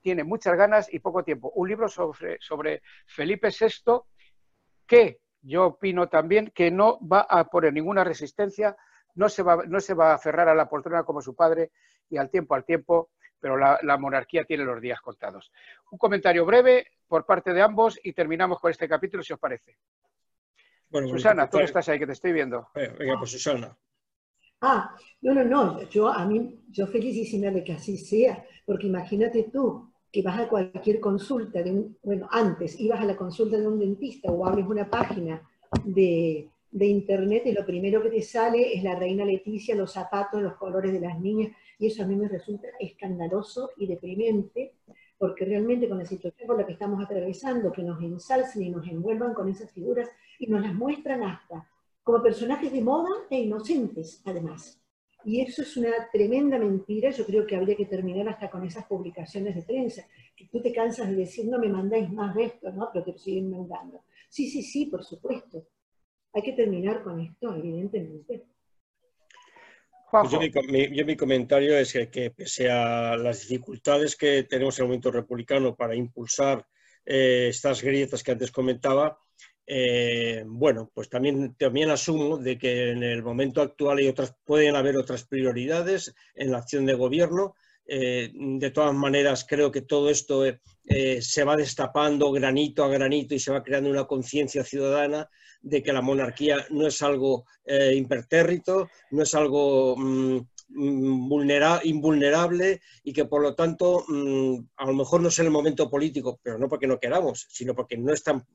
tiene 0.00 0.24
muchas 0.24 0.56
ganas 0.56 0.92
y 0.92 0.98
poco 0.98 1.24
tiempo. 1.24 1.50
Un 1.54 1.68
libro 1.68 1.88
sobre, 1.88 2.38
sobre 2.40 2.82
Felipe 3.06 3.48
VI 3.48 4.00
que 4.86 5.20
yo 5.42 5.66
opino 5.66 6.08
también 6.08 6.50
que 6.54 6.70
no 6.70 6.98
va 7.06 7.20
a 7.20 7.44
poner 7.44 7.72
ninguna 7.72 8.04
resistencia, 8.04 8.76
no 9.14 9.28
se 9.28 9.42
va, 9.42 9.64
no 9.66 9.80
se 9.80 9.94
va 9.94 10.10
a 10.10 10.14
aferrar 10.14 10.48
a 10.48 10.54
la 10.54 10.68
poltrona 10.68 11.04
como 11.04 11.20
su 11.20 11.34
padre 11.34 11.70
y 12.10 12.16
al 12.16 12.30
tiempo 12.30 12.54
al 12.54 12.64
tiempo 12.64 13.10
pero 13.40 13.56
la, 13.56 13.98
monarquía 13.98 14.44
tiene 14.44 14.64
los 14.64 14.80
días 14.80 15.00
contados. 15.00 15.52
Un 15.90 15.98
comentario 15.98 16.44
breve 16.44 16.86
por 17.06 17.24
parte 17.24 17.52
de 17.52 17.62
ambos 17.62 17.98
y 18.02 18.12
terminamos 18.12 18.60
con 18.60 18.70
este 18.70 18.88
capítulo, 18.88 19.22
si 19.22 19.32
os 19.32 19.38
parece. 19.38 19.78
Bueno, 20.88 21.08
Susana, 21.08 21.48
tú 21.48 21.58
estás 21.58 21.88
ahí, 21.88 21.98
que 21.98 22.06
te 22.06 22.12
estoy 22.12 22.32
viendo. 22.32 22.68
Venga, 22.74 23.18
pues 23.18 23.30
Susana. 23.30 23.76
Ah, 24.60 24.96
no, 25.22 25.34
no, 25.34 25.44
no, 25.44 25.88
yo 25.88 26.08
a 26.08 26.24
mí, 26.26 26.58
yo 26.70 26.86
felicísima 26.88 27.50
de 27.50 27.62
que 27.62 27.74
así 27.74 27.96
sea, 27.96 28.44
porque 28.66 28.88
imagínate 28.88 29.44
tú 29.52 29.88
que 30.10 30.22
vas 30.22 30.38
a 30.40 30.48
cualquier 30.48 30.98
consulta, 31.00 31.62
de 31.62 31.70
un, 31.70 31.96
bueno, 32.02 32.28
antes 32.30 32.78
ibas 32.80 33.00
a 33.00 33.04
la 33.04 33.16
consulta 33.16 33.56
de 33.56 33.68
un 33.68 33.78
dentista 33.78 34.32
o 34.32 34.44
abres 34.46 34.66
una 34.66 34.90
página 34.90 35.40
de, 35.84 36.48
de 36.72 36.86
internet 36.86 37.42
y 37.46 37.52
lo 37.52 37.64
primero 37.64 38.02
que 38.02 38.10
te 38.10 38.22
sale 38.22 38.74
es 38.74 38.82
la 38.82 38.96
reina 38.96 39.24
Leticia, 39.24 39.76
los 39.76 39.92
zapatos, 39.92 40.42
los 40.42 40.54
colores 40.54 40.92
de 40.92 41.00
las 41.00 41.20
niñas, 41.20 41.52
y 41.78 41.86
eso 41.86 42.02
a 42.02 42.06
mí 42.06 42.16
me 42.16 42.28
resulta 42.28 42.66
escandaloso 42.80 43.70
y 43.76 43.86
deprimente, 43.86 44.72
porque 45.18 45.44
realmente 45.44 45.88
con 45.88 45.98
la 45.98 46.06
situación 46.06 46.48
por 46.48 46.58
la 46.58 46.66
que 46.66 46.72
estamos 46.72 47.04
atravesando, 47.04 47.70
que 47.70 47.84
nos 47.84 48.02
ensalcen 48.02 48.62
y 48.62 48.70
nos 48.70 48.86
envuelvan 48.88 49.34
con 49.34 49.48
esas 49.48 49.70
figuras 49.70 50.08
y 50.40 50.48
nos 50.48 50.62
las 50.62 50.74
muestran 50.74 51.22
hasta 51.22 51.68
como 52.08 52.22
personajes 52.22 52.72
de 52.72 52.80
moda 52.80 53.10
e 53.28 53.38
inocentes, 53.40 54.22
además. 54.24 54.80
Y 55.26 55.42
eso 55.42 55.60
es 55.60 55.76
una 55.76 55.92
tremenda 56.10 56.58
mentira, 56.58 57.10
yo 57.10 57.26
creo 57.26 57.46
que 57.46 57.54
habría 57.54 57.76
que 57.76 57.84
terminar 57.84 58.26
hasta 58.30 58.48
con 58.48 58.64
esas 58.64 58.86
publicaciones 58.86 59.54
de 59.54 59.60
prensa, 59.60 60.08
que 60.34 60.46
tú 60.46 60.62
te 60.62 60.72
cansas 60.72 61.10
de 61.10 61.16
decir, 61.16 61.44
no 61.44 61.58
me 61.58 61.68
mandáis 61.68 62.10
más 62.10 62.34
de 62.34 62.44
esto, 62.44 62.72
¿no? 62.72 62.88
Pero 62.90 63.04
te 63.04 63.12
lo 63.12 63.18
siguen 63.18 63.50
mandando. 63.50 64.04
Sí, 64.30 64.48
sí, 64.48 64.62
sí, 64.62 64.86
por 64.86 65.04
supuesto. 65.04 65.66
Hay 66.32 66.40
que 66.40 66.54
terminar 66.54 67.02
con 67.02 67.20
esto, 67.20 67.54
evidentemente. 67.54 68.46
Pues 70.10 70.30
yo, 70.30 71.04
mi, 71.04 71.14
comentario 71.14 71.76
es 71.76 71.92
que, 72.10 72.30
pese 72.30 72.70
a 72.70 73.18
las 73.18 73.46
dificultades 73.46 74.16
que 74.16 74.44
tenemos 74.44 74.78
en 74.78 74.84
el 74.84 74.88
momento 74.88 75.10
republicano 75.10 75.76
para 75.76 75.94
impulsar 75.94 76.66
eh, 77.04 77.48
estas 77.50 77.82
grietas 77.82 78.22
que 78.22 78.32
antes 78.32 78.50
comentaba, 78.50 79.18
eh, 79.70 80.44
bueno, 80.46 80.90
pues 80.94 81.10
también, 81.10 81.54
también 81.58 81.90
asumo 81.90 82.38
de 82.38 82.56
que 82.56 82.92
en 82.92 83.02
el 83.02 83.22
momento 83.22 83.60
actual 83.60 83.98
hay 83.98 84.08
otras, 84.08 84.34
pueden 84.46 84.74
haber 84.76 84.96
otras 84.96 85.24
prioridades 85.24 86.14
en 86.34 86.52
la 86.52 86.58
acción 86.58 86.86
de 86.86 86.94
gobierno. 86.94 87.54
Eh, 87.86 88.30
de 88.32 88.70
todas 88.70 88.94
maneras, 88.94 89.44
creo 89.46 89.70
que 89.70 89.82
todo 89.82 90.08
esto 90.08 90.46
eh, 90.46 91.20
se 91.20 91.44
va 91.44 91.54
destapando 91.54 92.32
granito 92.32 92.82
a 92.82 92.88
granito 92.88 93.34
y 93.34 93.38
se 93.38 93.52
va 93.52 93.62
creando 93.62 93.90
una 93.90 94.06
conciencia 94.06 94.64
ciudadana 94.64 95.28
de 95.60 95.82
que 95.82 95.92
la 95.92 96.00
monarquía 96.00 96.64
no 96.70 96.86
es 96.86 97.02
algo 97.02 97.44
impertérrito, 97.66 98.88
no 99.10 99.22
es 99.22 99.34
algo 99.34 99.96
mm, 99.98 100.38
invulnerable 101.84 102.80
y 103.02 103.12
que 103.12 103.26
por 103.26 103.42
lo 103.42 103.54
tanto 103.54 104.04
mm, 104.08 104.60
a 104.76 104.86
lo 104.86 104.94
mejor 104.94 105.20
no 105.20 105.28
es 105.28 105.38
el 105.40 105.50
momento 105.50 105.90
político, 105.90 106.40
pero 106.42 106.58
no 106.58 106.68
porque 106.68 106.86
no 106.86 106.98
queramos, 106.98 107.46
sino 107.50 107.74
porque 107.74 107.98
no 107.98 108.14
están 108.14 108.46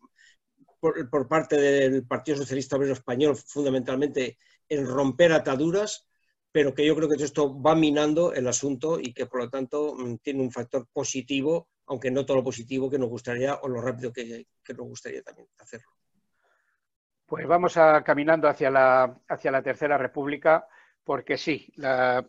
por, 1.09 1.27
parte 1.29 1.55
del 1.55 2.05
Partido 2.05 2.37
Socialista 2.37 2.75
Obrero 2.75 2.93
Español 2.93 3.37
fundamentalmente 3.37 4.37
en 4.67 4.85
romper 4.85 5.31
ataduras, 5.31 6.05
pero 6.51 6.73
que 6.73 6.85
yo 6.85 6.93
creo 6.95 7.07
que 7.07 7.23
esto 7.23 7.61
va 7.61 7.73
minando 7.73 8.33
el 8.33 8.45
asunto 8.47 8.99
y 8.99 9.13
que 9.13 9.25
por 9.25 9.39
lo 9.39 9.49
tanto 9.49 9.95
mm, 9.95 10.17
tiene 10.17 10.41
un 10.41 10.51
factor 10.51 10.85
positivo, 10.91 11.69
aunque 11.85 12.11
no 12.11 12.25
todo 12.25 12.37
lo 12.37 12.43
positivo 12.43 12.89
que 12.89 12.99
nos 12.99 13.07
gustaría 13.07 13.55
o 13.55 13.69
lo 13.69 13.81
rápido 13.81 14.11
que, 14.11 14.45
nos 14.69 14.87
gustaría 14.87 15.23
también 15.23 15.47
hacerlo. 15.57 15.87
Pues 17.25 17.47
vamos 17.47 17.75
caminando 18.03 18.49
hacia 18.49 18.69
la, 18.69 19.21
hacia 19.29 19.51
la 19.51 19.63
Tercera 19.63 19.97
República, 19.97 20.67
porque 21.05 21.37
sí, 21.37 21.71
la, 21.77 22.27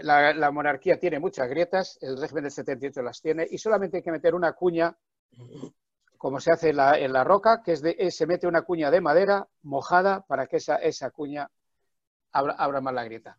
la, 0.00 0.50
monarquía 0.50 0.98
tiene 0.98 1.20
muchas 1.20 1.48
grietas, 1.48 1.98
el 2.00 2.18
régimen 2.18 2.44
del 2.44 2.50
78 2.50 3.02
las 3.02 3.20
tiene, 3.20 3.46
y 3.48 3.58
solamente 3.58 3.98
hay 3.98 4.02
que 4.02 4.10
meter 4.10 4.34
una 4.34 4.54
cuña, 4.54 4.96
como 6.24 6.40
se 6.40 6.52
hace 6.52 6.70
en 6.70 7.12
la, 7.12 7.22
roca, 7.22 7.60
que 7.62 7.72
es 7.72 7.82
de, 7.82 8.10
se 8.10 8.26
mete 8.26 8.46
una 8.46 8.62
cuña 8.62 8.90
de 8.90 9.02
madera 9.02 9.46
mojada 9.60 10.24
para 10.24 10.46
que 10.46 10.56
esa, 10.56 10.76
esa 10.76 11.10
cuña 11.10 11.50
abra, 12.32 12.80
más 12.80 12.94
la 12.94 13.04
grieta. 13.04 13.38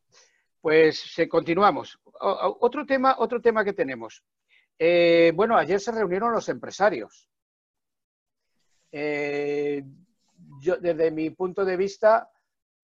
Pues 0.61 1.15
continuamos. 1.27 1.99
otro, 2.21 2.85
tema, 2.85 3.15
otro 3.17 3.41
tema 3.41 3.65
que 3.65 3.73
tenemos. 3.73 4.23
Eh, 4.77 5.31
bueno, 5.33 5.57
ayer 5.57 5.79
se 5.79 5.93
reunieron 5.93 6.31
los 6.31 6.47
empresarios. 6.47 7.27
Eh, 8.91 9.83
yo, 10.59 10.77
desde 10.77 11.09
mi 11.09 11.31
punto 11.31 11.65
de 11.65 11.77
vista, 11.77 12.29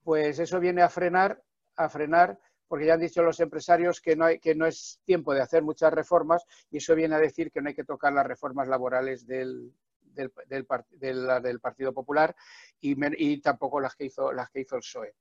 pues 0.03 0.39
eso 0.39 0.59
viene 0.59 0.81
a 0.81 0.89
frenar, 0.89 1.43
a 1.75 1.89
frenar, 1.89 2.39
porque 2.67 2.87
ya 2.87 2.95
han 2.95 3.01
dicho 3.01 3.21
los 3.21 3.39
empresarios 3.39 4.01
que 4.01 4.15
no, 4.15 4.25
hay, 4.25 4.39
que 4.39 4.55
no 4.55 4.65
es 4.65 4.99
tiempo 5.05 5.31
de 5.31 5.43
hacer 5.43 5.61
muchas 5.61 5.93
reformas 5.93 6.43
y 6.71 6.77
eso 6.77 6.95
viene 6.95 7.13
a 7.13 7.19
decir 7.19 7.51
que 7.51 7.61
no 7.61 7.69
hay 7.69 7.75
que 7.75 7.83
tocar 7.83 8.13
las 8.13 8.25
reformas 8.25 8.67
laborales 8.67 9.27
del, 9.27 9.71
del, 10.13 10.65
Partido 11.59 11.93
Popular 11.93 12.35
y, 12.79 12.95
y, 13.17 13.41
tampoco 13.41 13.79
las 13.79 13.95
que 13.95 14.05
hizo, 14.05 14.31
las 14.31 14.49
que 14.49 14.61
hizo 14.61 14.75
el 14.75 14.81
PSOE. 14.81 15.13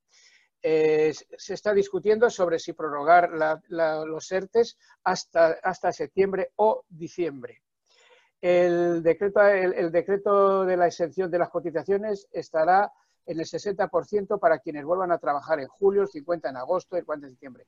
Eh, 0.62 1.14
se 1.38 1.54
está 1.54 1.72
discutiendo 1.72 2.28
sobre 2.28 2.58
si 2.58 2.74
prorrogar 2.74 3.30
los 3.68 4.32
ERTES 4.32 4.76
hasta, 5.04 5.58
hasta 5.62 5.92
septiembre 5.92 6.52
o 6.56 6.84
diciembre. 6.88 7.62
El 8.40 9.02
decreto, 9.02 9.40
el, 9.46 9.90
decreto 9.90 10.64
de 10.64 10.76
la 10.76 10.86
exención 10.86 11.30
de 11.30 11.38
las 11.38 11.50
cotizaciones 11.50 12.28
estará 12.32 12.92
en 13.26 13.38
el 13.38 13.46
60% 13.46 14.38
para 14.38 14.58
quienes 14.58 14.84
vuelvan 14.84 15.12
a 15.12 15.18
trabajar 15.18 15.60
en 15.60 15.68
julio, 15.68 16.02
el 16.02 16.08
50% 16.08 16.48
en 16.48 16.56
agosto, 16.56 16.96
el 16.96 17.06
40% 17.06 17.24
en 17.24 17.30
diciembre. 17.30 17.66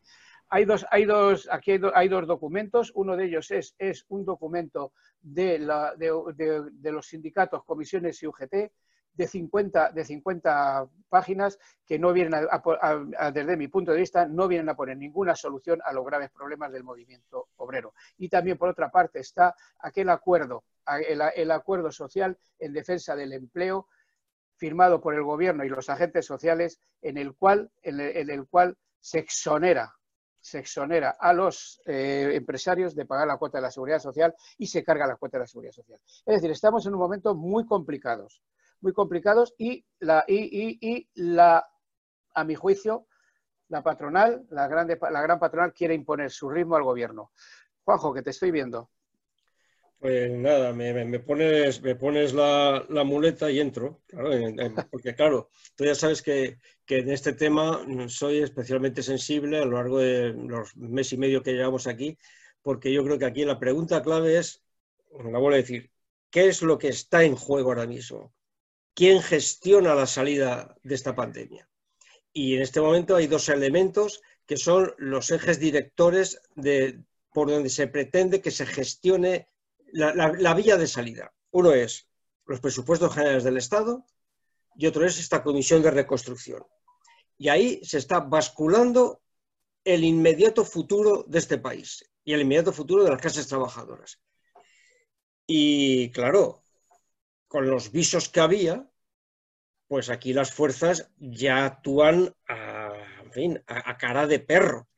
Hay 0.54 0.66
dos, 0.66 0.84
hay 0.90 1.06
dos, 1.06 1.48
aquí 1.50 1.80
hay, 1.94 2.08
dos 2.08 2.26
documentos. 2.26 2.92
Uno 2.94 3.16
de 3.16 3.24
ellos 3.24 3.50
es, 3.50 3.74
un 4.08 4.26
documento 4.26 4.92
de, 5.20 5.58
la, 5.58 5.94
de 5.96 6.92
los 6.92 7.06
sindicatos, 7.06 7.64
comisiones 7.64 8.22
y 8.22 8.26
UGT, 8.26 8.70
de 9.14 9.26
50, 9.26 9.92
de 9.92 10.04
50 10.04 10.88
páginas 11.08 11.58
que 11.86 11.98
no 11.98 12.12
vienen, 12.12 12.34
a, 12.34 13.30
desde 13.30 13.56
mi 13.56 13.68
punto 13.68 13.92
de 13.92 14.00
vista, 14.00 14.26
no 14.26 14.48
vienen 14.48 14.68
a 14.68 14.76
poner 14.76 14.96
ninguna 14.96 15.34
solución 15.34 15.80
a 15.84 15.92
los 15.92 16.04
graves 16.04 16.30
problemas 16.30 16.70
del 16.70 16.84
movimiento 16.84 17.48
obrero. 17.56 17.94
Y 18.18 18.28
también, 18.28 18.58
por 18.58 18.68
otra 18.68 18.90
parte, 18.90 19.20
está 19.20 19.54
aquel 19.78 20.08
acuerdo, 20.08 20.64
el, 21.08 21.50
acuerdo 21.50 21.90
social 21.92 22.38
en 22.58 22.72
defensa 22.72 23.14
del 23.16 23.32
empleo 23.32 23.88
firmado 24.56 25.00
por 25.00 25.14
el 25.14 25.22
gobierno 25.22 25.64
y 25.64 25.68
los 25.68 25.88
agentes 25.88 26.26
sociales 26.26 26.78
en 27.00 27.18
el 27.18 27.34
cual, 27.34 27.70
en 27.82 28.00
el, 28.00 28.46
cual 28.48 28.76
se 29.00 29.18
exonera 29.18 29.94
se 30.42 30.58
exonera 30.58 31.16
a 31.18 31.32
los 31.32 31.80
eh, 31.86 32.32
empresarios 32.34 32.94
de 32.94 33.06
pagar 33.06 33.26
la 33.26 33.38
cuota 33.38 33.56
de 33.56 33.62
la 33.62 33.70
seguridad 33.70 34.00
social 34.00 34.34
y 34.58 34.66
se 34.66 34.84
carga 34.84 35.06
la 35.06 35.16
cuota 35.16 35.38
de 35.38 35.44
la 35.44 35.46
seguridad 35.46 35.72
social. 35.72 35.98
Es 36.04 36.34
decir, 36.34 36.50
estamos 36.50 36.84
en 36.84 36.92
un 36.92 36.98
momento 36.98 37.34
muy 37.34 37.64
complicados 37.64 38.42
muy 38.82 38.92
complicados 38.92 39.54
y, 39.56 39.86
la, 40.00 40.24
y, 40.28 41.08
la, 41.14 41.66
a 42.34 42.44
mi 42.44 42.54
juicio, 42.54 43.06
la 43.68 43.82
patronal, 43.82 44.44
la, 44.50 44.68
grande, 44.68 44.98
la 45.00 45.22
gran 45.22 45.38
patronal 45.38 45.72
quiere 45.72 45.94
imponer 45.94 46.30
su 46.30 46.50
ritmo 46.50 46.76
al 46.76 46.82
gobierno. 46.82 47.32
Juanjo, 47.84 48.12
que 48.12 48.22
te 48.22 48.30
estoy 48.30 48.50
viendo. 48.50 48.90
Pues 50.02 50.32
nada, 50.32 50.72
me, 50.72 51.20
pones, 51.20 51.80
me 51.80 51.94
pones 51.94 52.34
la, 52.34 52.84
muleta 53.04 53.50
y 53.50 53.60
entro, 53.60 54.02
porque 54.90 55.14
claro, 55.14 55.48
tú 55.76 55.84
ya 55.84 55.94
sabes 55.94 56.20
que, 56.22 56.58
que, 56.84 56.98
en 56.98 57.10
este 57.10 57.34
tema 57.34 57.86
soy 58.08 58.38
especialmente 58.38 59.02
sensible 59.02 59.58
a 59.58 59.64
lo 59.64 59.76
largo 59.76 59.98
de 60.00 60.32
los 60.32 60.76
meses 60.76 61.12
y 61.12 61.18
medio 61.18 61.42
que 61.42 61.52
llevamos 61.52 61.86
aquí, 61.86 62.18
porque 62.62 62.92
yo 62.92 63.04
creo 63.04 63.16
que 63.16 63.26
aquí 63.26 63.44
la 63.44 63.60
pregunta 63.60 64.02
clave 64.02 64.38
es, 64.38 64.64
la 65.12 65.38
vuelvo 65.38 65.52
a 65.52 65.62
decir, 65.62 65.92
¿qué 66.30 66.48
es 66.48 66.62
lo 66.62 66.78
que 66.78 66.88
está 66.88 67.22
en 67.22 67.36
juego 67.36 67.68
ahora 67.68 67.86
mismo? 67.86 68.34
quién 68.94 69.22
gestiona 69.22 69.94
la 69.94 70.06
salida 70.06 70.76
de 70.82 70.94
esta 70.94 71.14
pandemia. 71.14 71.68
Y 72.32 72.56
en 72.56 72.62
este 72.62 72.80
momento 72.80 73.16
hay 73.16 73.26
dos 73.26 73.48
elementos 73.48 74.22
que 74.46 74.56
son 74.56 74.94
los 74.98 75.30
ejes 75.30 75.58
directores 75.60 76.40
de, 76.56 77.00
por 77.32 77.50
donde 77.50 77.70
se 77.70 77.86
pretende 77.86 78.40
que 78.40 78.50
se 78.50 78.66
gestione 78.66 79.46
la, 79.92 80.54
vía 80.54 80.76
de 80.76 80.86
salida. 80.86 81.32
Uno 81.50 81.72
es 81.72 82.08
los 82.46 82.60
presupuestos 82.60 83.14
generales 83.14 83.44
del 83.44 83.56
Estado 83.56 84.06
y 84.76 84.86
otro 84.86 85.04
es 85.04 85.18
esta 85.18 85.42
comisión 85.42 85.82
de 85.82 85.90
reconstrucción. 85.90 86.64
Y 87.38 87.48
ahí 87.48 87.80
se 87.84 87.98
está 87.98 88.20
basculando 88.20 89.22
el 89.84 90.04
inmediato 90.04 90.64
futuro 90.64 91.24
de 91.26 91.38
este 91.38 91.58
país 91.58 92.04
y 92.24 92.32
el 92.32 92.40
inmediato 92.40 92.72
futuro 92.72 93.04
de 93.04 93.10
las 93.10 93.20
clases 93.20 93.48
trabajadoras. 93.48 94.20
Y 95.46 96.10
claro, 96.10 96.62
con 97.48 97.68
los 97.68 97.90
visos 97.90 98.28
que 98.28 98.40
había, 98.40 98.88
pues 99.88 100.08
aquí 100.08 100.32
las 100.32 100.52
fuerzas 100.52 101.10
ya 101.18 101.66
actúan 101.66 102.34
a, 102.48 102.92
a, 103.66 103.98
cara 103.98 104.26
de 104.26 104.38
perro. 104.38 104.88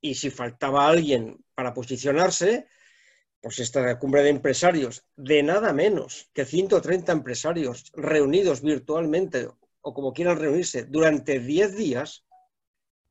Y 0.00 0.14
si 0.14 0.30
faltaba 0.30 0.88
alguien 0.88 1.42
para 1.54 1.72
posicionarse, 1.72 2.68
pues 3.40 3.58
esta 3.58 3.98
cumbre 3.98 4.22
de 4.22 4.30
empresarios, 4.30 5.04
de 5.16 5.42
nada 5.42 5.72
menos 5.72 6.30
que 6.32 6.44
130 6.44 7.12
empresarios 7.12 7.92
reunidos 7.94 8.62
virtualmente 8.62 9.48
o 9.80 9.94
como 9.94 10.12
quieran 10.12 10.38
reunirse 10.38 10.84
durante 10.84 11.38
10 11.38 11.76
días, 11.76 12.24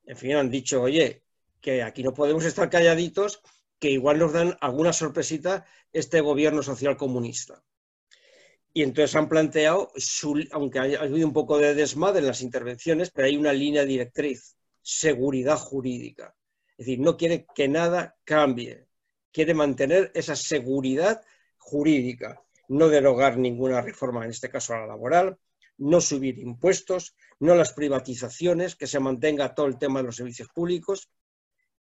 en 0.05 0.17
fin, 0.17 0.35
han 0.35 0.49
dicho, 0.49 0.81
oye, 0.81 1.23
que 1.61 1.81
aquí 1.81 2.03
no 2.03 2.13
podemos 2.13 2.45
estar 2.45 2.69
calladitos, 2.69 3.41
que 3.79 3.91
igual 3.91 4.19
nos 4.19 4.33
dan 4.33 4.57
alguna 4.61 4.93
sorpresita 4.93 5.65
este 5.93 6.21
gobierno 6.21 6.61
social 6.61 6.97
comunista. 6.97 7.63
Y 8.73 8.83
entonces 8.83 9.15
han 9.15 9.29
planteado, 9.29 9.91
aunque 10.51 10.79
ha 10.79 10.83
habido 10.83 11.25
un 11.25 11.33
poco 11.33 11.57
de 11.57 11.73
desmadre 11.73 12.19
en 12.19 12.27
las 12.27 12.41
intervenciones, 12.41 13.09
pero 13.09 13.27
hay 13.27 13.37
una 13.37 13.53
línea 13.53 13.85
directriz, 13.85 14.57
seguridad 14.81 15.57
jurídica. 15.57 16.35
Es 16.77 16.85
decir, 16.85 16.99
no 16.99 17.15
quiere 17.15 17.45
que 17.55 17.69
nada 17.69 18.17
cambie, 18.25 18.84
quiere 19.35 19.53
mantener 19.53 20.13
esa 20.13 20.33
seguridad 20.33 21.21
jurídica, 21.57 22.41
no 22.69 22.87
derogar 22.87 23.37
ninguna 23.37 23.81
reforma, 23.81 24.23
en 24.23 24.31
este 24.31 24.49
caso 24.49 24.73
a 24.73 24.79
la 24.79 24.87
laboral, 24.87 25.37
no 25.77 25.99
subir 25.99 26.39
impuestos, 26.39 27.17
no 27.41 27.53
las 27.53 27.73
privatizaciones, 27.73 28.77
que 28.77 28.87
se 28.87 29.01
mantenga 29.01 29.53
todo 29.53 29.65
el 29.65 29.77
tema 29.77 29.99
de 29.99 30.05
los 30.05 30.15
servicios 30.15 30.47
públicos. 30.55 31.09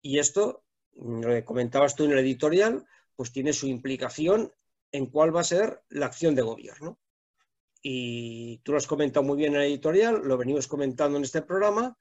Y 0.03 0.19
esto, 0.19 0.63
lo 0.93 1.43
comentabas 1.47 1.95
tú 1.95 2.05
en 2.05 2.13
el 2.13 2.19
editorial, 2.19 2.85
pues 3.17 3.33
tiene 3.33 3.55
su 3.55 3.67
implicación 3.67 4.53
en 4.93 5.07
cuál 5.07 5.35
va 5.35 5.41
a 5.41 5.45
ser 5.45 5.81
la 5.89 6.05
acción 6.05 6.35
de 6.35 6.43
gobierno. 6.43 6.99
Y 7.81 8.59
tú 8.59 8.73
lo 8.73 8.79
has 8.79 8.87
comentado 8.87 9.25
muy 9.25 9.39
bien 9.39 9.55
en 9.55 9.61
la 9.61 9.67
editorial, 9.67 10.21
lo 10.23 10.37
venimos 10.37 10.69
comentando 10.69 11.17
en 11.17 11.25
este 11.25 11.41
programa, 11.41 11.97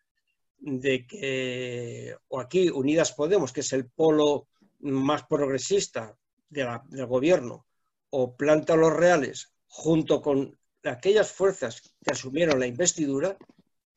de 0.58 1.08
que, 1.08 2.18
o 2.28 2.42
aquí 2.42 2.70
Unidas 2.70 3.14
Podemos, 3.14 3.54
que 3.54 3.62
es 3.62 3.72
el 3.72 3.86
polo 3.90 4.50
más 4.80 5.24
progresista 5.28 6.16
del 6.50 7.06
gobierno, 7.08 7.66
o 8.10 8.36
Planta 8.36 8.76
los 8.76 8.94
Reales, 8.94 9.54
junto 9.68 10.22
con 10.22 10.58
aquellas 10.84 11.32
fuerzas 11.32 11.82
que 12.04 12.12
asumieron 12.12 12.60
la 12.60 12.68
investidura, 12.68 13.38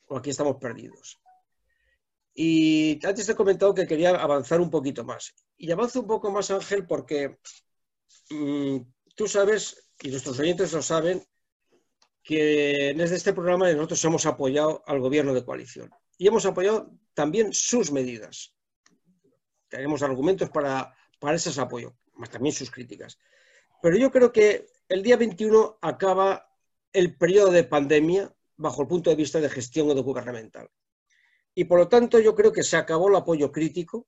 o 0.08 0.16
aquí 0.16 0.30
estamos 0.30 0.56
perdidos. 0.56 1.20
Y 2.34 2.98
antes 3.06 3.26
te 3.26 3.32
he 3.32 3.36
comentado 3.36 3.74
que 3.74 3.86
quería 3.86 4.10
avanzar 4.10 4.60
un 4.60 4.70
poquito 4.70 5.04
más. 5.04 5.34
Y 5.56 5.70
avanzo 5.70 6.00
un 6.00 6.06
poco 6.06 6.30
más, 6.30 6.50
Ángel, 6.50 6.86
porque 6.86 7.38
Mm, 8.30 8.78
tú 9.16 9.26
sabes, 9.26 9.90
y 10.00 10.08
nuestros 10.08 10.38
oyentes 10.38 10.72
lo 10.72 10.82
saben, 10.82 11.22
que 12.22 12.94
desde 12.96 13.16
este 13.16 13.32
programa 13.32 13.72
nosotros 13.72 14.04
hemos 14.04 14.26
apoyado 14.26 14.82
al 14.86 15.00
gobierno 15.00 15.34
de 15.34 15.44
coalición 15.44 15.90
y 16.18 16.28
hemos 16.28 16.46
apoyado 16.46 16.92
también 17.14 17.52
sus 17.52 17.90
medidas. 17.90 18.54
Tenemos 19.70 20.02
argumentos 20.02 20.50
para, 20.50 20.94
para 21.18 21.36
ese 21.36 21.58
apoyo, 21.60 21.94
más 22.14 22.28
también 22.28 22.54
sus 22.54 22.70
críticas. 22.70 23.18
Pero 23.80 23.96
yo 23.96 24.10
creo 24.10 24.30
que 24.30 24.66
el 24.88 25.02
día 25.02 25.16
21 25.16 25.78
acaba 25.80 26.50
el 26.92 27.16
periodo 27.16 27.52
de 27.52 27.64
pandemia 27.64 28.34
bajo 28.56 28.82
el 28.82 28.88
punto 28.88 29.08
de 29.08 29.16
vista 29.16 29.40
de 29.40 29.48
gestión 29.48 29.88
gubernamental. 30.02 30.68
Y 31.54 31.64
por 31.64 31.78
lo 31.78 31.88
tanto 31.88 32.18
yo 32.18 32.34
creo 32.34 32.52
que 32.52 32.62
se 32.62 32.76
acabó 32.76 33.08
el 33.08 33.16
apoyo 33.16 33.50
crítico, 33.50 34.06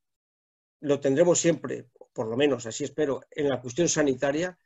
lo 0.80 1.00
tendremos 1.00 1.40
siempre, 1.40 1.86
por 2.12 2.26
lo 2.26 2.36
menos 2.36 2.66
así 2.66 2.84
espero, 2.84 3.22
en 3.30 3.48
la 3.48 3.60
cuestión 3.60 3.88
sanitaria, 3.88 4.58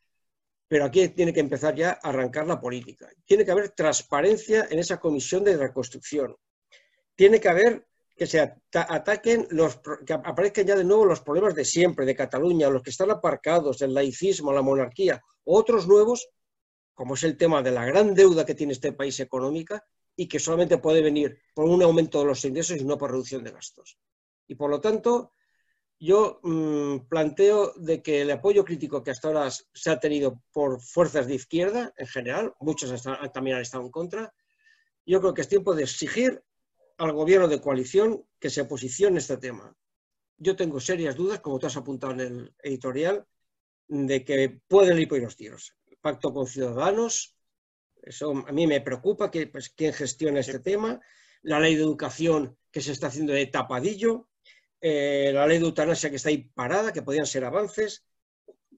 pero 0.69 0.85
aquí 0.85 1.09
tiene 1.11 1.33
que 1.33 1.41
empezar 1.41 1.75
ya 1.75 1.91
a 2.03 2.09
arrancar 2.09 2.47
la 2.47 2.61
política. 2.61 3.09
Tiene 3.25 3.45
que 3.45 3.53
haber 3.53 3.71
transparencia 3.71 4.67
en 4.71 4.79
esa 4.79 4.99
comisión 4.99 5.45
de 5.45 5.57
reconstrucción. 5.57 6.35
Tiene 7.15 7.41
que 7.41 7.49
haber 7.49 7.87
que 8.17 8.27
se 8.27 8.41
ataquen 8.73 9.47
los 9.51 9.81
que 10.07 10.15
aparezcan 10.15 10.67
ya 10.67 10.75
de 10.75 10.85
nuevo 10.85 11.05
los 11.05 11.21
problemas 11.21 11.55
de 11.55 11.67
siempre 11.67 12.07
de 12.07 12.17
Cataluña, 12.17 12.71
los 12.71 12.83
que 12.83 12.91
están 12.91 13.11
aparcados, 13.11 13.83
el 13.83 13.93
laicismo, 13.93 14.53
la 14.53 14.63
monarquía, 14.63 15.23
otros 15.45 15.87
nuevos, 15.87 16.29
como 16.95 17.15
es 17.15 17.23
el 17.25 17.37
tema 17.37 17.63
de 17.63 17.73
la 17.73 17.85
gran 17.85 18.15
deuda 18.15 18.47
que 18.47 18.55
tiene 18.55 18.73
este 18.73 18.93
país 18.93 19.21
económica 19.21 19.85
y 20.17 20.29
que 20.29 20.39
solamente 20.39 20.79
puede 20.79 21.03
venir 21.03 21.39
por 21.55 21.67
un 21.67 21.83
aumento 21.83 22.21
de 22.21 22.25
los 22.25 22.43
ingresos 22.47 22.79
y 22.79 22.85
no 22.85 22.97
por 22.97 23.11
reducción 23.11 23.45
de 23.45 23.51
gastos. 23.51 23.99
Y 24.49 24.55
por 24.55 24.71
lo 24.71 24.81
tanto, 24.81 25.35
yo 25.99 26.41
mm, 26.43 27.09
planteo 27.09 27.75
de 27.77 28.03
que 28.03 28.23
el 28.23 28.31
apoyo 28.31 28.65
crítico 28.65 29.03
que 29.03 29.11
hasta 29.11 29.29
ahora 29.29 29.51
se 29.51 29.91
ha 29.91 30.01
tenido 30.01 30.43
por 30.53 30.81
fuerzas 30.81 31.27
de 31.27 31.35
izquierda 31.35 31.93
en 31.99 32.07
general, 32.07 32.55
muchos 32.61 33.03
también 33.35 33.57
han 33.57 33.63
estado 33.63 33.85
en 33.85 33.91
contra, 33.91 34.33
yo 35.05 35.21
creo 35.21 35.35
que 35.35 35.43
es 35.43 35.49
tiempo 35.49 35.75
de 35.75 35.83
exigir 35.83 36.43
al 36.99 37.13
gobierno 37.13 37.49
de 37.49 37.61
coalición 37.61 38.25
que 38.39 38.51
se 38.51 38.65
posicione 38.65 39.13
en 39.13 39.19
este 39.19 39.37
tema. 39.37 39.77
Yo 40.39 40.57
tengo 40.57 40.81
serias 40.81 41.17
dudas, 41.17 41.41
como 41.41 41.59
tú 41.59 41.67
has 41.67 41.77
apuntado 41.77 42.13
en 42.15 42.21
el 42.21 42.55
editorial, 42.63 43.27
de 43.89 44.25
que 44.25 44.61
pueden 44.67 44.99
ir 44.99 45.09
por 45.09 45.21
los 45.21 45.37
tiros. 45.37 45.75
El 45.87 45.97
pacto 45.99 46.33
con 46.33 46.47
Ciudadanos, 46.47 47.37
eso 48.03 48.45
a 48.47 48.53
mí 48.53 48.67
me 48.67 48.81
preocupa, 48.81 49.31
que, 49.31 49.47
pues, 49.47 49.71
quién 49.71 49.93
gestiona 49.93 50.41
este 50.41 50.59
tema. 50.59 51.01
La 51.43 51.61
ley 51.61 51.75
de 51.75 51.83
educación 51.83 52.57
que 52.71 52.81
se 52.81 52.93
está 52.93 53.09
haciendo 53.09 53.33
de 53.33 53.47
tapadillo, 53.47 54.29
eh, 54.81 55.31
la 55.33 55.47
ley 55.47 55.59
de 55.59 55.65
eutanasia 55.65 56.11
que 56.11 56.17
está 56.17 56.29
ahí 56.29 56.51
parada, 56.55 56.93
que 56.93 57.03
podrían 57.03 57.27
ser 57.27 57.45
avances. 57.45 58.05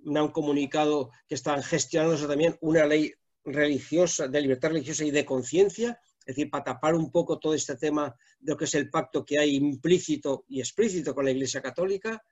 Me 0.05 0.21
han 0.21 0.29
comunicado 0.29 1.11
que 1.27 1.35
están 1.35 1.63
gestionándose 1.63 2.27
también 2.27 2.57
una 2.61 2.87
ley 2.87 3.13
religiosa, 3.45 4.29
de 4.29 4.41
libertad 4.41 4.71
religiosa 4.71 5.05
y 5.05 5.11
de 5.11 5.25
conciencia, 5.25 6.01
es 6.29 6.37
decir, 6.37 6.51
para 6.51 6.63
tapar 6.63 6.95
un 6.95 7.11
poco 7.11 7.39
todo 7.39 7.55
este 7.55 7.77
tema 7.77 8.15
de 8.39 8.53
lo 8.53 8.59
que 8.59 8.67
es 8.67 8.75
el 8.75 8.91
pacto 8.91 9.25
que 9.25 9.41
hay 9.41 9.57
implícito 9.57 10.45
y 10.49 10.61
explícito 10.61 11.15
con 11.15 11.25
la 11.25 11.31
Iglesia 11.31 11.63
Católica. 11.63 12.23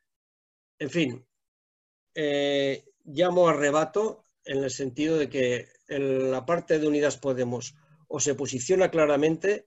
En 0.78 0.90
fin, 0.90 1.26
eh, 2.14 2.84
llamo 3.06 3.48
a 3.48 3.54
rebato 3.54 4.26
en 4.44 4.62
el 4.62 4.70
sentido 4.70 5.16
de 5.16 5.30
que 5.30 5.68
la 5.88 6.44
parte 6.44 6.78
de 6.78 6.86
Unidas 6.86 7.16
Podemos 7.16 7.74
o 8.08 8.20
se 8.20 8.34
posiciona 8.34 8.90
claramente 8.90 9.66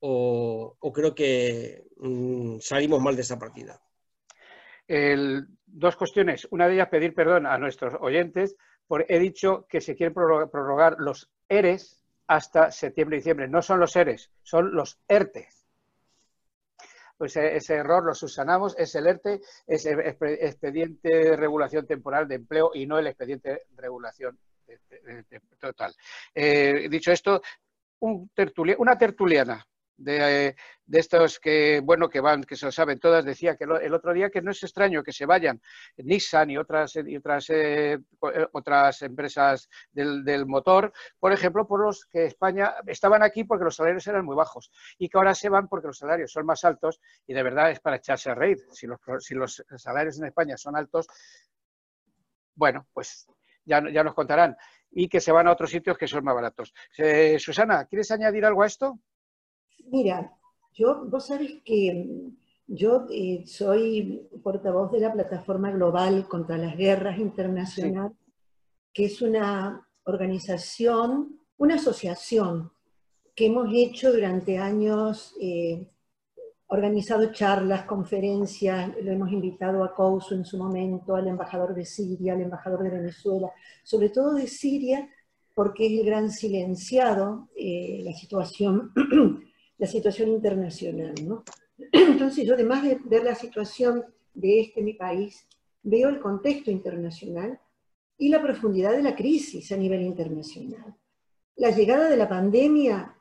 o, 0.00 0.76
creo 0.92 1.14
que 1.14 1.84
mm, 1.98 2.58
salimos 2.58 3.00
mal 3.00 3.14
de 3.14 3.22
esta 3.22 3.38
partida. 3.38 3.80
dos 5.64 5.94
cuestiones. 5.94 6.48
Una 6.50 6.66
de 6.66 6.74
ellas, 6.74 6.88
pedir 6.88 7.14
perdón 7.14 7.46
a 7.46 7.56
nuestros 7.56 7.94
oyentes, 8.00 8.56
por 8.88 9.06
he 9.08 9.20
dicho 9.20 9.64
que 9.68 9.80
se 9.80 9.94
quieren 9.94 10.12
prorrogar 10.12 10.96
los 10.98 11.30
ERES 11.48 11.99
hasta 12.30 12.70
septiembre-diciembre. 12.70 13.48
No 13.48 13.60
son 13.60 13.80
los 13.80 13.96
ERES, 13.96 14.30
son 14.44 14.72
los 14.72 15.00
ERTES. 15.08 15.66
Pues 17.18 17.36
e, 17.36 17.56
ese 17.56 17.74
error 17.74 18.04
lo 18.04 18.14
subsanamos, 18.14 18.78
es 18.78 18.94
el 18.94 19.08
ERTE, 19.08 19.40
es 19.66 19.84
el 19.84 19.98
expediente 19.98 21.08
de 21.08 21.36
regulación 21.36 21.88
temporal 21.88 22.28
de 22.28 22.36
empleo 22.36 22.70
y 22.72 22.86
no 22.86 23.00
el 23.00 23.08
expediente 23.08 23.50
de 23.50 23.62
regulación 23.76 24.38
total. 25.58 25.92
Eh, 26.32 26.88
dicho 26.88 27.10
esto, 27.10 27.42
un 27.98 28.30
una 28.78 28.96
tertuliana 28.96 29.66
de, 30.00 30.56
estos 30.90 31.38
que, 31.38 31.80
bueno, 31.80 32.08
que 32.08 32.20
van, 32.20 32.42
que 32.42 32.56
se 32.56 32.66
lo 32.66 32.72
saben 32.72 32.98
todas, 32.98 33.24
decía 33.24 33.56
que 33.56 33.64
el 33.64 33.94
otro 33.94 34.12
día 34.12 34.30
que 34.30 34.42
no 34.42 34.50
es 34.50 34.62
extraño 34.62 35.02
que 35.02 35.12
se 35.12 35.26
vayan 35.26 35.60
Nissan 35.98 36.50
y 36.50 36.56
otras, 36.56 36.96
y 36.96 37.16
otras, 37.16 37.50
eh, 37.50 37.92
eh, 37.92 38.46
otras 38.52 39.02
empresas 39.02 39.68
del, 39.92 40.46
motor, 40.46 40.92
por 41.18 41.32
ejemplo, 41.32 41.66
por 41.66 41.84
los 41.84 42.06
que 42.06 42.26
España 42.26 42.74
estaban 42.86 43.22
aquí 43.22 43.44
porque 43.44 43.64
los 43.64 43.76
salarios 43.76 44.06
eran 44.06 44.24
muy 44.24 44.34
bajos 44.34 44.70
y 44.98 45.08
que 45.08 45.18
ahora 45.18 45.34
se 45.34 45.48
van 45.48 45.68
porque 45.68 45.88
los 45.88 45.98
salarios 45.98 46.32
son 46.32 46.46
más 46.46 46.64
altos 46.64 47.00
y 47.26 47.34
de 47.34 47.42
verdad 47.42 47.70
es 47.70 47.80
para 47.80 47.96
echarse 47.96 48.30
a 48.30 48.34
reír. 48.34 48.58
Si 48.72 48.86
los, 48.86 49.00
si 49.18 49.34
los 49.34 49.62
salarios 49.76 50.18
en 50.18 50.26
España 50.26 50.56
son 50.56 50.76
altos, 50.76 51.06
bueno, 52.54 52.86
pues 52.92 53.26
ya, 53.64 53.82
ya 53.90 54.02
nos 54.02 54.14
contarán 54.14 54.56
y 54.90 55.08
que 55.08 55.20
se 55.20 55.32
van 55.32 55.46
a 55.46 55.52
otros 55.52 55.70
sitios 55.70 55.96
que 55.96 56.08
son 56.08 56.24
más 56.24 56.34
baratos. 56.34 56.74
Eh, 56.98 57.38
Susana, 57.38 57.84
¿quieres 57.84 58.10
añadir 58.10 58.44
algo 58.44 58.62
a 58.62 58.66
esto? 58.66 58.98
Mira, 59.90 60.32
yo, 60.72 61.04
vos 61.06 61.26
sabés 61.26 61.60
que 61.64 62.06
mm, 62.06 62.36
yo 62.68 63.06
eh, 63.10 63.42
soy 63.46 64.28
portavoz 64.42 64.92
de 64.92 65.00
la 65.00 65.12
Plataforma 65.12 65.72
Global 65.72 66.28
contra 66.28 66.56
las 66.56 66.76
Guerras 66.76 67.18
Internacional, 67.18 68.12
que 68.92 69.06
es 69.06 69.20
una 69.20 69.84
organización, 70.04 71.40
una 71.58 71.74
asociación 71.74 72.70
que 73.34 73.46
hemos 73.46 73.68
hecho 73.74 74.12
durante 74.12 74.58
años, 74.58 75.34
eh, 75.40 75.88
organizado 76.68 77.32
charlas, 77.32 77.84
conferencias, 77.84 78.92
lo 79.02 79.10
hemos 79.10 79.32
invitado 79.32 79.82
a 79.82 79.92
Couso 79.92 80.36
en 80.36 80.44
su 80.44 80.56
momento, 80.56 81.16
al 81.16 81.26
embajador 81.26 81.74
de 81.74 81.84
Siria, 81.84 82.34
al 82.34 82.42
embajador 82.42 82.84
de 82.84 82.90
Venezuela, 82.90 83.50
sobre 83.82 84.10
todo 84.10 84.34
de 84.34 84.46
Siria, 84.46 85.10
porque 85.52 85.86
es 85.86 86.00
el 86.00 86.06
gran 86.06 86.30
silenciado, 86.30 87.48
eh, 87.56 88.02
la 88.04 88.12
situación 88.12 88.92
la 89.80 89.86
situación 89.86 90.28
internacional. 90.28 91.14
¿no? 91.26 91.42
Entonces 91.92 92.46
yo 92.46 92.54
además 92.54 92.84
de 92.84 92.98
ver 93.02 93.24
la 93.24 93.34
situación 93.34 94.04
de 94.34 94.60
este 94.60 94.82
mi 94.82 94.92
país, 94.92 95.48
veo 95.82 96.10
el 96.10 96.20
contexto 96.20 96.70
internacional 96.70 97.58
y 98.18 98.28
la 98.28 98.42
profundidad 98.42 98.92
de 98.92 99.02
la 99.02 99.16
crisis 99.16 99.72
a 99.72 99.78
nivel 99.78 100.02
internacional. 100.02 100.94
La 101.56 101.70
llegada 101.70 102.10
de 102.10 102.16
la 102.18 102.28
pandemia, 102.28 103.16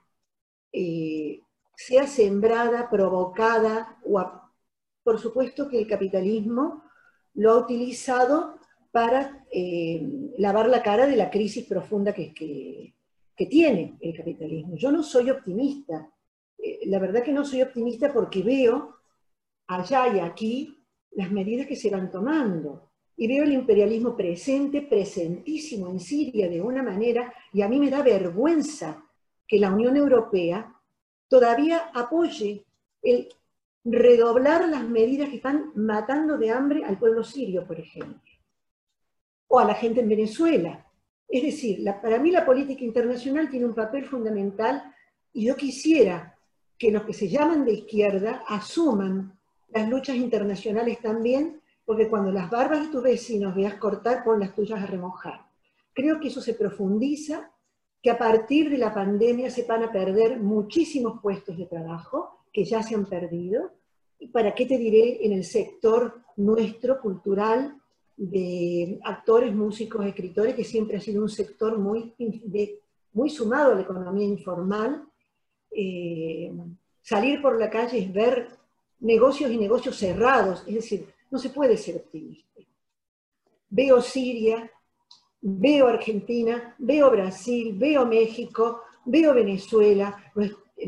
eh, 0.74 1.42
sea 1.76 2.06
sembrada, 2.06 2.90
provocada, 2.90 3.98
o 4.04 4.22
por 5.02 5.18
supuesto 5.18 5.70
que 5.70 5.80
el 5.80 5.88
capitalismo 5.88 6.84
lo 7.36 7.52
ha 7.52 7.58
utilizado 7.58 8.60
para 8.92 9.46
eh, 9.50 10.06
lavar 10.38 10.68
la 10.68 10.84
cara 10.84 11.08
de 11.08 11.16
la 11.16 11.32
crisis 11.32 11.66
profunda 11.66 12.14
que, 12.14 12.34
que 12.34 13.46
tiene 13.46 13.98
el 14.02 14.18
capitalismo. 14.18 14.76
Yo 14.76 14.92
no 14.92 15.04
soy 15.04 15.30
optimista 15.30 16.12
la 16.86 17.00
verdad 17.00 17.24
que 17.24 17.32
no 17.32 17.46
soy 17.46 17.62
optimista 17.62 18.12
porque 18.14 18.44
veo 18.44 18.96
allá 19.68 20.16
y 20.16 20.20
aquí 20.20 20.80
las 21.12 21.32
medidas 21.32 21.68
que 21.68 21.76
se 21.76 21.90
van 21.90 22.12
tomando. 22.12 22.92
Y 23.16 23.28
veo 23.28 23.44
el 23.44 23.52
imperialismo 23.52 24.16
presente, 24.16 24.82
presentísimo 24.82 25.90
en 25.90 26.00
Siria 26.00 26.48
de 26.48 26.62
una 26.62 26.82
manera, 26.82 27.34
y 27.52 27.62
a 27.62 27.68
mí 27.68 27.80
me 27.80 27.90
da 27.90 28.02
vergüenza 28.02 29.04
que 29.46 29.60
la 29.60 29.72
Unión 29.74 29.98
Europea 29.98 30.74
todavía 31.28 31.92
apoye 31.94 32.66
el 33.02 33.28
redoblar 33.84 34.70
las 34.70 34.88
medidas 34.88 35.30
que 35.30 35.38
están 35.38 35.72
matando 35.76 36.38
de 36.38 36.52
hambre 36.52 36.84
al 36.86 36.98
pueblo 36.98 37.24
sirio, 37.24 37.66
por 37.66 37.80
ejemplo, 37.80 38.32
o 39.48 39.60
a 39.60 39.66
la 39.66 39.74
gente 39.74 40.02
en 40.02 40.10
Venezuela. 40.10 40.86
Es 41.28 41.44
decir, 41.44 41.84
para 42.02 42.20
mí 42.20 42.32
la 42.32 42.46
política 42.46 42.84
internacional 42.84 43.50
tiene 43.50 43.66
un 43.66 43.76
papel 43.76 44.06
fundamental 44.06 44.96
y 45.34 45.46
yo 45.46 45.56
quisiera 45.56 46.39
que 46.80 46.92
los 46.92 47.04
que 47.04 47.14
se 47.14 47.28
llaman 47.28 47.66
de 47.66 47.74
izquierda 47.74 48.44
asuman 48.48 49.38
las 49.68 49.88
luchas 49.90 50.16
internacionales 50.16 51.00
también, 51.02 51.62
porque 51.86 52.08
cuando 52.08 52.32
las 52.32 52.50
barbas 52.50 52.82
de 52.82 52.88
tus 52.88 53.04
vecinos 53.04 53.54
veas 53.54 53.76
cortar, 53.76 54.24
pon 54.24 54.40
las 54.40 54.56
tuyas 54.56 54.82
a 54.82 54.86
remojar. 54.86 55.42
Creo 55.94 56.20
que 56.20 56.30
eso 56.30 56.42
se 56.42 56.54
profundiza, 56.54 57.52
que 58.02 58.10
a 58.10 58.18
partir 58.18 58.70
de 58.70 58.78
la 58.78 58.94
pandemia 58.94 59.52
se 59.52 59.66
van 59.66 59.84
a 59.84 59.92
perder 59.92 60.40
muchísimos 60.40 61.20
puestos 61.22 61.58
de 61.58 61.66
trabajo 61.66 62.46
que 62.54 62.64
ya 62.64 62.82
se 62.82 62.96
han 62.96 63.06
perdido. 63.06 63.72
¿Y 64.18 64.30
para 64.30 64.56
qué 64.56 64.66
te 64.66 64.78
diré 64.78 65.26
en 65.26 65.34
el 65.34 65.44
sector 65.44 66.22
nuestro, 66.38 67.02
cultural, 67.02 67.76
de 68.16 69.00
actores, 69.04 69.54
músicos, 69.54 70.06
escritores, 70.06 70.56
que 70.56 70.64
siempre 70.64 70.98
ha 70.98 71.02
sido 71.02 71.22
un 71.22 71.30
sector 71.30 71.78
muy, 71.78 72.14
muy 73.12 73.30
sumado 73.30 73.72
a 73.72 73.76
la 73.76 73.82
economía 73.82 74.26
informal, 74.26 75.09
eh, 75.72 76.52
salir 77.02 77.42
por 77.42 77.60
la 77.60 77.70
calle 77.70 78.00
es 78.00 78.14
ver 78.14 78.50
negocios 79.00 79.52
y 79.52 79.58
negocios 79.58 79.98
cerrados, 79.98 80.64
es 80.68 80.76
decir, 80.76 81.06
no 81.32 81.40
se 81.40 81.50
puede 81.50 81.78
ser 81.78 81.98
optimista. 81.98 82.62
Veo 83.70 84.02
Siria, 84.02 84.70
veo 85.42 85.88
Argentina, 85.88 86.76
veo 86.80 87.10
Brasil, 87.12 87.76
veo 87.78 88.06
México, 88.06 88.82
veo 89.06 89.34
Venezuela, 89.34 90.32
lo, 90.36 90.46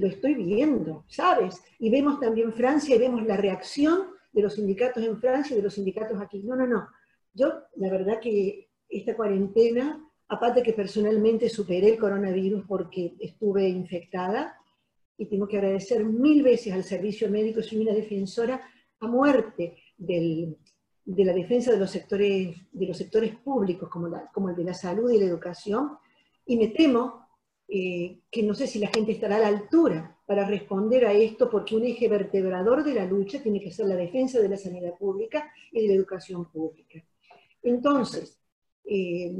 estoy 0.07 0.35
viendo, 0.35 1.03
¿sabes? 1.07 1.61
Y 1.79 1.89
vemos 1.89 2.19
también 2.19 2.53
Francia 2.53 2.95
y 2.95 2.99
vemos 2.99 3.25
la 3.25 3.37
reacción 3.37 4.07
de 4.31 4.41
los 4.41 4.55
sindicatos 4.55 5.03
en 5.03 5.19
Francia 5.19 5.53
y 5.53 5.57
de 5.57 5.63
los 5.63 5.73
sindicatos 5.73 6.19
aquí. 6.21 6.43
No, 6.43 6.55
no, 6.55 6.65
no. 6.65 6.87
Yo, 7.33 7.51
la 7.75 7.89
verdad 7.89 8.19
que 8.19 8.69
esta 8.89 9.15
cuarentena, 9.15 10.03
aparte 10.27 10.63
que 10.63 10.73
personalmente 10.73 11.49
superé 11.49 11.89
el 11.89 11.99
coronavirus 11.99 12.65
porque 12.67 13.13
estuve 13.19 13.67
infectada, 13.67 14.57
y 15.21 15.27
tengo 15.27 15.47
que 15.47 15.57
agradecer 15.57 16.03
mil 16.03 16.41
veces 16.41 16.73
al 16.73 16.83
servicio 16.83 17.29
médico, 17.29 17.61
soy 17.61 17.77
una 17.77 17.93
defensora 17.93 18.59
a 18.99 19.07
muerte 19.07 19.77
del, 19.95 20.57
de 21.05 21.25
la 21.25 21.31
defensa 21.31 21.71
de 21.71 21.77
los 21.77 21.91
sectores, 21.91 22.57
de 22.71 22.87
los 22.87 22.97
sectores 22.97 23.35
públicos, 23.35 23.87
como, 23.87 24.09
como 24.33 24.49
el 24.49 24.55
de 24.55 24.63
la 24.63 24.73
salud 24.73 25.11
y 25.11 25.19
la 25.19 25.25
educación, 25.25 25.91
y 26.43 26.57
me 26.57 26.69
temo 26.69 27.27
eh, 27.67 28.21
que 28.31 28.41
no 28.41 28.55
sé 28.55 28.65
si 28.65 28.79
la 28.79 28.87
gente 28.87 29.11
estará 29.11 29.35
a 29.35 29.41
la 29.41 29.49
altura 29.49 30.17
para 30.25 30.47
responder 30.47 31.05
a 31.05 31.13
esto, 31.13 31.51
porque 31.51 31.75
un 31.75 31.85
eje 31.85 32.07
vertebrador 32.07 32.83
de 32.83 32.95
la 32.95 33.05
lucha 33.05 33.43
tiene 33.43 33.61
que 33.61 33.71
ser 33.71 33.85
la 33.85 33.95
defensa 33.95 34.39
de 34.39 34.49
la 34.49 34.57
sanidad 34.57 34.97
pública 34.97 35.53
y 35.71 35.83
de 35.83 35.87
la 35.89 35.93
educación 35.93 36.49
pública. 36.49 36.99
Entonces, 37.61 38.39
eh, 38.85 39.37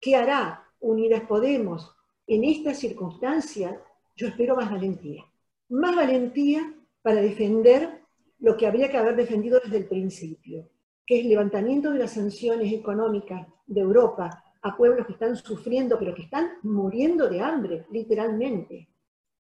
¿qué 0.00 0.14
hará 0.14 0.62
Unidas 0.78 1.22
Podemos 1.22 1.92
en 2.24 2.44
esta 2.44 2.72
circunstancia? 2.72 3.82
Yo 4.16 4.28
espero 4.28 4.56
más 4.56 4.70
valentía. 4.70 5.24
Más 5.70 5.96
valentía 5.96 6.72
para 7.02 7.20
defender 7.20 8.02
lo 8.38 8.56
que 8.56 8.66
habría 8.66 8.90
que 8.90 8.96
haber 8.96 9.16
defendido 9.16 9.60
desde 9.62 9.78
el 9.78 9.86
principio, 9.86 10.70
que 11.06 11.16
es 11.16 11.22
el 11.22 11.30
levantamiento 11.30 11.90
de 11.90 11.98
las 11.98 12.12
sanciones 12.12 12.72
económicas 12.72 13.46
de 13.66 13.80
Europa 13.80 14.44
a 14.62 14.76
pueblos 14.76 15.06
que 15.06 15.12
están 15.12 15.36
sufriendo, 15.36 15.98
pero 15.98 16.14
que 16.14 16.22
están 16.22 16.52
muriendo 16.62 17.28
de 17.28 17.40
hambre, 17.40 17.86
literalmente. 17.90 18.88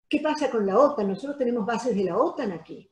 ¿Qué 0.07 0.21
pasa 0.21 0.49
con 0.49 0.65
la 0.65 0.79
OTAN? 0.79 1.09
Nosotros 1.09 1.37
tenemos 1.37 1.65
bases 1.65 1.95
de 1.95 2.05
la 2.05 2.17
OTAN 2.17 2.51
aquí. 2.51 2.89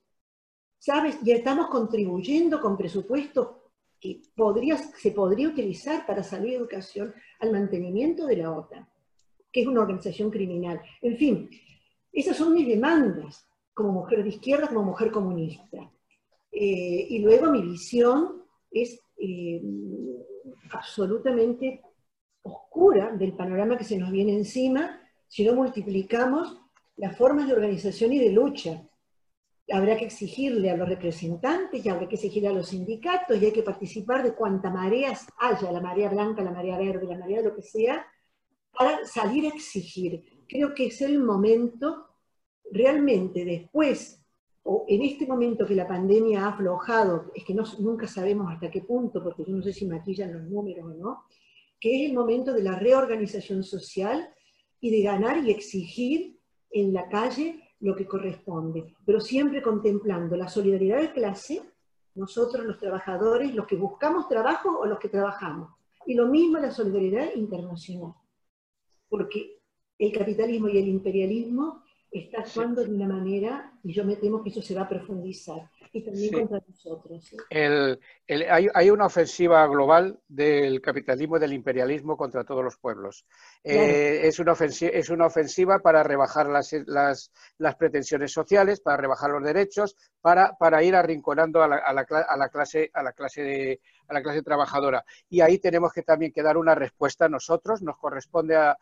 ¿Sabes? 0.78 1.20
Ya 1.24 1.36
estamos 1.36 1.68
contribuyendo 1.68 2.62
con 2.62 2.78
presupuestos 2.78 3.48
que 4.00 4.22
podría, 4.36 4.78
se 4.78 5.12
podría 5.12 5.48
utilizar 5.48 6.06
para 6.06 6.22
salud 6.22 6.48
y 6.48 6.56
educación 6.56 7.14
al 7.40 7.52
mantenimiento 7.52 8.26
de 8.28 8.38
la 8.38 8.52
OTAN, 8.52 8.88
que 9.52 9.62
es 9.62 9.68
una 9.68 9.82
organización 9.82 10.30
criminal. 10.30 10.82
En 11.02 11.18
fin, 11.18 11.50
esas 12.12 12.38
son 12.38 12.54
mis 12.54 12.68
demandas 12.68 13.48
como 13.74 13.92
mujer 13.92 14.24
de 14.24 14.30
izquierda, 14.30 14.68
como 14.68 14.84
mujer 14.84 15.12
comunista. 15.12 15.92
Eh, 16.52 17.08
y 17.10 17.20
luego 17.20 17.52
mi 17.52 17.62
visión 17.62 18.44
es 18.72 19.00
eh, 19.18 19.62
absolutamente 20.72 21.82
oscura 22.42 23.12
del 23.12 23.34
panorama 23.34 23.78
que 23.78 23.84
se 23.84 23.98
nos 23.98 24.12
viene 24.12 24.34
encima 24.34 25.02
si 25.28 25.46
no 25.46 25.54
multiplicamos 25.54 26.58
las 26.96 27.16
formas 27.18 27.48
de 27.48 27.54
organización 27.54 28.14
y 28.14 28.20
de 28.20 28.32
lucha. 28.32 28.82
Habrá 29.70 29.98
que 29.98 30.06
exigirle 30.06 30.72
a 30.72 30.78
los 30.78 30.88
representantes 30.88 31.86
y 31.86 31.90
habrá 31.90 32.08
que 32.08 32.16
exigirle 32.16 32.50
a 32.50 32.54
los 32.54 32.70
sindicatos 32.70 33.42
y 33.42 33.46
hay 33.46 33.52
que 33.52 33.64
participar 33.64 34.24
de 34.24 34.34
cuanta 34.34 34.70
mareas 34.70 35.28
haya, 35.38 35.72
la 35.72 35.82
marea 35.82 36.10
blanca, 36.10 36.42
la 36.42 36.52
marea 36.52 36.78
verde, 36.78 37.06
la 37.06 37.18
marea 37.18 37.42
lo 37.42 37.54
que 37.54 37.62
sea, 37.62 38.08
para 38.78 39.06
salir 39.06 39.46
a 39.46 39.56
exigir. 39.56 40.24
Creo 40.48 40.74
que 40.74 40.88
es 40.88 41.02
el 41.02 41.20
momento 41.20 42.08
realmente 42.72 43.46
después 43.46 44.18
o 44.70 44.84
en 44.90 45.02
este 45.02 45.26
momento 45.26 45.66
que 45.66 45.76
la 45.76 45.88
pandemia 45.88 46.44
ha 46.44 46.50
aflojado, 46.50 47.32
es 47.34 47.46
que 47.46 47.54
no, 47.54 47.64
nunca 47.80 48.06
sabemos 48.06 48.52
hasta 48.52 48.70
qué 48.70 48.82
punto, 48.82 49.24
porque 49.24 49.46
yo 49.46 49.56
no 49.56 49.64
sé 49.64 49.72
si 49.72 49.88
maquillan 49.88 50.34
los 50.34 50.44
números 50.44 50.86
o 50.86 50.94
no, 50.94 51.24
que 51.80 52.04
es 52.04 52.10
el 52.10 52.14
momento 52.14 52.52
de 52.52 52.64
la 52.64 52.78
reorganización 52.78 53.64
social 53.64 54.30
y 54.82 54.92
de 54.92 55.04
ganar 55.04 55.42
y 55.46 55.52
exigir 55.52 56.38
en 56.70 56.92
la 56.92 57.08
calle 57.08 57.64
lo 57.80 57.96
que 57.96 58.06
corresponde, 58.06 58.94
pero 59.06 59.22
siempre 59.22 59.62
contemplando 59.62 60.36
la 60.36 60.50
solidaridad 60.50 61.00
de 61.00 61.14
clase, 61.14 61.62
nosotros 62.16 62.66
los 62.66 62.78
trabajadores, 62.78 63.56
los 63.56 63.68
que 63.68 63.78
buscamos 63.78 64.28
trabajo 64.28 64.80
o 64.80 64.86
los 64.86 65.00
que 65.00 65.08
trabajamos, 65.08 65.70
y 66.06 66.14
lo 66.14 66.28
mismo 66.28 66.58
la 66.58 66.72
solidaridad 66.72 67.34
internacional, 67.36 68.16
porque 69.10 69.60
el 69.98 70.12
capitalismo 70.12 70.70
y 70.70 70.78
el 70.78 70.88
imperialismo 70.88 71.84
está 72.12 72.40
actuando 72.42 72.84
de 72.84 72.94
una 72.94 73.08
manera, 73.08 73.74
y 73.84 73.94
yo 73.94 74.06
me 74.06 74.16
temo 74.16 74.44
que 74.44 74.50
eso 74.50 74.62
se 74.62 74.76
va 74.76 74.84
a 74.84 74.90
profundizar, 74.90 75.70
y 75.92 76.04
también 76.04 76.34
contra 76.34 76.62
nosotros. 76.68 77.36
hay, 78.74 78.90
una 78.90 79.06
ofensiva 79.06 79.66
global 79.68 80.20
del 80.28 80.82
capitalismo 80.82 81.38
y 81.38 81.40
del 81.40 81.54
imperialismo 81.54 82.18
contra 82.18 82.44
todos 82.44 82.64
los 82.64 82.78
pueblos. 82.78 83.26
Eh, 83.64 84.22
es, 84.24 84.40
una 84.40 84.54
ofensiva, 84.54 84.92
es 84.94 85.10
una 85.10 85.26
ofensiva 85.26 85.80
para 85.80 86.04
rebajar 86.04 86.48
las, 86.48 86.74
las, 86.86 87.32
las, 87.58 87.76
pretensiones 87.76 88.32
sociales, 88.32 88.82
para 88.82 88.98
rebajar 88.98 89.30
los 89.30 89.44
derechos, 89.44 89.96
para, 90.22 90.58
para 90.58 90.84
ir 90.84 90.96
arrinconando 90.96 91.62
a 91.64 91.68
la, 91.68 91.78
a 91.78 91.94
la, 91.94 92.02
a 92.02 92.38
la 92.38 92.50
clase, 92.50 92.90
a 92.94 93.04
la 93.04 93.14
clase 93.14 93.42
de, 93.42 93.82
a 94.08 94.14
la 94.14 94.22
clase 94.22 94.42
trabajadora. 94.42 95.04
Y 95.30 95.42
ahí 95.42 95.60
tenemos 95.60 95.94
que 95.94 96.04
también 96.04 96.32
que 96.32 96.44
dar 96.44 96.58
una 96.58 96.76
respuesta 96.76 97.26
a 97.26 97.30
nosotros, 97.30 97.82
nos 97.82 97.98
corresponde 97.98 98.56
a, 98.56 98.78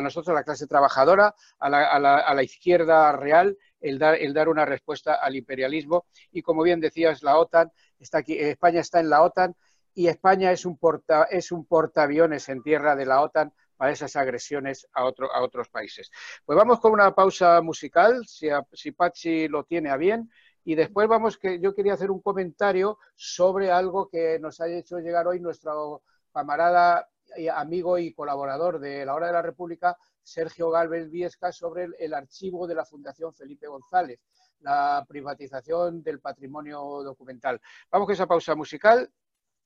nosotros, 0.00 0.30
a 0.30 0.34
la 0.34 0.44
clase 0.44 0.66
trabajadora, 0.66 1.34
a 1.58 1.68
la, 1.68 2.42
izquierda 2.42 3.12
real, 3.12 3.56
el 3.80 3.98
dar, 3.98 4.14
el 4.16 4.34
dar 4.34 4.48
una 4.48 4.64
respuesta 4.64 5.14
al 5.14 5.36
imperialismo. 5.36 6.06
Y 6.32 6.42
como 6.42 6.62
bien 6.62 6.80
decías, 6.80 7.22
la 7.22 7.38
OTAN 7.38 7.70
está 7.98 8.18
aquí, 8.18 8.38
España 8.38 8.80
está 8.80 9.00
en 9.00 9.10
la 9.10 9.22
OTAN 9.22 9.54
y 9.94 10.08
España 10.08 10.52
es 10.52 10.64
un, 10.64 10.76
porta, 10.78 11.24
es 11.24 11.50
un 11.52 11.66
portaaviones 11.66 12.48
en 12.48 12.62
tierra 12.62 12.94
de 12.94 13.06
la 13.06 13.20
OTAN 13.20 13.52
para 13.76 13.92
esas 13.92 14.16
agresiones 14.16 14.88
a, 14.92 15.04
otro, 15.04 15.32
a 15.32 15.42
otros 15.42 15.68
países. 15.68 16.10
Pues 16.44 16.56
vamos 16.56 16.80
con 16.80 16.92
una 16.92 17.14
pausa 17.14 17.60
musical, 17.62 18.24
si, 18.26 18.48
si 18.72 18.92
Pachi 18.92 19.48
lo 19.48 19.64
tiene 19.64 19.90
a 19.90 19.96
bien. 19.96 20.30
Y 20.64 20.74
después 20.74 21.08
vamos, 21.08 21.38
que 21.38 21.60
yo 21.60 21.74
quería 21.74 21.94
hacer 21.94 22.10
un 22.10 22.20
comentario 22.20 22.98
sobre 23.14 23.70
algo 23.70 24.08
que 24.08 24.38
nos 24.38 24.60
ha 24.60 24.68
hecho 24.68 24.98
llegar 24.98 25.26
hoy 25.26 25.40
nuestro 25.40 26.02
camarada, 26.32 27.08
amigo 27.54 27.98
y 27.98 28.12
colaborador 28.12 28.78
de 28.78 29.04
la 29.04 29.14
Hora 29.14 29.28
de 29.28 29.32
la 29.32 29.42
República, 29.42 29.96
Sergio 30.28 30.70
Galvez 30.70 31.10
Viesca, 31.10 31.52
sobre 31.52 31.88
el, 31.98 32.14
archivo 32.14 32.66
de 32.66 32.74
la 32.74 32.84
Fundación 32.84 33.32
Felipe 33.32 33.66
González, 33.66 34.20
la 34.60 35.04
privatización 35.08 36.02
del 36.02 36.20
patrimonio 36.20 37.02
documental. 37.02 37.60
Vamos 37.90 38.06
con 38.06 38.12
esa 38.12 38.26
pausa 38.26 38.54
musical 38.54 39.10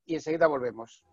y 0.05 0.15
enseguida 0.15 0.47
volvemos. 0.47 1.05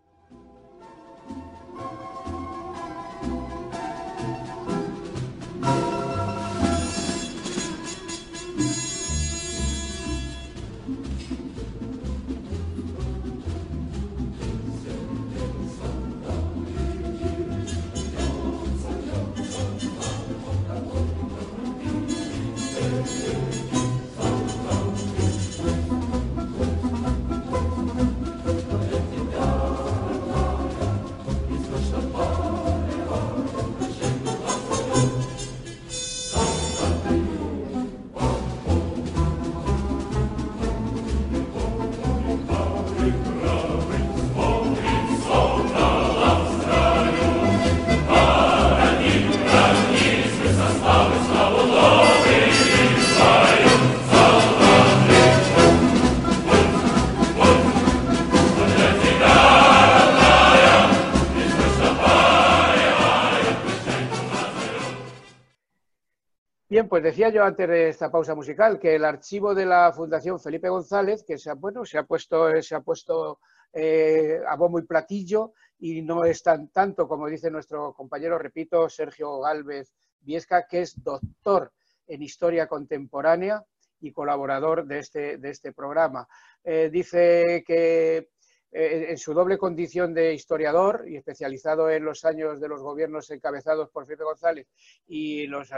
Pues 66.88 67.02
decía 67.02 67.30
yo 67.30 67.42
antes 67.42 67.68
de 67.68 67.88
esta 67.88 68.12
pausa 68.12 68.36
musical 68.36 68.78
que 68.78 68.94
el 68.94 69.04
archivo 69.04 69.56
de 69.56 69.66
la 69.66 69.92
Fundación 69.92 70.38
Felipe 70.38 70.68
González, 70.68 71.24
que 71.24 71.36
se 71.36 71.50
ha, 71.50 71.56
puesto, 71.56 71.84
se 71.84 72.74
ha 72.76 72.80
puesto 72.80 73.40
eh, 73.72 74.38
a 74.46 74.54
bombo 74.54 74.78
y 74.78 74.86
platillo 74.86 75.52
y 75.80 76.00
no 76.02 76.24
es 76.24 76.44
tan 76.44 76.68
tanto 76.68 77.08
como 77.08 77.26
dice 77.26 77.50
nuestro 77.50 77.92
compañero, 77.92 78.38
repito, 78.38 78.88
Sergio 78.88 79.40
Galvez 79.40 79.92
Viesca, 80.20 80.68
que 80.68 80.82
es 80.82 81.02
doctor 81.02 81.72
en 82.06 82.22
historia 82.22 82.68
contemporánea 82.68 83.64
y 84.00 84.12
colaborador 84.12 84.86
de 84.86 85.00
este, 85.00 85.40
este 85.42 85.72
programa. 85.72 86.28
Eh, 86.62 86.88
dice 86.92 87.64
que 87.66 88.28
en 88.72 89.18
su 89.18 89.34
doble 89.34 89.58
condición 89.58 90.14
de 90.14 90.32
historiador 90.32 91.04
y 91.08 91.16
especializado 91.16 91.90
en 91.90 92.04
los 92.04 92.24
años 92.24 92.60
de 92.60 92.68
los 92.68 92.80
gobiernos 92.80 93.30
encabezados 93.30 93.90
por 93.90 94.06
Felipe 94.06 94.24
González 94.24 94.68
y, 95.08 95.46
los, 95.48 95.70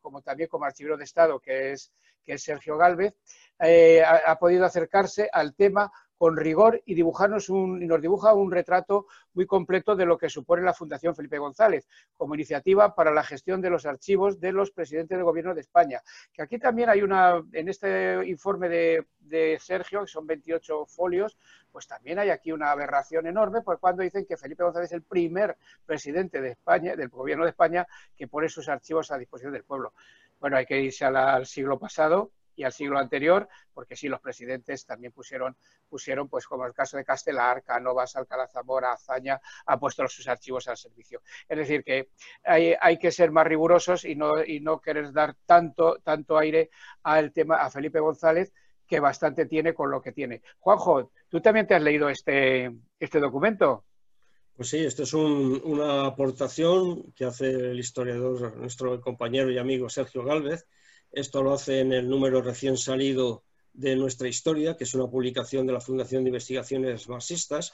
como 0.00 0.22
también 0.22 0.48
como 0.48 0.64
archivero 0.64 0.96
de 0.96 1.04
Estado, 1.04 1.38
que 1.38 1.72
es, 1.72 1.92
que 2.24 2.34
es 2.34 2.42
Sergio 2.42 2.76
Galvez, 2.76 3.14
eh, 3.60 4.02
ha, 4.02 4.38
podido 4.38 4.64
acercarse 4.64 5.28
al 5.32 5.54
tema 5.54 5.90
con 6.18 6.36
rigor 6.36 6.82
y 6.86 6.94
dibujarnos 6.94 7.48
un, 7.48 7.82
y 7.82 7.86
nos 7.86 8.00
dibuja 8.00 8.32
un 8.32 8.50
retrato 8.50 9.06
muy 9.34 9.46
completo 9.46 9.94
de 9.96 10.06
lo 10.06 10.16
que 10.16 10.30
supone 10.30 10.62
la 10.62 10.72
Fundación 10.72 11.14
Felipe 11.14 11.38
González 11.38 11.86
como 12.16 12.34
iniciativa 12.34 12.94
para 12.94 13.10
la 13.12 13.22
gestión 13.22 13.60
de 13.60 13.70
los 13.70 13.86
archivos 13.86 14.40
de 14.40 14.52
los 14.52 14.70
presidentes 14.70 15.16
del 15.16 15.24
Gobierno 15.24 15.54
de 15.54 15.60
España. 15.60 16.00
Que 16.32 16.42
aquí 16.42 16.58
también 16.58 16.88
hay 16.88 17.02
una, 17.02 17.42
en 17.52 17.68
este 17.68 18.26
informe 18.26 18.68
de, 18.68 19.06
Sergio, 19.58 20.02
que 20.02 20.06
son 20.06 20.26
28 20.26 20.86
folios, 20.86 21.36
pues 21.72 21.86
también 21.88 22.18
hay 22.18 22.30
aquí 22.30 22.52
una 22.52 22.70
aberración 22.70 23.26
enorme, 23.26 23.60
porque 23.60 23.80
cuando 23.80 24.02
dicen 24.02 24.24
que 24.24 24.36
Felipe 24.36 24.62
González 24.62 24.90
es 24.90 24.94
el 24.94 25.02
primer 25.02 25.56
presidente 25.84 26.40
de 26.40 26.50
España, 26.50 26.94
del 26.94 27.08
Gobierno 27.08 27.44
de 27.44 27.50
España, 27.50 27.86
que 28.16 28.28
pone 28.28 28.48
sus 28.48 28.68
archivos 28.68 29.10
a 29.10 29.18
disposición 29.18 29.52
del 29.52 29.64
pueblo. 29.64 29.92
Bueno, 30.40 30.56
hay 30.56 30.66
que 30.66 30.80
irse 30.80 31.04
al 31.04 31.44
siglo 31.44 31.78
pasado 31.78 32.30
y 32.56 32.64
al 32.64 32.72
siglo 32.72 32.98
anterior, 32.98 33.48
porque 33.72 33.94
sí, 33.94 34.08
los 34.08 34.20
presidentes 34.20 34.84
también 34.84 35.12
pusieron, 35.12 35.56
pusieron 35.88 36.28
pues 36.28 36.46
como 36.46 36.66
el 36.66 36.72
caso 36.72 36.96
de 36.96 37.04
Castelar, 37.04 37.62
Cánovas, 37.62 38.16
Alcalá 38.16 38.48
Zamora, 38.48 38.92
Azaña, 38.92 39.40
han 39.66 39.78
puesto 39.78 40.08
sus 40.08 40.26
archivos 40.26 40.66
al 40.68 40.76
servicio. 40.76 41.22
Es 41.48 41.58
decir, 41.58 41.84
que 41.84 42.08
hay, 42.42 42.74
hay, 42.80 42.98
que 42.98 43.12
ser 43.12 43.30
más 43.30 43.46
rigurosos 43.46 44.04
y 44.04 44.16
no, 44.16 44.42
y 44.42 44.60
no 44.60 44.80
querer 44.80 45.12
dar 45.12 45.36
tanto, 45.44 45.98
tanto 46.02 46.38
aire 46.38 46.70
al 47.02 47.32
tema, 47.32 47.56
a 47.56 47.70
Felipe 47.70 48.00
González, 48.00 48.52
que 48.86 49.00
bastante 49.00 49.46
tiene 49.46 49.74
con 49.74 49.90
lo 49.90 50.00
que 50.00 50.12
tiene. 50.12 50.42
Juanjo, 50.58 51.10
¿tú 51.28 51.40
también 51.40 51.66
te 51.66 51.74
has 51.74 51.82
leído 51.82 52.08
este, 52.08 52.72
este 52.98 53.20
documento? 53.20 53.84
Pues 54.56 54.70
sí, 54.70 54.78
esto 54.78 55.02
es 55.02 55.12
una 55.12 56.06
aportación 56.06 57.12
que 57.12 57.26
hace 57.26 57.50
el 57.50 57.78
historiador, 57.78 58.56
nuestro 58.56 58.98
compañero 59.02 59.50
y 59.50 59.58
amigo 59.58 59.90
Sergio 59.90 60.24
Gálvez. 60.24 60.66
Esto 61.16 61.42
lo 61.42 61.54
hace 61.54 61.80
en 61.80 61.94
el 61.94 62.10
número 62.10 62.42
recién 62.42 62.76
salido 62.76 63.42
de 63.72 63.96
Nuestra 63.96 64.28
Historia, 64.28 64.76
que 64.76 64.84
es 64.84 64.94
una 64.94 65.08
publicación 65.08 65.66
de 65.66 65.72
la 65.72 65.80
Fundación 65.80 66.22
de 66.22 66.28
Investigaciones 66.28 67.08
Marxistas. 67.08 67.72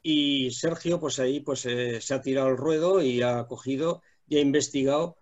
Y 0.00 0.52
Sergio, 0.52 1.00
pues 1.00 1.18
ahí 1.18 1.40
pues, 1.40 1.66
eh, 1.66 2.00
se 2.00 2.14
ha 2.14 2.20
tirado 2.20 2.46
al 2.46 2.56
ruedo 2.56 3.02
y 3.02 3.20
ha 3.20 3.44
cogido 3.48 4.00
y 4.28 4.36
ha 4.36 4.40
investigado 4.40 5.16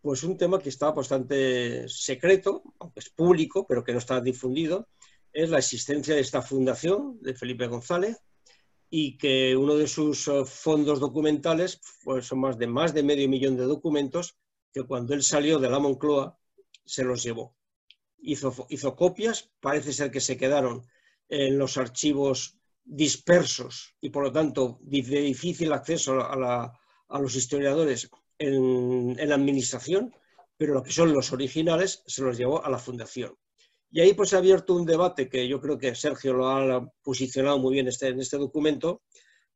pues 0.00 0.22
un 0.22 0.36
tema 0.36 0.60
que 0.60 0.68
está 0.68 0.92
bastante 0.92 1.88
secreto, 1.88 2.62
aunque 2.78 3.00
es 3.00 3.10
público, 3.10 3.66
pero 3.66 3.82
que 3.82 3.90
no 3.90 3.98
está 3.98 4.20
difundido, 4.20 4.86
es 5.32 5.50
la 5.50 5.58
existencia 5.58 6.14
de 6.14 6.20
esta 6.20 6.42
fundación 6.42 7.18
de 7.22 7.34
Felipe 7.34 7.66
González 7.66 8.18
y 8.88 9.18
que 9.18 9.56
uno 9.56 9.74
de 9.74 9.88
sus 9.88 10.28
eh, 10.28 10.44
fondos 10.44 11.00
documentales 11.00 11.80
pues 12.04 12.26
son 12.26 12.38
más 12.38 12.56
de, 12.56 12.68
más 12.68 12.94
de 12.94 13.02
medio 13.02 13.28
millón 13.28 13.56
de 13.56 13.64
documentos 13.64 14.36
que 14.72 14.84
cuando 14.84 15.12
él 15.12 15.24
salió 15.24 15.58
de 15.58 15.68
la 15.68 15.80
Moncloa 15.80 16.36
se 16.84 17.04
los 17.04 17.22
llevó. 17.22 17.56
Hizo, 18.22 18.66
hizo 18.68 18.96
copias, 18.96 19.50
parece 19.60 19.92
ser 19.92 20.10
que 20.10 20.20
se 20.20 20.36
quedaron 20.36 20.86
en 21.28 21.58
los 21.58 21.76
archivos 21.76 22.58
dispersos 22.84 23.94
y 24.00 24.10
por 24.10 24.24
lo 24.24 24.32
tanto 24.32 24.78
de 24.82 25.02
difícil 25.02 25.72
acceso 25.72 26.20
a, 26.20 26.72
a 27.08 27.20
los 27.20 27.34
historiadores 27.34 28.10
en, 28.38 29.16
la 29.28 29.34
administración, 29.34 30.14
pero 30.56 30.74
lo 30.74 30.82
que 30.82 30.92
son 30.92 31.12
los 31.12 31.32
originales 31.32 32.02
se 32.06 32.22
los 32.22 32.36
llevó 32.36 32.64
a 32.64 32.70
la 32.70 32.78
fundación. 32.78 33.36
Y 33.90 34.00
ahí 34.00 34.14
pues 34.14 34.32
ha 34.34 34.38
abierto 34.38 34.74
un 34.74 34.86
debate 34.86 35.28
que 35.28 35.46
yo 35.46 35.60
creo 35.60 35.78
que 35.78 35.94
Sergio 35.94 36.32
lo 36.32 36.48
ha 36.48 36.88
posicionado 37.02 37.58
muy 37.58 37.74
bien 37.74 37.88
este, 37.88 38.08
en 38.08 38.20
este 38.20 38.38
documento, 38.38 39.02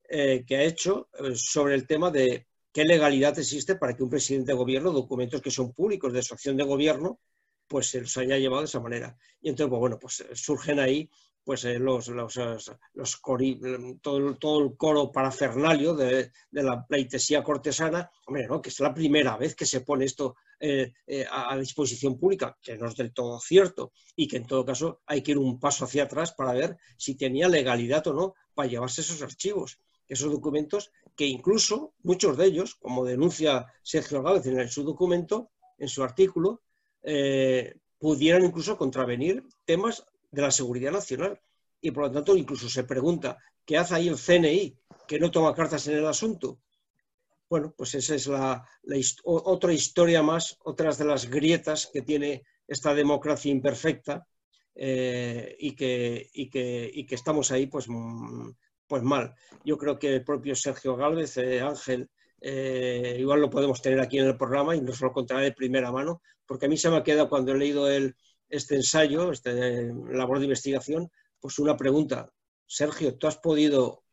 eh, 0.08 0.44
que 0.46 0.56
ha 0.56 0.64
hecho 0.64 1.08
eh, 1.18 1.34
sobre 1.34 1.74
el 1.74 1.86
tema 1.86 2.10
de 2.10 2.46
qué 2.74 2.84
legalidad 2.84 3.38
existe 3.38 3.76
para 3.76 3.96
que 3.96 4.02
un 4.02 4.10
presidente 4.10 4.52
de 4.52 4.58
gobierno, 4.58 4.90
documentos 4.90 5.40
que 5.40 5.50
son 5.50 5.72
públicos 5.72 6.12
de 6.12 6.22
su 6.22 6.34
acción 6.34 6.56
de 6.56 6.64
gobierno, 6.64 7.20
pues 7.68 7.86
se 7.86 8.00
los 8.00 8.16
haya 8.18 8.36
llevado 8.36 8.62
de 8.62 8.66
esa 8.66 8.80
manera. 8.80 9.16
Y 9.40 9.48
entonces, 9.48 9.70
pues, 9.70 9.80
bueno, 9.80 9.98
pues 9.98 10.24
surgen 10.34 10.80
ahí 10.80 11.08
pues 11.44 11.64
eh, 11.66 11.78
los, 11.78 12.08
los 12.08 13.20
todo, 14.00 14.58
el 14.58 14.76
coro 14.76 15.12
parafernalio 15.12 15.94
de, 15.94 16.32
la 16.52 16.86
pleitesía 16.86 17.42
cortesana, 17.42 18.10
hombre, 18.26 18.46
¿no? 18.48 18.62
que 18.62 18.70
es 18.70 18.80
la 18.80 18.94
primera 18.94 19.36
vez 19.36 19.54
que 19.54 19.66
se 19.66 19.82
pone 19.82 20.06
esto 20.06 20.36
eh, 20.58 20.94
eh, 21.06 21.26
a, 21.30 21.56
disposición 21.58 22.18
pública, 22.18 22.56
que 22.62 22.78
no 22.78 22.88
es 22.88 22.96
del 22.96 23.12
todo 23.12 23.38
cierto, 23.40 23.92
y 24.16 24.26
que 24.26 24.38
en 24.38 24.46
todo 24.46 24.64
caso 24.64 25.02
hay 25.06 25.22
que 25.22 25.32
ir 25.32 25.38
un 25.38 25.60
paso 25.60 25.84
hacia 25.84 26.04
atrás 26.04 26.32
para 26.32 26.54
ver 26.54 26.78
si 26.96 27.14
tenía 27.14 27.46
legalidad 27.46 28.06
o 28.06 28.14
no 28.14 28.34
para 28.54 28.68
llevarse 28.68 29.02
esos 29.02 29.20
archivos, 29.20 29.78
esos 30.08 30.32
documentos 30.32 30.92
que 31.16 31.26
incluso 31.26 31.94
muchos 32.02 32.36
de 32.36 32.46
ellos, 32.46 32.74
como 32.74 33.04
denuncia 33.04 33.66
Sergio 33.82 34.22
Gálvez 34.22 34.46
en 34.46 34.68
su 34.68 34.82
documento, 34.82 35.50
en 35.78 35.88
su 35.88 36.02
artículo, 36.02 36.62
pudieran 37.98 38.44
incluso 38.44 38.76
contravenir 38.76 39.44
temas 39.64 40.04
de 40.30 40.42
la 40.42 40.50
seguridad 40.50 40.92
nacional. 40.92 41.40
Y 41.80 41.90
por 41.90 42.04
lo 42.04 42.12
tanto, 42.12 42.36
incluso 42.36 42.68
se 42.68 42.84
pregunta, 42.84 43.38
¿qué 43.64 43.78
hace 43.78 43.94
ahí 43.94 44.08
el 44.08 44.18
CNI 44.18 44.76
que 45.06 45.18
no 45.18 45.30
toma 45.30 45.54
cartas 45.54 45.86
en 45.88 45.98
el 45.98 46.06
asunto? 46.06 46.58
Bueno, 47.48 47.74
pues 47.76 47.94
esa 47.94 48.14
es 48.14 48.26
la, 48.26 48.66
otra 49.24 49.72
historia 49.72 50.22
más, 50.22 50.58
otras 50.64 50.98
de 50.98 51.04
las 51.04 51.30
grietas 51.30 51.88
que 51.92 52.02
tiene 52.02 52.42
esta 52.66 52.94
democracia 52.94 53.50
imperfecta 53.50 54.26
eh, 54.74 55.56
y, 55.60 55.76
que, 55.76 56.30
y, 56.32 56.48
que, 56.50 57.14
estamos 57.14 57.52
ahí 57.52 57.66
pues, 57.66 57.86
mm, 57.88 58.50
pues 58.94 59.02
mal. 59.02 59.34
Yo 59.64 59.76
creo 59.76 59.98
que 59.98 60.14
el 60.14 60.22
propio 60.22 60.54
Sergio 60.54 60.94
Gálvez, 60.94 61.36
eh, 61.38 61.60
Ángel, 61.60 62.08
eh, 62.40 63.16
igual 63.18 63.40
lo 63.40 63.50
podemos 63.50 63.82
tener 63.82 63.98
aquí 63.98 64.20
en 64.20 64.26
el 64.26 64.36
programa 64.36 64.76
y 64.76 64.80
nos 64.80 65.00
lo 65.00 65.10
contará 65.10 65.40
de 65.40 65.50
primera 65.50 65.90
mano, 65.90 66.22
porque 66.46 66.66
a 66.66 66.68
mí 66.68 66.76
se 66.76 66.88
me 66.90 66.98
ha 66.98 67.02
quedado 67.02 67.28
cuando 67.28 67.50
he 67.50 67.58
leído 67.58 67.90
el, 67.90 68.14
este 68.48 68.76
ensayo, 68.76 69.32
esta 69.32 69.50
labor 69.50 70.38
de 70.38 70.44
investigación, 70.44 71.10
pues 71.40 71.58
una 71.58 71.76
pregunta. 71.76 72.30
Sergio, 72.66 73.18
¿tú 73.18 73.26
has 73.26 73.36
podido 73.38 74.04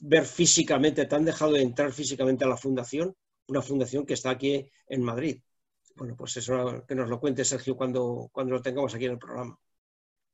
ver 0.00 0.26
físicamente, 0.26 1.06
te 1.06 1.16
han 1.16 1.24
dejado 1.24 1.52
de 1.52 1.62
entrar 1.62 1.90
físicamente 1.90 2.44
a 2.44 2.48
la 2.48 2.58
fundación? 2.58 3.16
Una 3.46 3.62
fundación 3.62 4.04
que 4.04 4.12
está 4.12 4.28
aquí 4.28 4.70
en 4.88 5.02
Madrid. 5.02 5.40
Bueno, 5.96 6.16
pues 6.18 6.36
eso 6.36 6.84
que 6.86 6.94
nos 6.94 7.08
lo 7.08 7.18
cuente 7.18 7.46
Sergio 7.46 7.78
cuando, 7.78 8.28
cuando 8.30 8.56
lo 8.56 8.60
tengamos 8.60 8.94
aquí 8.94 9.06
en 9.06 9.12
el 9.12 9.18
programa. 9.18 9.58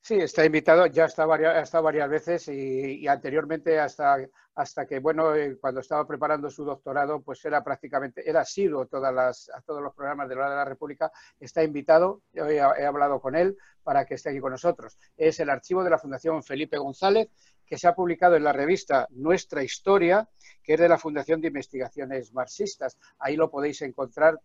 Sí, 0.06 0.16
está 0.16 0.44
invitado, 0.44 0.84
ya 0.84 1.06
está 1.06 1.24
varias, 1.24 1.56
ha 1.56 1.60
estado 1.62 1.84
varias 1.84 2.10
veces 2.10 2.48
y, 2.48 3.08
anteriormente 3.08 3.80
hasta, 3.80 4.18
hasta 4.54 4.86
que, 4.86 4.98
bueno, 4.98 5.34
eh, 5.34 5.56
cuando 5.58 5.80
estaba 5.80 6.06
preparando 6.06 6.50
su 6.50 6.62
doctorado, 6.62 7.22
pues 7.22 7.42
era 7.46 7.64
prácticamente, 7.64 8.28
era 8.28 8.44
sido 8.44 8.84
todas 8.84 9.14
las, 9.14 9.48
a 9.48 9.62
todos 9.62 9.82
los 9.82 9.94
programas 9.94 10.28
de 10.28 10.36
la, 10.36 10.50
de 10.50 10.56
la 10.56 10.64
República, 10.66 11.10
está 11.40 11.64
invitado, 11.64 12.20
he, 12.34 12.56
he 12.56 12.84
hablado 12.84 13.18
con 13.18 13.34
él 13.34 13.56
para 13.82 14.04
que 14.04 14.16
esté 14.16 14.28
aquí 14.28 14.40
con 14.40 14.52
nosotros. 14.52 14.98
Es 15.16 15.40
el 15.40 15.48
archivo 15.48 15.82
de 15.82 15.88
la 15.88 15.98
Fundación 15.98 16.42
Felipe 16.42 16.76
González, 16.76 17.30
que 17.64 17.78
se 17.78 17.88
ha 17.88 17.94
publicado 17.94 18.36
en 18.36 18.44
la 18.44 18.52
revista 18.52 19.08
Nuestra 19.10 19.62
Historia, 19.62 20.28
que 20.62 20.74
es 20.74 20.80
de 20.80 20.88
la 20.90 20.98
Fundación 20.98 21.40
de 21.40 21.48
Investigaciones 21.48 22.34
Marxistas. 22.34 22.98
Ahí 23.18 23.36
lo 23.36 23.50
podéis 23.50 23.80
encontrar 23.80 24.38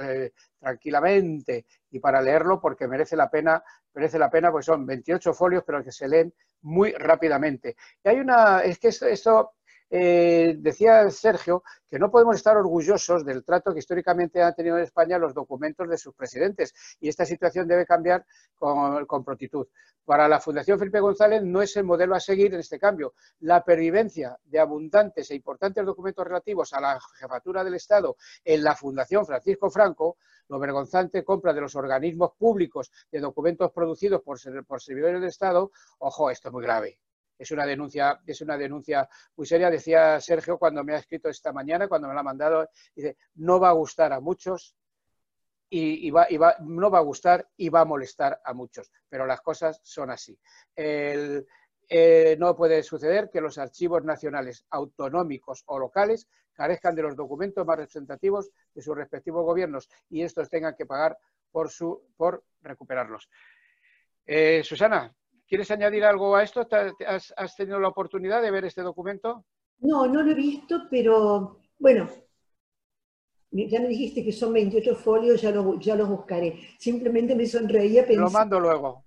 eh, 0.00 0.32
tranquilamente 0.58 1.66
y 1.90 1.98
para 1.98 2.20
leerlo 2.20 2.60
porque 2.60 2.86
merece 2.88 3.16
la 3.16 3.30
pena, 3.30 3.62
merece 3.94 4.18
la 4.18 4.30
pena, 4.30 4.50
pues 4.50 4.66
son 4.66 4.86
28 4.86 5.32
folios, 5.34 5.64
pero 5.66 5.82
que 5.82 5.92
se 5.92 6.08
leen 6.08 6.32
muy 6.62 6.92
rápidamente. 6.92 7.76
Y 8.04 8.08
hay 8.08 8.20
una, 8.20 8.60
es 8.60 8.78
que 8.78 8.88
esto 8.88 9.52
eh, 9.92 10.54
decía 10.58 11.10
Sergio 11.10 11.64
que 11.88 11.98
no 11.98 12.12
podemos 12.12 12.36
estar 12.36 12.56
orgullosos 12.56 13.24
del 13.24 13.44
trato 13.44 13.72
que 13.72 13.80
históricamente 13.80 14.40
han 14.40 14.54
tenido 14.54 14.76
en 14.76 14.84
España 14.84 15.18
los 15.18 15.34
documentos 15.34 15.88
de 15.88 15.98
sus 15.98 16.14
presidentes 16.14 16.72
y 17.00 17.08
esta 17.08 17.26
situación 17.26 17.66
debe 17.66 17.84
cambiar 17.84 18.24
con, 18.54 19.24
prontitud. 19.24 19.66
Para 20.04 20.28
la 20.28 20.38
Fundación 20.38 20.78
Felipe 20.78 21.00
González 21.00 21.42
no 21.42 21.60
es 21.60 21.76
el 21.76 21.84
modelo 21.84 22.14
a 22.14 22.20
seguir 22.20 22.54
en 22.54 22.60
este 22.60 22.78
cambio. 22.78 23.14
La 23.40 23.64
pervivencia 23.64 24.38
de 24.44 24.60
abundantes 24.60 25.30
e 25.30 25.34
importantes 25.34 25.84
documentos 25.84 26.24
relativos 26.24 26.72
a 26.72 26.80
la 26.80 26.98
jefatura 27.18 27.64
del 27.64 27.74
Estado 27.74 28.16
en 28.44 28.62
la 28.62 28.76
Fundación 28.76 29.26
Francisco 29.26 29.70
Franco, 29.70 30.18
lo 30.48 30.60
vergonzante 30.60 31.24
compra 31.24 31.52
de 31.52 31.62
los 31.62 31.74
organismos 31.74 32.32
públicos 32.38 32.90
de 33.10 33.18
documentos 33.18 33.72
producidos 33.72 34.22
por, 34.22 34.38
por 34.64 34.80
servidores 34.80 35.20
del 35.20 35.30
Estado, 35.30 35.72
ojo, 35.98 36.30
esto 36.30 36.48
es 36.48 36.52
muy 36.52 36.62
grave 36.62 36.98
es 37.40 37.50
una 37.50 37.64
denuncia, 37.64 38.20
es 38.26 38.40
una 38.42 38.58
denuncia 38.58 39.08
muy 39.34 39.46
seria. 39.46 39.70
Decía 39.70 40.20
Sergio 40.20 40.58
cuando 40.58 40.84
me 40.84 40.94
ha 40.94 40.98
escrito 40.98 41.30
esta 41.30 41.52
mañana, 41.52 41.88
cuando 41.88 42.06
me 42.06 42.12
lo 42.12 42.20
ha 42.20 42.22
mandado, 42.22 42.68
dice, 42.94 43.16
no 43.36 43.58
va 43.58 43.70
a 43.70 43.72
gustar 43.72 44.12
a 44.12 44.20
muchos 44.20 44.76
y, 45.70 46.10
va, 46.10 46.26
no 46.60 46.90
va 46.90 46.98
a 46.98 47.02
gustar 47.02 47.48
y 47.56 47.70
va 47.70 47.80
a 47.80 47.84
molestar 47.86 48.40
a 48.44 48.52
muchos, 48.52 48.92
pero 49.08 49.24
las 49.24 49.40
cosas 49.40 49.80
son 49.82 50.10
así. 50.10 50.38
Eh, 50.76 52.36
no 52.38 52.54
puede 52.54 52.82
suceder 52.82 53.30
que 53.30 53.40
los 53.40 53.56
archivos 53.56 54.04
nacionales 54.04 54.66
autonómicos 54.70 55.62
o 55.66 55.78
locales 55.78 56.28
carezcan 56.52 56.94
de 56.94 57.02
los 57.02 57.16
documentos 57.16 57.66
más 57.66 57.78
representativos 57.78 58.50
de 58.74 58.82
sus 58.82 58.94
respectivos 58.94 59.44
gobiernos 59.44 59.88
y 60.10 60.22
estos 60.22 60.50
tengan 60.50 60.74
que 60.76 60.84
pagar 60.84 61.16
por, 61.50 61.70
su, 61.70 62.02
por 62.16 62.44
recuperarlos. 62.60 63.30
Eh, 64.26 64.62
Susana, 64.62 65.12
¿Quieres 65.50 65.68
añadir 65.72 66.04
algo 66.04 66.36
a 66.36 66.44
esto? 66.44 66.64
¿Has, 67.08 67.34
has 67.36 67.56
tenido 67.56 67.80
la 67.80 67.88
oportunidad 67.88 68.40
de 68.40 68.52
ver 68.52 68.66
este 68.66 68.82
documento? 68.82 69.44
No, 69.80 70.06
no 70.06 70.22
lo 70.22 70.30
he 70.30 70.34
visto, 70.34 70.82
pero 70.88 71.58
bueno, 71.76 72.08
ya 73.50 73.80
me 73.80 73.88
dijiste 73.88 74.22
que 74.22 74.30
son 74.30 74.52
28 74.52 74.94
folios, 74.94 75.42
ya, 75.42 75.50
lo, 75.50 75.76
ya 75.80 75.96
los 75.96 76.08
buscaré. 76.08 76.56
Simplemente 76.78 77.34
me 77.34 77.46
sonreía 77.46 78.02
pensando... 78.06 78.26
Lo 78.26 78.30
mando 78.30 78.60
luego. 78.60 79.04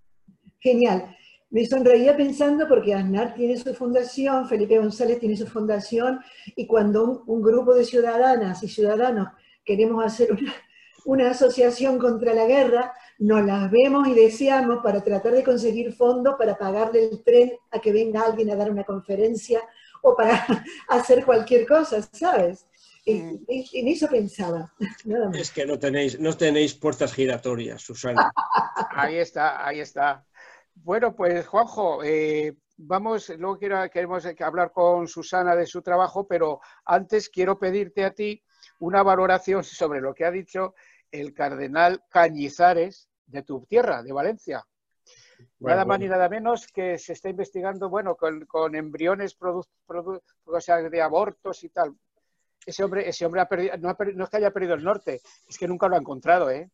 Genial. 0.59 1.15
Me 1.49 1.65
sonreía 1.65 2.17
pensando 2.17 2.67
porque 2.67 2.93
Aznar 2.93 3.35
tiene 3.35 3.55
su 3.55 3.73
fundación, 3.73 4.49
Felipe 4.49 4.77
González 4.79 5.21
tiene 5.21 5.37
su 5.37 5.47
fundación, 5.47 6.19
y 6.57 6.67
cuando 6.67 7.05
un, 7.05 7.23
un 7.25 7.41
grupo 7.41 7.73
de 7.73 7.85
ciudadanas 7.85 8.61
y 8.63 8.67
ciudadanos 8.67 9.29
queremos 9.63 10.03
hacer 10.03 10.33
una, 10.33 10.53
una 11.05 11.31
asociación 11.31 11.97
contra 11.99 12.33
la 12.33 12.45
guerra, 12.45 12.93
nos 13.19 13.45
las 13.45 13.69
vemos 13.71 14.07
y 14.07 14.13
deseamos 14.13 14.83
para 14.83 15.03
tratar 15.03 15.33
de 15.33 15.43
conseguir 15.43 15.93
fondos 15.93 16.35
para 16.37 16.57
pagarle 16.57 17.09
el 17.09 17.23
tren 17.23 17.53
a 17.71 17.79
que 17.79 17.91
venga 17.91 18.21
alguien 18.21 18.51
a 18.51 18.55
dar 18.55 18.71
una 18.71 18.83
conferencia 18.83 19.61
o 20.01 20.15
para 20.15 20.45
hacer 20.89 21.25
cualquier 21.25 21.67
cosa, 21.67 22.01
¿sabes? 22.11 22.67
En, 23.05 23.43
en 23.47 23.87
eso 23.87 24.07
pensaba. 24.07 24.73
Nada 25.05 25.29
más. 25.29 25.37
Es 25.37 25.51
que 25.51 25.65
no 25.65 25.77
tenéis, 25.77 26.19
no 26.19 26.35
tenéis 26.35 26.73
puertas 26.73 27.13
giratorias, 27.13 27.81
Susana. 27.81 28.31
Ahí 28.95 29.17
está, 29.17 29.65
ahí 29.65 29.79
está. 29.79 30.25
Bueno, 30.75 31.15
pues 31.15 31.45
Juanjo, 31.47 32.03
eh, 32.03 32.55
vamos, 32.77 33.29
luego 33.29 33.57
quiero, 33.57 33.89
queremos 33.89 34.25
hablar 34.39 34.71
con 34.71 35.07
Susana 35.07 35.55
de 35.55 35.65
su 35.65 35.81
trabajo, 35.81 36.27
pero 36.27 36.59
antes 36.85 37.29
quiero 37.29 37.57
pedirte 37.57 38.03
a 38.05 38.13
ti 38.13 38.41
una 38.79 39.03
valoración 39.03 39.63
sobre 39.63 40.01
lo 40.01 40.13
que 40.13 40.25
ha 40.25 40.31
dicho 40.31 40.75
el 41.13 41.33
cardenal 41.33 42.03
Cañizares 42.09 43.07
de 43.27 43.43
tu 43.43 43.65
tierra, 43.65 44.01
de 44.03 44.11
Valencia. 44.11 44.65
Bueno, 45.59 45.75
nada 45.75 45.85
más 45.85 45.99
bueno. 45.99 46.03
ni 46.03 46.09
nada 46.09 46.29
menos 46.29 46.67
que 46.67 46.97
se 46.97 47.13
está 47.13 47.29
investigando, 47.29 47.89
bueno, 47.89 48.15
con, 48.15 48.45
con 48.45 48.75
embriones 48.75 49.37
produ- 49.37 49.67
produ- 49.87 50.21
o 50.45 50.61
sea, 50.61 50.77
de 50.77 51.01
abortos 51.01 51.63
y 51.63 51.69
tal. 51.69 51.95
Ese 52.65 52.83
hombre, 52.83 53.07
ese 53.07 53.25
hombre 53.25 53.41
ha 53.41 53.47
perdido, 53.47 53.77
no, 53.77 53.89
ha 53.89 53.97
no 54.15 54.23
es 54.23 54.29
que 54.29 54.37
haya 54.37 54.51
perdido 54.51 54.73
el 54.73 54.83
norte, 54.83 55.21
es 55.47 55.57
que 55.57 55.67
nunca 55.67 55.87
lo 55.87 55.95
ha 55.95 55.99
encontrado, 55.99 56.49
¿eh? 56.49 56.69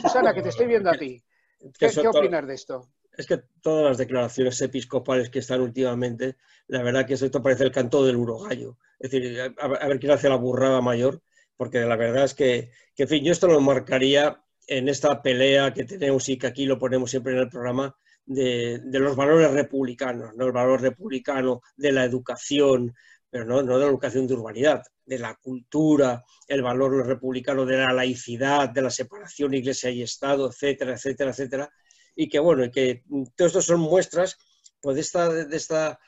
Susana, 0.00 0.32
que 0.32 0.42
te 0.42 0.50
estoy 0.50 0.66
viendo 0.66 0.90
a 0.90 0.94
ti. 0.94 1.22
¿Qué, 1.78 2.08
opinas 2.08 2.46
de 2.46 2.54
esto? 2.54 2.88
Es 3.12 3.26
que 3.26 3.38
todas 3.60 3.84
las 3.84 3.98
declaraciones 3.98 4.60
episcopales 4.60 5.28
que 5.30 5.40
están 5.40 5.60
últimamente, 5.60 6.36
la 6.68 6.82
verdad 6.82 7.06
que 7.06 7.14
esto 7.14 7.42
parece 7.42 7.64
el 7.64 7.72
canto 7.72 8.04
del 8.04 8.16
urogallo. 8.16 8.78
Es 8.98 9.10
decir, 9.10 9.54
a 9.58 9.88
ver 9.88 9.98
quién 9.98 10.12
hace 10.12 10.28
la 10.28 10.36
burrada 10.36 10.80
mayor, 10.80 11.22
porque 11.56 11.80
la 11.80 11.96
verdad 11.96 12.24
es 12.24 12.34
que, 12.34 12.70
que, 12.94 13.04
en 13.04 13.08
fin, 13.08 13.24
yo 13.24 13.32
esto 13.32 13.46
lo 13.46 13.60
marcaría 13.60 14.42
en 14.66 14.88
esta 14.88 15.22
pelea 15.22 15.72
que 15.74 15.84
tenemos 15.84 16.28
y 16.28 16.38
que 16.38 16.46
aquí 16.46 16.66
lo 16.66 16.78
ponemos 16.78 17.10
siempre 17.10 17.32
en 17.32 17.40
el 17.40 17.48
programa 17.48 17.96
de, 18.24 18.80
de 18.84 18.98
los 18.98 19.16
valores 19.16 19.50
republicanos, 19.50 20.34
¿no? 20.34 20.46
el 20.46 20.52
valor 20.52 20.80
republicano 20.80 21.60
de 21.76 21.92
la 21.92 22.04
educación, 22.04 22.94
pero 23.28 23.44
no, 23.44 23.62
no 23.62 23.78
de 23.78 23.84
la 23.84 23.90
educación 23.90 24.26
de 24.26 24.34
urbanidad, 24.34 24.82
de 25.04 25.18
la 25.18 25.34
cultura, 25.34 26.22
el 26.46 26.62
valor 26.62 27.06
republicano 27.06 27.66
de 27.66 27.78
la 27.78 27.92
laicidad, 27.92 28.68
de 28.68 28.82
la 28.82 28.90
separación 28.90 29.54
iglesia 29.54 29.90
y 29.90 30.02
Estado, 30.02 30.48
etcétera, 30.50 30.94
etcétera, 30.94 31.30
etcétera 31.30 31.70
y 32.14 32.28
que 32.28 32.38
bueno, 32.38 32.64
y 32.64 32.70
que 32.70 33.04
todo 33.36 33.48
esto 33.48 33.62
son 33.62 33.80
muestras 33.80 34.38
pues, 34.80 34.96
de 34.96 35.00
esta, 35.00 35.28
de 35.28 35.56
esta 35.56 35.98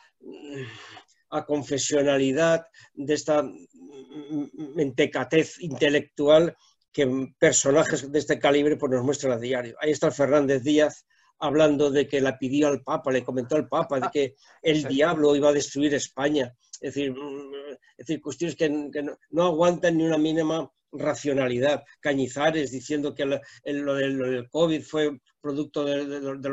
mm, 1.34 1.36
aconfesionalidad, 1.36 2.66
de 2.94 3.14
esta 3.14 3.44
mentecatez 4.74 5.60
intelectual 5.60 6.56
que 6.92 7.32
personajes 7.38 8.10
de 8.10 8.18
este 8.18 8.38
calibre 8.38 8.76
pues, 8.76 8.92
nos 8.92 9.04
muestran 9.04 9.32
a 9.32 9.38
diario. 9.38 9.76
Ahí 9.80 9.90
está 9.90 10.10
Fernández 10.10 10.62
Díaz 10.62 11.04
hablando 11.38 11.90
de 11.90 12.06
que 12.06 12.20
la 12.20 12.38
pidió 12.38 12.68
al 12.68 12.82
Papa, 12.82 13.10
le 13.10 13.24
comentó 13.24 13.56
al 13.56 13.68
Papa 13.68 14.00
de 14.00 14.08
que 14.12 14.34
el 14.62 14.84
diablo 14.84 15.34
iba 15.34 15.48
a 15.48 15.52
destruir 15.52 15.92
España. 15.94 16.54
Es 16.84 16.94
decir, 16.94 17.12
mm, 17.12 17.54
es 17.96 18.06
decir 18.06 18.20
cuestiones 18.20 18.56
que, 18.56 18.68
no, 18.68 19.42
aguantan 19.42 19.96
ni 19.96 20.04
una 20.04 20.18
mínima 20.18 20.70
racionalidad. 20.92 21.82
Cañizares 21.98 22.70
diciendo 22.70 23.14
que 23.14 23.24
lo, 23.24 23.94
del, 23.94 24.48
COVID 24.50 24.82
fue 24.82 25.18
producto 25.40 25.84
de, 25.84 26.04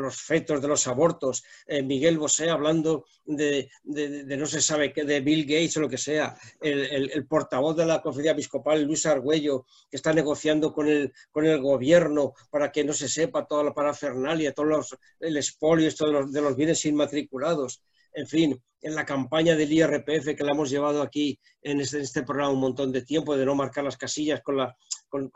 los- 0.04 0.16
fetos, 0.30 0.60
de 0.62 0.68
los 0.68 0.86
abortos. 0.88 1.44
Eh, 1.66 1.82
Miguel 1.82 2.18
Bosé 2.18 2.48
hablando 2.50 3.04
de, 3.26 3.68
no 3.84 4.46
se 4.46 4.60
sabe 4.62 4.92
qué, 4.92 5.04
de 5.04 5.20
Bill 5.20 5.44
Gates 5.44 5.76
o 5.76 5.80
lo 5.82 5.88
que 5.88 5.98
sea. 5.98 6.34
El, 6.60 7.10
el- 7.10 7.26
portavoz 7.26 7.76
de 7.76 7.84
la 7.86 8.00
conferencia 8.00 8.32
episcopal, 8.32 8.82
Luis 8.82 9.04
Argüello, 9.04 9.66
que 9.90 9.96
está 9.98 10.12
negociando 10.14 10.72
con 10.72 10.88
el, 10.88 11.12
con 11.30 11.44
el 11.44 11.60
gobierno 11.60 12.32
para 12.50 12.72
que 12.72 12.84
no 12.84 12.94
se 12.94 13.08
sepa 13.08 13.46
toda 13.46 13.64
la 13.64 13.74
parafernalia, 13.74 14.54
todo 14.54 14.66
los, 14.66 14.96
el 15.20 15.36
expolio 15.36 15.88
esto 15.88 16.06
de 16.26 16.40
los 16.40 16.56
bienes 16.56 16.84
inmatriculados. 16.86 17.82
En 18.14 18.26
fin, 18.26 18.62
en 18.82 18.94
la 18.94 19.06
campaña 19.06 19.56
del 19.56 19.72
IRPF 19.72 20.34
que 20.36 20.44
la 20.44 20.52
hemos 20.52 20.68
llevado 20.68 21.02
aquí 21.02 21.38
en 21.62 21.80
este, 21.80 21.98
en 21.98 22.02
este 22.02 22.24
programa 22.24 22.52
un 22.52 22.60
montón 22.60 22.92
de 22.92 23.02
tiempo, 23.02 23.36
de 23.36 23.46
no 23.46 23.54
marcar 23.54 23.84
las 23.84 23.96
casillas 23.96 24.42
con, 24.42 24.56
la, 24.56 24.76
con, 25.08 25.30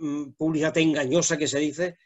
mm, 0.00 0.32
publicidad 0.36 0.78
engañosa 0.78 1.36
que 1.36 1.48
se 1.48 1.58
dice, 1.58 1.98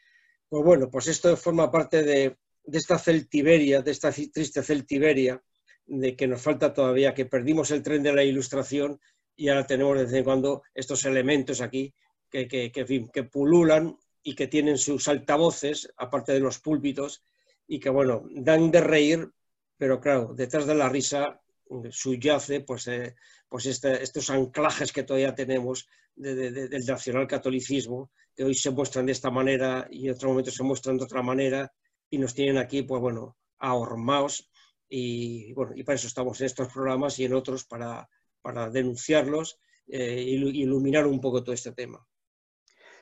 pues 0.49 0.63
bueno, 0.63 0.89
pues 0.89 1.07
esto 1.07 1.35
forma 1.37 1.71
parte 1.71 2.03
de, 2.03 2.37
esta 2.71 2.97
celtiberia, 2.97 3.81
de 3.81 3.91
esta 3.91 4.11
triste 4.11 4.63
celtiberia, 4.63 5.41
de 5.85 6.15
que 6.15 6.27
nos 6.27 6.41
falta 6.41 6.73
todavía, 6.73 7.13
que 7.13 7.25
perdimos 7.25 7.71
el 7.71 7.83
tren 7.83 8.01
de 8.01 8.13
la 8.13 8.23
ilustración 8.23 8.99
y 9.35 9.49
ahora 9.49 9.67
tenemos 9.67 9.97
de 9.97 10.05
vez 10.05 10.13
en 10.13 10.23
cuando 10.23 10.63
estos 10.73 11.05
elementos 11.05 11.61
aquí 11.61 11.93
que, 12.31 12.47
que 12.47 13.23
pululan 13.25 13.97
y 14.23 14.33
que 14.33 14.47
tienen 14.47 14.77
sus 14.77 15.07
altavoces, 15.07 15.93
aparte 15.97 16.31
de 16.31 16.39
los 16.39 16.59
púlpitos, 16.59 17.21
y 17.67 17.79
que 17.79 17.89
bueno, 17.89 18.25
dan 18.31 18.71
de 18.71 18.81
reír, 18.81 19.31
pero 19.77 19.99
claro, 19.99 20.33
detrás 20.33 20.65
de 20.65 20.75
la 20.75 20.89
risa 20.89 21.41
eh, 21.69 21.89
subyace 21.91 22.61
pues, 22.61 22.87
eh, 22.87 23.15
pues 23.49 23.65
este- 23.65 24.03
estos 24.03 24.29
anclajes 24.29 24.91
que 24.91 25.03
todavía 25.03 25.33
tenemos 25.33 25.87
de- 26.15 26.35
de- 26.35 26.51
de- 26.51 26.67
del 26.67 26.85
nacionalcatolicismo, 26.85 28.11
que 28.35 28.43
hoy 28.43 28.53
se 28.53 28.71
muestran 28.71 29.05
de 29.05 29.11
esta 29.13 29.31
manera 29.31 29.87
y 29.89 30.07
en 30.07 30.13
otro 30.13 30.29
momento 30.29 30.51
se 30.51 30.63
muestran 30.63 30.97
de 30.97 31.05
otra 31.05 31.21
manera 31.21 31.71
y 32.09 32.17
nos 32.17 32.33
tienen 32.33 32.57
aquí, 32.57 32.83
pues 32.83 33.01
bueno, 33.01 33.37
ahormados 33.59 34.51
y 34.89 35.53
bueno, 35.53 35.71
y 35.75 35.83
para 35.83 35.95
eso 35.95 36.07
estamos 36.07 36.39
en 36.41 36.45
estos 36.47 36.71
programas 36.71 37.17
y 37.19 37.25
en 37.25 37.33
otros 37.33 37.65
para, 37.65 38.07
para 38.41 38.69
denunciarlos 38.69 39.59
eh, 39.87 40.21
iluminar 40.21 41.05
un 41.07 41.19
poco 41.19 41.43
todo 41.43 41.53
este 41.53 41.71
tema. 41.71 42.05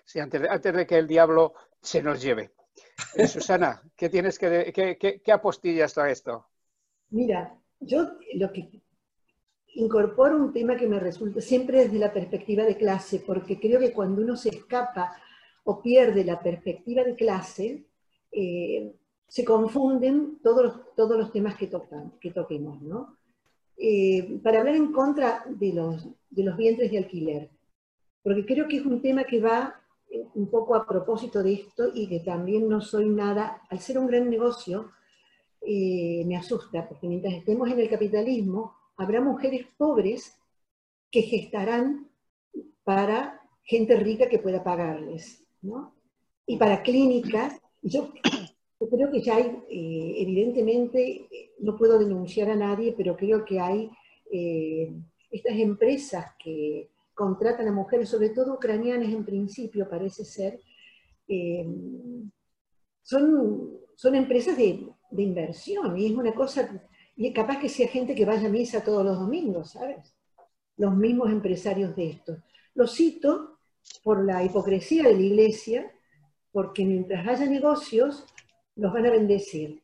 Sí, 0.05 0.19
antes 0.19 0.41
antes 0.49 0.73
de 0.73 0.85
que 0.87 0.97
el 0.97 1.07
diablo 1.07 1.53
se 1.81 2.01
nos 2.01 2.21
lleve. 2.21 2.51
Eh, 3.15 3.27
Susana, 3.27 3.81
¿qué 3.95 4.09
tienes 4.09 4.39
que, 4.39 4.71
qué, 4.73 4.97
qué- 4.97 5.21
qué 5.21 5.31
apostillas 5.31 5.97
a 5.97 6.09
esto? 6.09 6.47
Mira, 7.09 7.57
yo 7.79 8.07
lo 8.35 8.51
que 8.51 8.81
incorporo 9.75 10.35
un 10.37 10.53
tema 10.53 10.75
que 10.77 10.87
me 10.87 10.99
resulta 10.99 11.41
siempre 11.41 11.83
desde 11.83 11.99
la 11.99 12.13
perspectiva 12.13 12.63
de 12.63 12.77
clase, 12.77 13.23
porque 13.25 13.59
creo 13.59 13.79
que 13.79 13.93
cuando 13.93 14.21
uno 14.21 14.35
se 14.35 14.49
escapa 14.49 15.15
o 15.63 15.81
pierde 15.81 16.23
la 16.25 16.41
perspectiva 16.41 17.03
de 17.03 17.15
clase, 17.15 17.85
eh, 18.31 18.93
se 19.27 19.45
confunden 19.45 20.39
todos 20.43 20.63
los, 20.63 20.95
todos 20.95 21.17
los 21.17 21.31
temas 21.31 21.55
que, 21.55 21.67
tocan, 21.67 22.11
que 22.19 22.31
toquemos, 22.31 22.81
¿no? 22.81 23.17
Eh, 23.77 24.39
para 24.43 24.59
hablar 24.59 24.75
en 24.75 24.91
contra 24.91 25.43
de 25.47 25.73
los, 25.73 26.07
de 26.29 26.43
los 26.43 26.57
vientres 26.57 26.91
de 26.91 26.97
alquiler, 26.97 27.49
porque 28.23 28.45
creo 28.45 28.67
que 28.67 28.77
es 28.77 28.85
un 28.85 29.01
tema 29.01 29.23
que 29.23 29.39
va 29.39 29.80
un 30.33 30.49
poco 30.49 30.75
a 30.75 30.85
propósito 30.85 31.41
de 31.41 31.53
esto 31.53 31.91
y 31.93 32.07
que 32.07 32.19
también 32.19 32.67
no 32.67 32.81
soy 32.81 33.09
nada, 33.09 33.61
al 33.69 33.79
ser 33.79 33.97
un 33.97 34.07
gran 34.07 34.29
negocio, 34.29 34.91
eh, 35.61 36.23
me 36.25 36.35
asusta, 36.35 36.87
porque 36.87 37.07
mientras 37.07 37.33
estemos 37.33 37.69
en 37.69 37.79
el 37.79 37.89
capitalismo, 37.89 38.75
habrá 38.97 39.21
mujeres 39.21 39.67
pobres 39.77 40.37
que 41.09 41.21
gestarán 41.21 42.09
para 42.83 43.41
gente 43.63 43.95
rica 43.95 44.27
que 44.27 44.39
pueda 44.39 44.63
pagarles, 44.63 45.43
¿no? 45.61 45.93
Y 46.45 46.57
para 46.57 46.81
clínicas, 46.81 47.61
yo, 47.81 48.11
creo 48.91 49.11
que 49.11 49.21
ya 49.21 49.35
hay, 49.35 49.45
eh, 49.69 50.15
evidentemente, 50.17 51.27
no 51.59 51.77
puedo 51.77 51.99
denunciar 51.99 52.49
a 52.49 52.55
nadie, 52.55 52.93
pero 52.97 53.15
creo 53.15 53.45
que 53.45 53.59
hay 53.59 53.89
eh, 54.31 54.91
estas 55.29 55.57
empresas 55.57 56.25
que 56.37 56.89
contratan 57.13 57.67
a 57.67 57.71
mujeres, 57.71 58.09
sobre 58.09 58.29
todo 58.29 58.55
ucranianas 58.55 59.09
en 59.09 59.25
principio, 59.25 59.89
parece 59.89 60.25
ser, 60.25 60.59
eh, 61.27 61.65
son, 63.01 63.77
son 63.95 64.15
empresas 64.15 64.57
de, 64.57 64.87
de 65.11 65.23
inversión 65.23 65.97
y 65.97 66.07
es 66.07 66.11
una 66.13 66.33
cosa, 66.33 66.69
y 67.15 67.31
capaz 67.33 67.59
que 67.59 67.69
sea 67.69 67.87
gente 67.87 68.15
que 68.15 68.25
vaya 68.25 68.47
a 68.47 68.51
misa 68.51 68.83
todos 68.83 69.05
los 69.05 69.19
domingos, 69.19 69.71
¿sabes? 69.71 70.15
Los 70.77 70.95
mismos 70.95 71.29
empresarios 71.31 71.95
de 71.95 72.09
esto. 72.09 72.37
Lo 72.73 72.87
cito 72.87 73.59
por 74.03 74.25
la 74.25 74.43
hipocresía 74.43 75.03
de 75.03 75.15
la 75.15 75.21
iglesia, 75.21 75.91
porque 76.51 76.85
mientras 76.85 77.27
haya 77.27 77.45
negocios, 77.45 78.25
los 78.75 78.93
van 78.93 79.05
a 79.05 79.11
bendecir, 79.11 79.83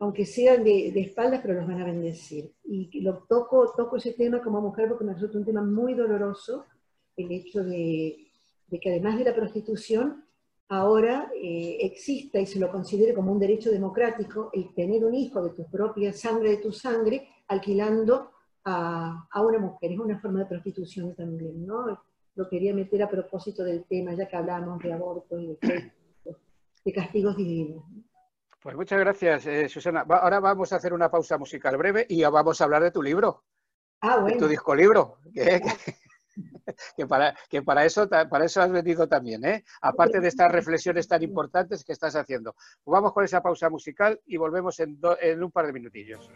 aunque 0.00 0.24
sean 0.24 0.62
de, 0.62 0.88
espaldas, 1.00 1.40
pero 1.42 1.54
los 1.54 1.66
van 1.66 1.80
a 1.80 1.84
bendecir. 1.84 2.52
Y 2.64 3.00
lo 3.00 3.24
toco, 3.28 3.72
toco 3.76 3.96
ese 3.96 4.12
tema 4.12 4.40
como 4.42 4.60
mujer 4.60 4.88
porque 4.88 5.04
me 5.04 5.14
resulta 5.14 5.38
un 5.38 5.44
tema 5.44 5.62
muy 5.62 5.94
doloroso, 5.94 6.66
el 7.16 7.32
hecho 7.32 7.64
de, 7.64 8.28
que 8.80 8.90
además 8.90 9.18
de 9.18 9.24
la 9.24 9.34
prostitución, 9.34 10.24
ahora 10.68 11.32
eh, 11.34 11.78
exista 11.80 12.38
y 12.38 12.46
se 12.46 12.60
lo 12.60 12.70
considere 12.70 13.14
como 13.14 13.32
un 13.32 13.40
derecho 13.40 13.70
democrático 13.70 14.50
el 14.52 14.72
tener 14.74 15.04
un 15.04 15.14
hijo 15.14 15.42
de 15.42 15.50
tu 15.50 15.68
propia 15.68 16.12
sangre, 16.12 16.50
de 16.50 16.58
tu 16.58 16.72
sangre, 16.72 17.26
alquilando 17.48 18.30
a, 18.64 19.26
a 19.30 19.42
una 19.42 19.58
mujer. 19.58 19.92
Es 19.92 19.98
una 19.98 20.20
forma 20.20 20.40
de 20.40 20.46
prostitución 20.46 21.14
también, 21.16 21.66
¿no? 21.66 22.00
Lo 22.36 22.48
quería 22.48 22.72
meter 22.72 23.02
a 23.02 23.10
propósito 23.10 23.64
del 23.64 23.84
tema, 23.84 24.14
ya 24.14 24.28
que 24.28 24.36
hablamos 24.36 24.78
de 24.80 24.92
aborto 24.92 25.40
y 25.40 25.46
de, 25.48 25.92
de 26.84 26.92
castigos 26.92 27.36
divinos. 27.36 27.82
Pues 28.60 28.74
muchas 28.76 28.98
gracias, 28.98 29.46
eh, 29.46 29.68
Susana. 29.68 30.04
Va- 30.04 30.18
ahora 30.18 30.40
vamos 30.40 30.72
a 30.72 30.76
hacer 30.76 30.92
una 30.92 31.10
pausa 31.10 31.38
musical 31.38 31.76
breve 31.76 32.06
y 32.08 32.18
ya 32.18 32.30
vamos 32.30 32.60
a 32.60 32.64
hablar 32.64 32.82
de 32.82 32.90
tu 32.90 33.02
libro, 33.02 33.44
Ah, 34.00 34.16
de 34.16 34.22
bueno. 34.22 34.38
tu 34.38 34.48
disco 34.48 34.74
libro, 34.74 35.18
que, 35.32 35.60
que- 35.60 35.96
que 36.96 37.06
para, 37.06 37.34
que 37.48 37.62
para, 37.62 37.84
eso, 37.84 38.08
ta- 38.08 38.28
para 38.28 38.44
eso 38.46 38.60
has 38.60 38.70
venido 38.70 39.06
también, 39.08 39.44
¿eh? 39.44 39.64
aparte 39.80 40.20
de 40.20 40.28
estas 40.28 40.50
reflexiones 40.50 41.06
tan 41.06 41.22
importantes 41.22 41.84
que 41.84 41.92
estás 41.92 42.16
haciendo. 42.16 42.54
Pues 42.82 42.92
vamos 42.92 43.12
con 43.12 43.24
esa 43.24 43.40
pausa 43.42 43.70
musical 43.70 44.20
y 44.26 44.36
volvemos 44.36 44.78
en, 44.80 45.00
do- 45.00 45.18
en 45.20 45.42
un 45.42 45.50
par 45.52 45.66
de 45.66 45.72
minutillos. 45.72 46.28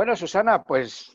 Bueno, 0.00 0.16
Susana, 0.16 0.62
pues 0.64 1.14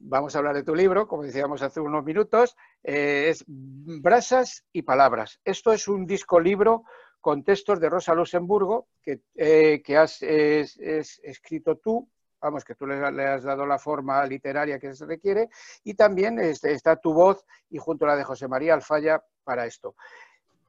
vamos 0.00 0.34
a 0.34 0.38
hablar 0.38 0.56
de 0.56 0.64
tu 0.64 0.74
libro, 0.74 1.06
como 1.06 1.22
decíamos 1.22 1.62
hace 1.62 1.78
unos 1.78 2.02
minutos, 2.04 2.56
eh, 2.82 3.28
es 3.28 3.44
Brasas 3.46 4.64
y 4.72 4.82
Palabras. 4.82 5.38
Esto 5.44 5.72
es 5.72 5.86
un 5.86 6.06
disco 6.06 6.40
libro 6.40 6.82
con 7.20 7.44
textos 7.44 7.78
de 7.78 7.88
Rosa 7.88 8.16
Luxemburgo 8.16 8.88
que, 9.00 9.20
eh, 9.36 9.80
que 9.80 9.96
has 9.96 10.22
es- 10.22 10.76
es 10.78 11.20
escrito 11.22 11.76
tú, 11.76 12.10
vamos, 12.40 12.64
que 12.64 12.74
tú 12.74 12.84
le, 12.84 13.12
le 13.12 13.26
has 13.28 13.44
dado 13.44 13.64
la 13.64 13.78
forma 13.78 14.26
literaria 14.26 14.80
que 14.80 14.92
se 14.92 15.06
requiere, 15.06 15.48
y 15.84 15.94
también 15.94 16.40
este, 16.40 16.72
está 16.72 16.96
tu 16.96 17.14
voz 17.14 17.44
y 17.70 17.78
junto 17.78 18.06
a 18.06 18.08
la 18.08 18.16
de 18.16 18.24
José 18.24 18.48
María 18.48 18.74
Alfaya 18.74 19.22
para 19.44 19.66
esto. 19.66 19.94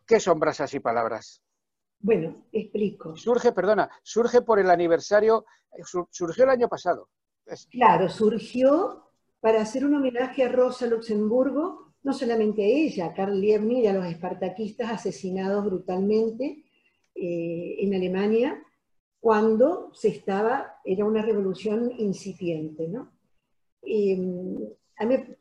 ¿Qué 0.05 0.19
son 0.19 0.39
Brasas 0.39 0.71
y 0.75 0.79
Palabras? 0.79 1.41
Bueno, 2.01 2.45
explico. 2.51 3.15
Surge, 3.15 3.51
perdona, 3.51 3.89
surge 4.03 4.43
por 4.43 4.59
el 4.59 4.69
aniversario, 4.69 5.47
eh, 5.71 5.81
sur- 5.83 6.07
surgió 6.11 6.43
el 6.43 6.51
año 6.51 6.69
pasado. 6.69 7.09
Claro, 7.71 8.09
surgió 8.09 9.03
para 9.39 9.61
hacer 9.61 9.85
un 9.85 9.95
homenaje 9.95 10.43
a 10.43 10.49
Rosa 10.49 10.85
Luxemburgo, 10.87 11.93
no 12.03 12.13
solamente 12.13 12.63
a 12.63 12.67
ella, 12.67 13.05
a 13.07 13.13
Karl 13.13 13.39
Liebknecht 13.39 13.83
y 13.83 13.87
a 13.87 13.93
los 13.93 14.05
espartaquistas 14.05 14.91
asesinados 14.91 15.65
brutalmente 15.65 16.63
eh, 17.15 17.75
en 17.79 17.95
Alemania, 17.95 18.61
cuando 19.19 19.91
se 19.93 20.09
estaba, 20.09 20.75
era 20.85 21.05
una 21.05 21.21
revolución 21.21 21.91
incipiente, 21.97 22.87
¿no? 22.89 23.11
Mí- 25.07 25.35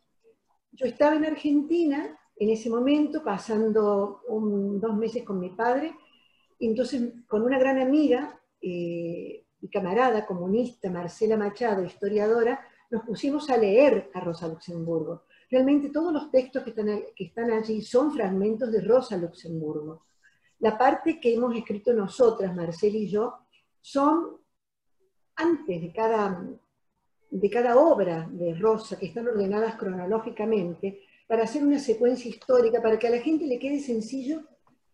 yo 0.72 0.86
estaba 0.86 1.16
en 1.16 1.24
Argentina 1.26 2.18
en 2.38 2.50
ese 2.50 2.70
momento, 2.70 3.24
pasando 3.24 4.20
dos 4.28 4.96
meses 4.96 5.24
con 5.24 5.40
mi 5.40 5.50
padre, 5.50 5.94
entonces 6.60 7.14
con 7.28 7.42
una 7.42 7.58
gran 7.58 7.78
amiga, 7.78 8.40
eh, 8.60 9.45
mi 9.60 9.68
camarada 9.68 10.26
comunista, 10.26 10.90
Marcela 10.90 11.36
Machado, 11.36 11.84
historiadora, 11.84 12.60
nos 12.90 13.04
pusimos 13.04 13.48
a 13.50 13.56
leer 13.56 14.10
a 14.14 14.20
Rosa 14.20 14.48
Luxemburgo. 14.48 15.24
Realmente 15.50 15.90
todos 15.90 16.12
los 16.12 16.30
textos 16.30 16.62
que 16.62 16.70
están, 16.70 16.86
que 17.14 17.24
están 17.24 17.50
allí 17.50 17.82
son 17.82 18.12
fragmentos 18.12 18.70
de 18.70 18.80
Rosa 18.80 19.16
Luxemburgo. 19.16 20.04
La 20.60 20.76
parte 20.76 21.20
que 21.20 21.34
hemos 21.34 21.54
escrito 21.56 21.92
nosotras, 21.92 22.54
Marcela 22.54 22.96
y 22.96 23.08
yo, 23.08 23.34
son 23.80 24.38
antes 25.36 25.80
de 25.80 25.92
cada, 25.92 26.44
de 27.30 27.50
cada 27.50 27.76
obra 27.76 28.28
de 28.30 28.54
Rosa, 28.54 28.98
que 28.98 29.06
están 29.06 29.28
ordenadas 29.28 29.76
cronológicamente, 29.76 31.02
para 31.26 31.44
hacer 31.44 31.62
una 31.62 31.78
secuencia 31.78 32.28
histórica, 32.28 32.80
para 32.80 32.98
que 32.98 33.08
a 33.08 33.10
la 33.10 33.20
gente 33.20 33.46
le 33.46 33.58
quede 33.58 33.80
sencillo 33.80 34.42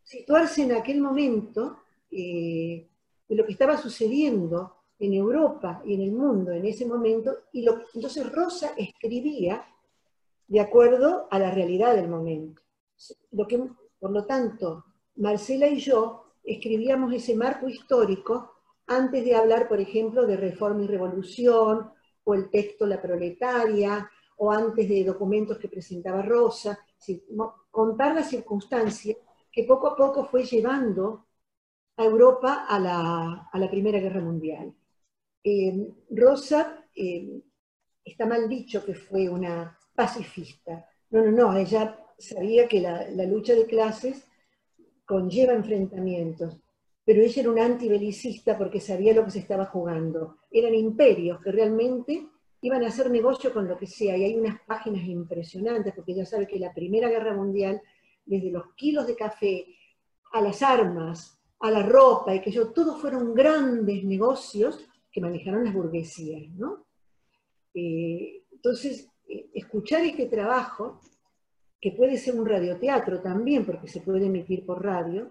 situarse 0.03 0.63
en 0.63 0.73
aquel 0.73 1.01
momento 1.01 1.79
eh, 2.11 2.89
de 3.29 3.37
lo 3.37 3.45
que 3.45 3.53
estaba 3.53 3.77
sucediendo 3.77 4.77
en 4.99 5.15
Europa 5.15 5.83
y 5.85 5.95
en 5.95 6.03
el 6.03 6.13
mundo 6.13 6.53
en 6.53 6.65
ese 6.65 6.87
momento, 6.87 7.33
y 7.53 7.63
lo, 7.63 7.83
entonces 7.95 8.31
Rosa 8.33 8.73
escribía 8.77 9.67
de 10.47 10.61
acuerdo 10.61 11.27
a 11.31 11.39
la 11.39 11.51
realidad 11.51 11.95
del 11.95 12.09
momento. 12.09 12.63
Lo 13.33 13.47
que, 13.47 13.59
por 13.99 14.11
lo 14.11 14.25
tanto, 14.27 14.85
Marcela 15.17 15.67
y 15.67 15.79
yo 15.79 16.35
escribíamos 16.45 17.13
ese 17.13 17.35
marco 17.35 17.69
histórico 17.69 18.53
antes 18.87 19.25
de 19.25 19.35
hablar, 19.35 19.69
por 19.69 19.81
ejemplo, 19.81 20.27
de 20.27 20.37
reforma 20.37 20.83
y 20.83 20.87
revolución, 20.87 21.91
o 22.25 22.35
el 22.35 22.51
texto 22.51 22.87
La 22.87 23.01
proletaria, 23.01 24.09
o 24.37 24.51
antes 24.53 24.89
de 24.89 25.05
documentos 25.05 25.59
que 25.59 25.69
presentaba 25.69 26.23
Rosa, 26.23 26.79
contar 27.71 28.15
la 28.15 28.23
circunstancia 28.23 29.17
que 29.51 29.65
poco 29.65 29.89
a 29.89 29.97
poco 29.97 30.25
fue 30.25 30.45
llevando 30.45 31.27
a 31.97 32.05
Europa 32.05 32.67
a 32.69 32.79
la, 32.79 33.49
a 33.53 33.59
la 33.59 33.71
Primera 33.71 33.99
Guerra 33.99 34.21
Mundial. 34.21 34.75
Eh, 35.45 35.89
Rosa, 36.11 36.85
eh, 36.95 37.41
está 38.05 38.27
mal 38.27 38.49
dicho 38.49 38.85
que 38.85 38.95
fue 38.95 39.29
una 39.29 39.79
pacifista. 39.95 40.87
No, 41.11 41.25
no, 41.25 41.31
no, 41.31 41.57
ella 41.57 41.99
sabía 42.19 42.69
que 42.69 42.81
la, 42.81 43.09
lucha 43.27 43.55
de 43.55 43.67
clases 43.67 44.27
conlleva 45.05 45.53
enfrentamientos, 45.53 46.57
pero 47.05 47.23
ella 47.23 47.43
era 47.43 47.51
una 47.51 47.65
antibelicista 47.65 48.57
porque 48.57 48.81
sabía 48.81 49.13
lo 49.13 49.25
que 49.25 49.33
se 49.33 49.41
estaba 49.41 49.67
jugando. 49.67 50.39
Eran 50.51 50.75
imperios 50.75 51.41
que 51.41 51.53
realmente 51.53 52.29
iban 52.61 52.85
a 52.85 52.89
hacer 52.89 53.11
negocio 53.11 53.53
con 53.53 53.67
lo 53.67 53.77
que 53.77 53.89
sea, 53.89 54.17
y 54.17 54.25
hay 54.25 54.37
unas 54.37 54.61
páginas 54.61 55.05
impresionantes, 55.05 55.93
porque 55.95 56.13
ella 56.13 56.25
sabe 56.25 56.47
que 56.47 56.61
la 56.61 56.73
Primera 56.73 57.09
Guerra 57.09 57.35
Mundial, 57.35 57.83
desde 58.25 58.53
los 58.53 58.73
kilos 58.75 59.09
de 59.09 59.17
café 59.17 59.67
a 60.33 60.41
las 60.41 60.63
armas, 60.63 61.42
a 61.63 61.71
la 61.71 61.85
ropa, 61.85 62.35
y 62.35 62.41
que 62.41 62.51
yo, 62.51 62.73
todos 62.73 63.01
fueron 63.01 63.35
grandes 63.35 64.03
negocios 64.03 64.85
que 65.13 65.21
manejaron 65.21 65.65
las 65.65 65.73
burguesías, 65.73 66.51
¿no? 66.57 66.87
Eh, 67.73 68.43
entonces, 68.51 69.09
eh, 69.29 69.49
escuchar 69.55 70.03
este 70.03 70.27
trabajo, 70.27 71.01
que 71.81 71.93
puede 71.93 72.17
ser 72.17 72.39
un 72.39 72.47
radioteatro 72.47 73.23
también, 73.23 73.65
porque 73.65 73.87
se 73.87 74.01
puede 74.01 74.27
emitir 74.27 74.67
por 74.67 74.85
radio, 74.85 75.31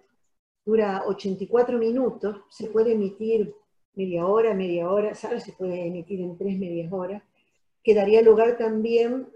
dura 0.66 1.04
84 1.06 1.78
minutos, 1.78 2.38
se 2.50 2.68
puede 2.68 2.94
emitir 2.94 3.54
media 3.96 4.26
hora, 4.26 4.54
media 4.54 4.90
hora, 4.90 5.14
¿sabes? 5.14 5.44
Se 5.44 5.52
puede 5.52 5.86
emitir 5.86 6.22
en 6.22 6.38
tres 6.38 6.58
medias 6.58 6.94
horas, 6.94 7.22
que 7.84 7.94
daría 7.94 8.22
lugar 8.22 8.58
también 8.58 9.28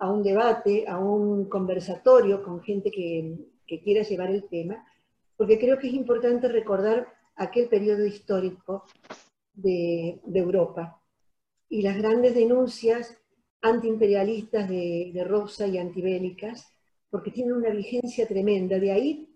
a 0.00 0.10
un 0.10 0.24
debate, 0.24 0.88
a 0.88 0.98
un 0.98 1.48
conversatorio 1.48 2.42
con 2.42 2.60
gente 2.62 2.90
que, 2.90 3.36
que 3.64 3.80
quiera 3.80 4.02
llevar 4.02 4.30
el 4.30 4.48
tema, 4.48 4.84
porque 5.36 5.58
creo 5.58 5.78
que 5.78 5.88
es 5.88 5.94
importante 5.94 6.48
recordar 6.48 7.08
aquel 7.36 7.68
periodo 7.68 8.04
histórico 8.06 8.84
de, 9.54 10.20
Europa 10.32 11.00
y 11.68 11.82
las 11.82 11.96
grandes 11.96 12.34
denuncias 12.34 13.18
antiimperialistas 13.60 14.68
de, 14.68 15.10
de 15.14 15.24
Rosa 15.24 15.66
y 15.66 15.78
antibélicas, 15.78 16.66
porque 17.10 17.30
tienen 17.30 17.54
una 17.54 17.70
vigencia 17.70 18.26
tremenda. 18.26 18.78
De 18.78 18.92
ahí 18.92 19.32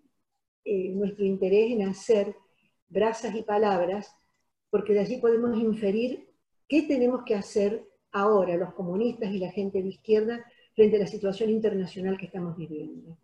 eh, 0.68 0.90
nuestro 0.90 1.24
interés 1.24 1.70
en 1.70 1.82
hacer 1.82 2.34
brasas 2.88 3.36
y 3.36 3.42
palabras, 3.42 4.12
porque 4.68 4.94
de 4.94 5.00
allí 5.00 5.18
podemos 5.18 5.56
inferir 5.56 6.28
qué 6.68 6.82
tenemos 6.82 7.22
que 7.24 7.36
hacer 7.36 7.86
ahora 8.10 8.56
los 8.56 8.74
comunistas 8.74 9.30
y 9.32 9.38
la 9.38 9.52
gente 9.52 9.80
de 9.80 9.90
izquierda 9.90 10.44
frente 10.74 10.96
a 10.96 11.00
la 11.00 11.06
situación 11.06 11.50
internacional 11.50 12.18
que 12.18 12.26
estamos 12.26 12.56
viviendo. 12.56 13.16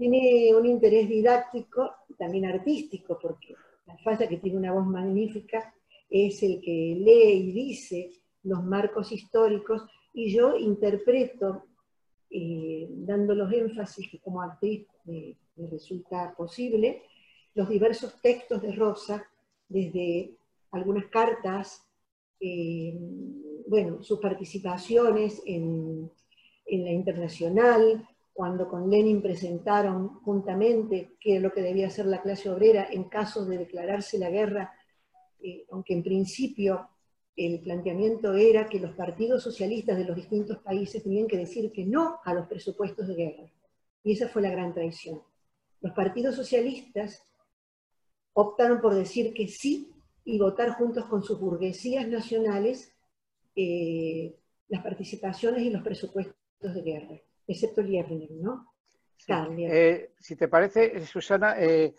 Tiene 0.00 0.54
un 0.54 0.64
interés 0.64 1.10
didáctico, 1.10 1.90
también 2.16 2.46
artístico, 2.46 3.18
porque 3.20 3.54
la 3.84 3.98
falla 3.98 4.26
que 4.26 4.38
tiene 4.38 4.56
una 4.56 4.72
voz 4.72 4.86
magnífica 4.86 5.74
es 6.08 6.42
el 6.42 6.58
que 6.62 6.96
lee 6.98 7.32
y 7.32 7.52
dice 7.52 8.10
los 8.44 8.64
marcos 8.64 9.12
históricos, 9.12 9.82
y 10.14 10.34
yo 10.34 10.56
interpreto 10.56 11.66
eh, 12.30 12.88
dando 12.90 13.34
los 13.34 13.52
énfasis 13.52 14.10
que 14.10 14.18
como 14.20 14.40
actriz 14.40 14.86
me, 15.04 15.36
me 15.56 15.68
resulta 15.68 16.34
posible, 16.34 17.02
los 17.54 17.68
diversos 17.68 18.22
textos 18.22 18.62
de 18.62 18.72
Rosa, 18.72 19.28
desde 19.68 20.34
algunas 20.70 21.08
cartas, 21.08 21.86
eh, 22.40 22.98
bueno, 23.66 24.02
sus 24.02 24.18
participaciones 24.18 25.42
en, 25.44 26.10
en 26.64 26.84
la 26.84 26.90
internacional, 26.90 28.08
cuando 28.40 28.70
con 28.70 28.88
Lenin 28.88 29.20
presentaron 29.20 30.20
juntamente 30.22 31.14
qué 31.20 31.36
es 31.36 31.42
lo 31.42 31.52
que 31.52 31.60
debía 31.60 31.88
hacer 31.88 32.06
la 32.06 32.22
clase 32.22 32.48
obrera 32.48 32.88
en 32.90 33.04
caso 33.04 33.44
de 33.44 33.58
declararse 33.58 34.18
la 34.18 34.30
guerra, 34.30 34.72
eh, 35.42 35.66
aunque 35.70 35.92
en 35.92 36.02
principio 36.02 36.88
el 37.36 37.60
planteamiento 37.60 38.32
era 38.32 38.66
que 38.66 38.80
los 38.80 38.92
partidos 38.92 39.42
socialistas 39.42 39.98
de 39.98 40.06
los 40.06 40.16
distintos 40.16 40.56
países 40.62 41.02
tenían 41.02 41.26
que 41.26 41.36
decir 41.36 41.70
que 41.70 41.84
no 41.84 42.20
a 42.24 42.32
los 42.32 42.46
presupuestos 42.46 43.08
de 43.08 43.14
guerra. 43.14 43.52
Y 44.02 44.12
esa 44.12 44.26
fue 44.30 44.40
la 44.40 44.48
gran 44.48 44.72
traición. 44.72 45.20
Los 45.82 45.92
partidos 45.92 46.34
socialistas 46.34 47.22
optaron 48.32 48.80
por 48.80 48.94
decir 48.94 49.34
que 49.34 49.48
sí 49.48 49.92
y 50.24 50.38
votar 50.38 50.70
juntos 50.78 51.04
con 51.10 51.22
sus 51.22 51.38
burguesías 51.38 52.08
nacionales 52.08 52.90
eh, 53.54 54.34
las 54.68 54.82
participaciones 54.82 55.62
y 55.62 55.68
los 55.68 55.82
presupuestos 55.82 56.34
de 56.62 56.80
guerra, 56.80 57.20
excepto 57.46 57.82
Liebner, 57.82 58.30
¿no? 58.32 58.72
Sí. 59.16 59.32
Eh, 59.58 60.12
si 60.18 60.34
te 60.34 60.48
parece, 60.48 61.04
Susana, 61.04 61.54
eh, 61.58 61.94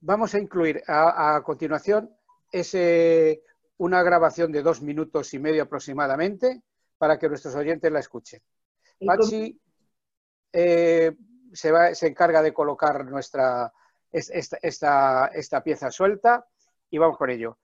vamos 0.00 0.34
a 0.34 0.38
incluir 0.38 0.82
a, 0.86 1.36
a 1.36 1.42
continuación 1.42 2.14
ese, 2.52 3.42
una 3.78 4.02
grabación 4.02 4.52
de 4.52 4.62
dos 4.62 4.80
minutos 4.80 5.34
y 5.34 5.38
medio 5.38 5.64
aproximadamente 5.64 6.62
para 6.98 7.18
que 7.18 7.28
nuestros 7.28 7.54
oyentes 7.56 7.90
la 7.90 7.98
escuchen. 7.98 8.40
Pachi 9.04 9.60
eh, 10.52 11.12
se, 11.52 11.72
va, 11.72 11.94
se, 11.94 12.06
encarga 12.06 12.42
de 12.42 12.52
colocar 12.52 13.04
nuestra, 13.04 13.72
esta, 14.10 14.58
esta, 14.62 15.26
esta, 15.28 15.64
pieza 15.64 15.90
suelta 15.90 16.46
y 16.90 16.98
vamos 16.98 17.18
con 17.18 17.30
ello. 17.30 17.58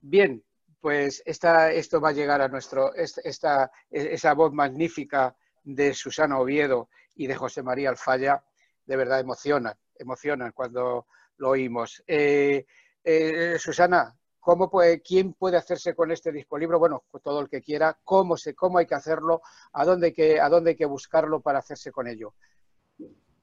Bien, 0.00 0.42
pues 0.86 1.20
esto 1.26 2.00
va 2.00 2.10
a 2.10 2.12
llegar 2.12 2.40
a 2.40 2.46
nuestro, 2.46 2.94
esta, 2.94 3.72
esa 3.90 4.34
voz 4.34 4.52
magnífica 4.52 5.34
de 5.64 5.92
Susana 5.92 6.38
Oviedo 6.38 6.90
y 7.16 7.26
de 7.26 7.34
José 7.34 7.64
María 7.64 7.88
Alfaya, 7.88 8.44
de 8.84 8.94
verdad 8.96 9.18
emociona, 9.18 9.76
emociona 9.98 10.52
cuando 10.52 11.08
lo 11.38 11.48
oímos. 11.48 12.04
Eh, 12.06 12.66
eh, 13.02 13.56
Susana, 13.58 14.16
¿cómo 14.38 14.70
¿quién 15.04 15.32
puede 15.32 15.56
hacerse 15.56 15.92
con 15.92 16.12
este 16.12 16.30
disco 16.30 16.56
libro? 16.56 16.78
Bueno, 16.78 17.02
todo 17.20 17.40
el 17.40 17.48
que 17.48 17.62
quiera, 17.62 17.98
¿cómo, 18.04 18.36
se, 18.36 18.54
cómo 18.54 18.78
hay 18.78 18.86
que 18.86 18.94
hacerlo? 18.94 19.42
¿A 19.72 19.84
dónde 19.84 20.06
hay 20.06 20.12
que, 20.12 20.40
a 20.40 20.48
dónde 20.48 20.70
hay 20.70 20.76
que 20.76 20.86
buscarlo 20.86 21.40
para 21.40 21.58
hacerse 21.58 21.90
con 21.90 22.06
ello? 22.06 22.34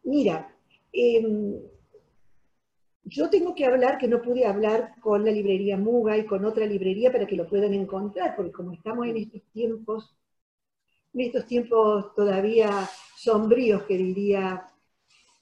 Mira, 0.06 0.50
eh, 0.94 1.22
yo 3.06 3.30
tengo 3.30 3.54
que 3.54 3.66
hablar, 3.66 3.98
que 3.98 4.08
no 4.08 4.22
pude 4.22 4.46
hablar 4.46 4.96
con 5.02 5.26
la 5.26 5.32
librería 5.32 5.78
Muga 5.78 6.18
y 6.18 6.26
con 6.26 6.46
otra 6.46 6.66
librería 6.66 7.12
para 7.12 7.28
que 7.28 7.36
lo 7.36 7.48
puedan 7.48 7.74
encontrar, 7.74 8.36
porque 8.36 8.52
como 8.52 8.74
estamos 8.74 9.08
en 9.08 9.18
estos 9.18 9.42
tiempos, 9.52 10.16
en 11.14 11.22
estos 11.22 11.46
tiempos 11.46 12.14
todavía 12.16 12.90
sombríos, 13.18 13.84
que 13.84 13.98
diría 13.98 14.66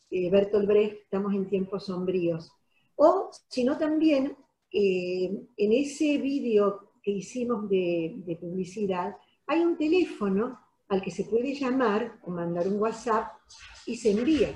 eh, 0.09 0.30
Bertolt 0.30 0.68
Brecht, 0.68 1.03
estamos 1.03 1.34
en 1.34 1.47
tiempos 1.47 1.86
sombríos. 1.86 2.51
O, 2.95 3.30
sino 3.47 3.78
también, 3.78 4.36
eh, 4.72 5.32
en 5.57 5.72
ese 5.72 6.18
vídeo 6.18 6.93
que 7.01 7.12
hicimos 7.12 7.70
de, 7.70 8.16
de 8.26 8.36
publicidad, 8.36 9.16
hay 9.47 9.62
un 9.62 9.78
teléfono 9.78 10.59
al 10.88 11.01
que 11.01 11.12
se 11.12 11.26
puede 11.26 11.53
llamar 11.53 12.20
o 12.24 12.32
mandar 12.32 12.68
un 12.68 12.80
WhatsApp 12.80 13.32
y 13.86 13.95
se 13.95 14.12
envía. 14.12 14.55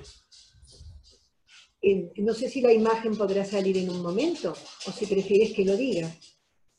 Eh, 1.87 2.11
no 2.17 2.33
sé 2.33 2.49
si 2.49 2.61
la 2.61 2.73
imagen 2.73 3.15
podrá 3.15 3.45
salir 3.45 3.77
en 3.77 3.91
un 3.91 4.01
momento 4.01 4.55
o 4.87 4.91
si 4.91 5.05
prefieres 5.05 5.53
que 5.53 5.63
lo 5.63 5.77
diga. 5.77 6.09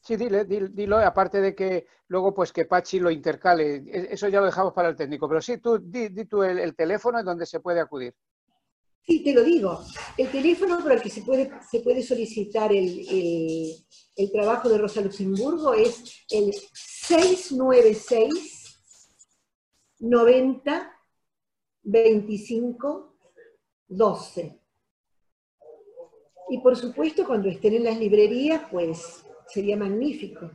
Sí, 0.01 0.17
dile, 0.17 0.45
dilo, 0.45 0.67
dilo, 0.67 0.99
aparte 0.99 1.41
de 1.41 1.55
que 1.55 1.87
luego 2.09 2.35
pues 2.35 2.53
que 2.53 2.65
Pachi 2.65 2.99
lo 2.99 3.13
intercale, 3.13 3.85
e, 3.87 4.09
eso 4.11 4.27
ya 4.27 4.41
lo 4.41 4.47
dejamos 4.47 4.73
para 4.73 4.89
el 4.89 4.97
técnico, 4.97 5.29
pero 5.29 5.41
sí, 5.41 5.59
tú 5.59 5.79
di, 5.79 6.09
di 6.09 6.25
tú 6.25 6.43
el, 6.43 6.59
el, 6.59 6.75
teléfono 6.75 7.21
en 7.21 7.25
donde 7.25 7.47
se 7.47 7.61
puede 7.61 7.79
acudir. 7.79 8.17
Sí, 9.01 9.23
te 9.23 9.33
lo 9.33 9.45
digo. 9.45 9.79
El 10.19 10.29
teléfono 10.29 10.83
por 10.83 10.91
el 10.91 11.01
que 11.01 11.11
se 11.11 11.23
puede, 11.23 11.53
se 11.71 11.79
puede 11.79 12.03
solicitar 12.03 12.73
el, 12.73 13.07
el, 13.09 13.77
el 14.17 14.33
trabajo 14.33 14.69
de 14.69 14.79
Rosa 14.79 15.03
Luxemburgo 15.03 15.73
es 15.73 16.27
el 16.31 16.53
696 16.53 18.33
90 20.01 20.93
25 21.85 23.19
12. 23.87 24.66
Y 26.49 26.59
por 26.59 26.77
supuesto, 26.77 27.27
cuando 27.27 27.49
estén 27.49 27.75
en 27.75 27.85
las 27.85 27.99
librerías, 27.99 28.63
pues 28.71 29.25
sería 29.49 29.77
magnífico. 29.77 30.51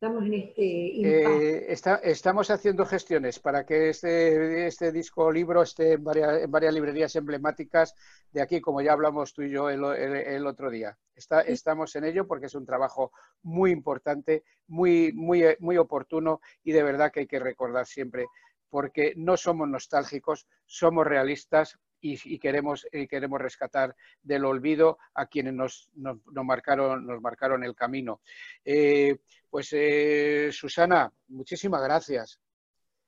Estamos 0.00 0.24
en 0.24 0.32
este 0.32 0.62
eh, 0.62 1.72
está, 1.72 1.96
estamos 1.96 2.50
haciendo 2.50 2.86
gestiones 2.86 3.38
para 3.38 3.66
que 3.66 3.90
este, 3.90 4.66
este 4.66 4.92
disco 4.92 5.30
libro 5.30 5.60
esté 5.60 5.92
en 5.92 6.04
varias, 6.04 6.42
en 6.42 6.50
varias, 6.50 6.72
librerías 6.72 7.16
emblemáticas 7.16 7.94
de 8.32 8.40
aquí, 8.40 8.62
como 8.62 8.80
ya 8.80 8.92
hablamos 8.92 9.34
tú 9.34 9.42
y 9.42 9.50
yo 9.50 9.68
el, 9.68 9.84
el, 9.84 10.16
el 10.16 10.46
otro 10.46 10.70
día. 10.70 10.96
Está, 11.14 11.42
estamos 11.42 11.94
en 11.96 12.04
ello 12.04 12.26
porque 12.26 12.46
es 12.46 12.54
un 12.54 12.64
trabajo 12.64 13.12
muy 13.42 13.72
importante, 13.72 14.44
muy, 14.68 15.12
muy, 15.12 15.44
muy 15.58 15.76
oportuno 15.76 16.40
y 16.64 16.72
de 16.72 16.82
verdad 16.82 17.12
que 17.12 17.20
hay 17.20 17.26
que 17.26 17.38
recordar 17.38 17.86
siempre 17.86 18.24
porque 18.70 19.12
no 19.16 19.36
somos 19.36 19.68
nostálgicos, 19.68 20.46
somos 20.64 21.06
realistas, 21.06 21.78
y, 22.00 22.18
y, 22.24 22.38
queremos, 22.38 22.86
y, 22.92 23.06
queremos, 23.06 23.40
rescatar 23.40 23.94
del 24.22 24.44
olvido 24.44 24.98
a 25.14 25.26
quienes 25.26 25.54
nos, 25.54 25.90
nos, 25.94 26.18
nos 26.26 26.44
marcaron, 26.44 27.06
nos 27.06 27.20
marcaron 27.20 27.64
el 27.64 27.74
camino. 27.74 28.20
Eh, 28.64 29.18
pues 29.48 29.68
eh, 29.72 30.50
Susana, 30.52 31.12
muchísimas 31.28 31.82
gracias 31.82 32.40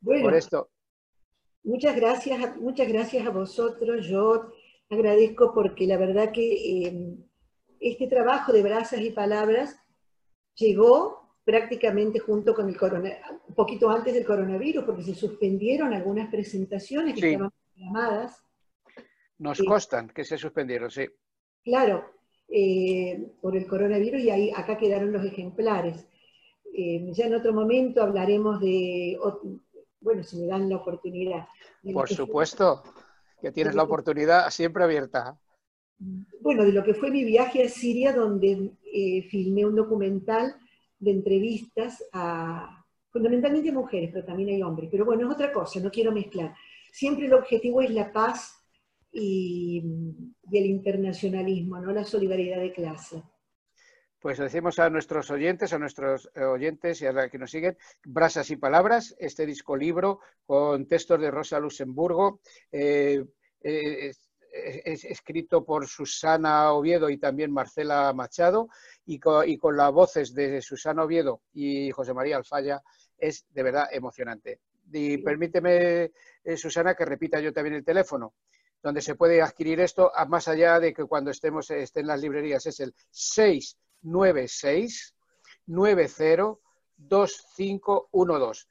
bueno, 0.01 0.25
por 0.25 0.35
esto. 0.35 0.71
Muchas 1.65 1.95
gracias, 1.95 2.57
muchas 2.57 2.89
gracias 2.89 3.27
a 3.27 3.31
vosotros. 3.31 4.07
Yo 4.07 4.53
agradezco 4.91 5.55
porque 5.55 5.87
la 5.87 5.97
verdad 5.97 6.33
que 6.33 6.87
eh, 6.87 7.17
este 7.81 8.09
trabajo 8.09 8.53
de 8.53 8.63
brazas 8.63 9.01
y 9.01 9.11
palabras 9.11 9.77
llegó 10.57 11.37
prácticamente 11.45 12.19
junto 12.19 12.55
con 12.55 12.69
el 12.69 12.77
coronavirus, 12.77 13.19
un 13.49 13.55
poquito 13.55 13.91
antes 13.91 14.15
del 14.15 14.25
coronavirus, 14.25 14.85
porque 14.85 15.03
se 15.03 15.15
suspendieron 15.15 15.93
algunas 15.93 16.31
presentaciones 16.31 17.15
que 17.15 17.21
sí. 17.21 17.27
estaban 17.29 17.51
programadas 17.75 18.45
nos 19.43 19.59
sí. 19.59 19.65
constan 19.65 20.09
que 20.09 20.25
se 20.25 20.39
suspendieron, 20.39 20.91
sí. 20.91 21.07
Claro, 21.65 22.05
eh, 22.49 23.33
por 23.41 23.57
el 23.57 23.67
coronavirus 23.67 24.21
y 24.21 24.31
ahí, 24.31 24.53
acá 24.55 24.79
quedaron 24.79 25.13
los 25.13 25.25
ejemplares. 25.25 26.07
Eh, 26.75 27.11
ya 27.13 27.27
en 27.27 27.35
otro 27.35 27.53
momento 27.53 28.03
hablaremos 28.03 28.61
de, 28.61 29.19
bueno, 30.01 30.23
si 30.23 30.39
me 30.39 30.47
dan 30.47 30.69
la 30.69 30.77
oportunidad. 30.77 31.49
Por 31.93 32.09
supuesto, 32.09 32.83
que 33.41 33.51
tienes 33.51 33.75
la 33.75 33.83
oportunidad 33.83 34.49
siempre 34.51 34.85
abierta. 34.85 35.37
Bueno, 36.41 36.65
de 36.65 36.73
lo 36.73 36.85
que 36.85 36.95
fue 36.95 37.11
mi 37.11 37.25
viaje 37.25 37.65
a 37.65 37.69
Siria, 37.69 38.13
donde 38.13 38.73
eh, 38.93 39.23
filmé 39.29 39.67
un 39.67 39.77
documental 39.77 40.55
de 40.99 41.11
entrevistas 41.11 42.05
a 42.13 42.85
fundamentalmente 43.11 43.73
mujeres, 43.73 44.11
pero 44.13 44.25
también 44.25 44.51
hay 44.51 44.63
hombres. 44.63 44.89
Pero 44.91 45.05
bueno, 45.05 45.27
es 45.27 45.35
otra 45.35 45.53
cosa, 45.53 45.81
no 45.81 45.91
quiero 45.91 46.13
mezclar. 46.13 46.55
Siempre 46.93 47.27
el 47.27 47.35
objetivo 47.35 47.83
es 47.83 47.91
la 47.91 48.13
paz 48.13 48.62
y, 49.13 49.83
y, 50.51 50.59
el 50.59 50.67
internacionalismo, 50.67 51.79
¿no? 51.79 51.93
la 51.93 52.05
solidaridad 52.05 52.61
de 52.61 52.73
clase. 52.73 53.23
Pues 54.23 54.39
decimos 54.39 54.79
a 54.79 54.89
nuestros 54.89 55.31
oyentes, 55.31 55.73
a 55.73 55.79
nuestros 55.79 56.31
eh, 56.35 56.45
oyentes 56.45 57.03
y 57.03 57.07
a 57.07 57.13
los 57.13 57.29
que 57.29 57.39
nos 57.39 57.51
siguen, 57.51 57.77
Brasas 58.05 58.51
y 58.51 58.57
Palabras, 58.57 59.17
este 59.19 59.45
disco 59.45 59.77
libro 59.77 60.21
con 60.47 60.87
textos 60.87 61.21
de 61.21 61.31
Rosa 61.31 61.59
Luxemburgo, 61.59 62.41
eh, 62.71 63.25
eh, 63.61 64.09
es, 64.09 64.31
es, 64.85 65.05
escrito 65.05 65.65
por 65.65 65.89
Susana 65.89 66.73
Oviedo 66.73 67.11
y 67.11 67.19
también 67.19 67.53
Marcela 67.53 68.13
Machado, 68.13 68.69
y 69.07 69.19
con, 69.19 69.49
y 69.49 69.59
con 69.59 69.77
las 69.77 69.93
voces 69.93 70.33
de 70.35 70.63
Susana 70.63 71.03
Oviedo 71.03 71.43
y 71.53 71.91
José 71.91 72.15
María 72.15 72.37
Alfaya, 72.37 72.81
es 73.19 73.47
de 73.51 73.63
verdad 73.63 73.89
emocionante. 73.91 74.61
Y 74.93 75.19
permíteme, 75.19 76.13
eh, 76.45 76.57
Susana, 76.57 76.95
que 76.95 77.05
repita 77.05 77.41
yo 77.41 77.53
también 77.53 77.75
el 77.75 77.85
teléfono 77.85 78.35
donde 78.83 79.01
se 79.01 79.15
puede 79.15 79.41
adquirir 79.41 79.81
esto, 79.81 80.11
más 80.29 80.49
allá 80.49 80.81
de 80.81 80.93
que 80.93 81.05
cuando 81.05 81.31
estemos 81.31 81.71
esté 81.71 82.01
en 82.01 82.09
las 82.09 82.21
librerías, 82.21 82.67
es 82.67 82.81
el 82.81 82.93
696 83.11 85.15
90 85.67 86.59
2512. 86.97 88.67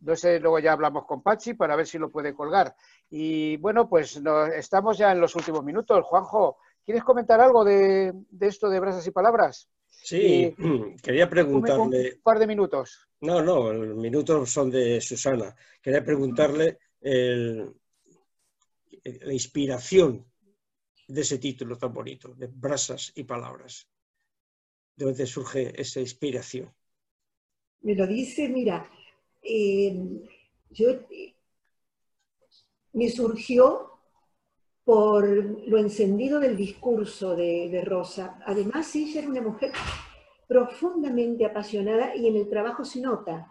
Entonces, 0.00 0.42
luego 0.42 0.58
ya 0.58 0.72
hablamos 0.72 1.06
con 1.06 1.22
Pachi 1.22 1.54
para 1.54 1.76
ver 1.76 1.86
si 1.86 1.98
lo 1.98 2.10
puede 2.10 2.34
colgar. 2.34 2.76
Y 3.08 3.56
bueno, 3.56 3.88
pues 3.88 4.20
no, 4.20 4.46
estamos 4.46 4.98
ya 4.98 5.12
en 5.12 5.20
los 5.20 5.34
últimos 5.34 5.64
minutos. 5.64 6.04
Juanjo, 6.04 6.58
¿quieres 6.84 7.02
comentar 7.02 7.40
algo 7.40 7.64
de, 7.64 8.12
de 8.30 8.46
esto 8.46 8.68
de 8.68 8.80
brasas 8.80 9.06
y 9.06 9.12
palabras? 9.12 9.68
Sí, 9.88 10.54
quería 11.02 11.28
preguntarle. 11.28 12.14
Un, 12.16 12.22
par 12.22 12.38
de 12.38 12.46
minutos. 12.46 13.08
No, 13.20 13.40
no, 13.40 13.72
los 13.72 13.96
minutos 13.96 14.50
son 14.50 14.70
de 14.70 15.00
Susana. 15.00 15.54
Quería 15.80 16.04
preguntarle 16.04 16.78
la 19.04 19.32
inspiración 19.32 20.24
de 21.08 21.20
ese 21.20 21.38
título 21.38 21.76
tan 21.76 21.92
bonito, 21.92 22.34
de 22.34 22.46
Brasas 22.46 23.12
y 23.14 23.24
Palabras. 23.24 23.88
¿De 24.96 25.04
dónde 25.04 25.26
surge 25.26 25.78
esa 25.80 26.00
inspiración? 26.00 26.72
Me 27.82 27.94
lo 27.94 28.06
dice, 28.06 28.48
mira, 28.48 28.88
eh, 29.42 29.94
yo 30.70 30.86
me 32.94 33.10
surgió 33.10 33.90
por 34.84 35.26
lo 35.68 35.78
encendido 35.78 36.40
del 36.40 36.56
discurso 36.56 37.34
de, 37.34 37.82
Rosa. 37.84 38.38
Además, 38.46 38.94
ella 38.94 39.20
era 39.20 39.28
una 39.28 39.42
mujer 39.42 39.72
profundamente 40.46 41.44
apasionada 41.44 42.14
y 42.14 42.28
en 42.28 42.36
el 42.36 42.48
trabajo 42.48 42.84
se 42.84 43.00
nota. 43.00 43.50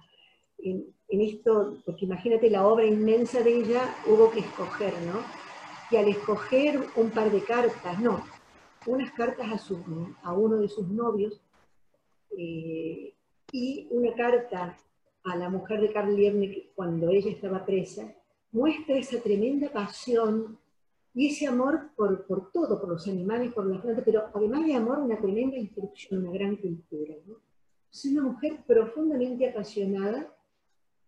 En, 0.57 0.93
esto, 1.09 1.83
porque 1.85 2.05
imagínate 2.05 2.49
la 2.49 2.65
obra 2.65 2.85
inmensa 2.85 3.41
de 3.41 3.57
ella, 3.57 3.95
hubo 4.07 4.31
que 4.31 4.39
escoger, 4.39 4.93
¿no? 5.01 5.42
Y 5.91 5.95
al 5.97 6.07
escoger 6.07 6.87
un 6.95 7.09
par 7.11 7.31
de 7.31 7.43
cartas, 7.43 7.99
no, 7.99 8.23
unas 8.85 9.11
cartas 9.11 9.47
a, 9.71 10.27
a 10.27 10.33
uno 10.33 10.57
de 10.57 10.67
sus 10.67 10.87
novios 10.87 11.41
eh, 12.37 13.13
y 13.51 13.87
una 13.91 14.13
carta 14.13 14.77
a 15.23 15.35
la 15.35 15.49
mujer 15.49 15.81
de 15.81 15.93
Karl 15.93 16.15
Liebknecht 16.15 16.73
cuando 16.75 17.09
ella 17.09 17.31
estaba 17.31 17.65
presa, 17.65 18.13
muestra 18.51 18.97
esa 18.97 19.21
tremenda 19.21 19.71
pasión 19.71 20.59
y 21.13 21.27
ese 21.27 21.47
amor 21.47 21.91
por, 21.95 22.25
por, 22.25 22.51
todo, 22.51 22.79
por 22.79 22.89
los 22.89 23.07
animales, 23.07 23.53
por 23.53 23.65
las 23.67 23.81
plantas, 23.81 24.03
pero 24.03 24.29
además 24.33 24.65
de 24.65 24.73
amor, 24.73 24.99
una 24.99 25.19
tremenda 25.19 25.57
instrucción, 25.57 26.21
una 26.21 26.31
gran 26.31 26.55
cultura. 26.55 27.15
¿no? 27.25 27.35
Es 27.91 28.05
una 28.05 28.23
mujer 28.23 28.63
profundamente 28.65 29.49
apasionada 29.49 30.35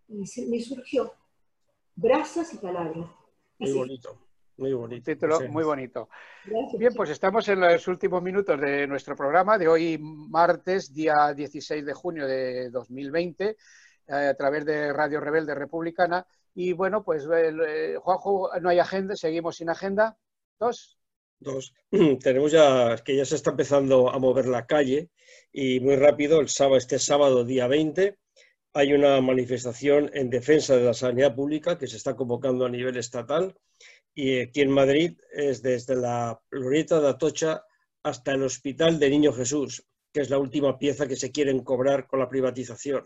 y 0.08 0.26
se, 0.28 0.46
me 0.46 0.62
surgió 0.62 1.12
brasas 1.96 2.54
y 2.54 2.58
palabras. 2.58 3.10
Muy 3.58 3.74
bonito. 3.74 4.25
Muy 4.58 4.74
bonito. 4.74 5.12
Título 5.12 5.40
muy 5.50 5.64
bonito. 5.64 6.10
Bien, 6.78 6.94
pues 6.94 7.10
estamos 7.10 7.48
en 7.50 7.60
los 7.60 7.88
últimos 7.88 8.24
minutos 8.24 8.60
de 8.60 8.88
nuestro 8.88 9.16
programa 9.16 9.58
de 9.58 9.68
hoy, 9.68 9.98
martes, 10.00 10.94
día 10.94 11.34
16 11.34 11.86
de 11.86 11.94
junio 11.94 12.26
de 12.26 12.70
2020, 12.70 13.50
eh, 13.50 13.56
a 14.08 14.34
través 14.34 14.66
de 14.66 14.94
Radio 14.94 15.20
Rebelde 15.20 15.56
Republicana. 15.56 16.26
Y 16.54 16.72
bueno, 16.72 17.04
pues 17.04 17.28
eh, 17.34 17.98
Juanjo, 18.00 18.50
no 18.62 18.70
hay 18.70 18.80
agenda, 18.80 19.16
seguimos 19.16 19.58
sin 19.58 19.70
agenda. 19.70 20.18
Dos. 20.58 20.98
Dos. 21.38 21.74
Tenemos 22.24 22.54
ya 22.54 22.96
que 23.04 23.18
ya 23.18 23.26
se 23.26 23.36
está 23.36 23.52
empezando 23.52 24.10
a 24.10 24.20
mover 24.20 24.48
la 24.48 24.66
calle 24.66 25.10
y 25.52 25.82
muy 25.82 25.98
rápido, 25.98 26.40
el 26.40 26.48
sábado, 26.48 26.78
este 26.78 26.98
sábado, 26.98 27.44
día 27.44 27.68
20, 27.68 28.18
hay 28.74 28.94
una 28.94 29.20
manifestación 29.20 30.10
en 30.14 30.30
defensa 30.30 30.78
de 30.78 30.84
la 30.84 30.94
sanidad 30.94 31.36
pública 31.36 31.78
que 31.78 31.88
se 31.88 31.98
está 31.98 32.16
convocando 32.16 32.66
a 32.66 32.70
nivel 32.70 32.96
estatal 32.98 33.56
y 34.16 34.40
aquí 34.40 34.62
en 34.62 34.72
Madrid 34.72 35.18
es 35.34 35.62
desde 35.62 35.96
la 35.98 36.42
Glorieta 36.50 37.02
de 37.02 37.10
Atocha 37.10 37.66
hasta 38.02 38.32
el 38.32 38.44
Hospital 38.44 38.98
de 38.98 39.10
Niño 39.10 39.34
Jesús, 39.34 39.86
que 40.14 40.22
es 40.22 40.30
la 40.30 40.40
última 40.40 40.80
pieza 40.80 41.06
que 41.06 41.18
se 41.18 41.32
quieren 41.32 41.64
cobrar 41.66 42.08
con 42.08 42.20
la 42.20 42.30
privatización. 42.30 43.04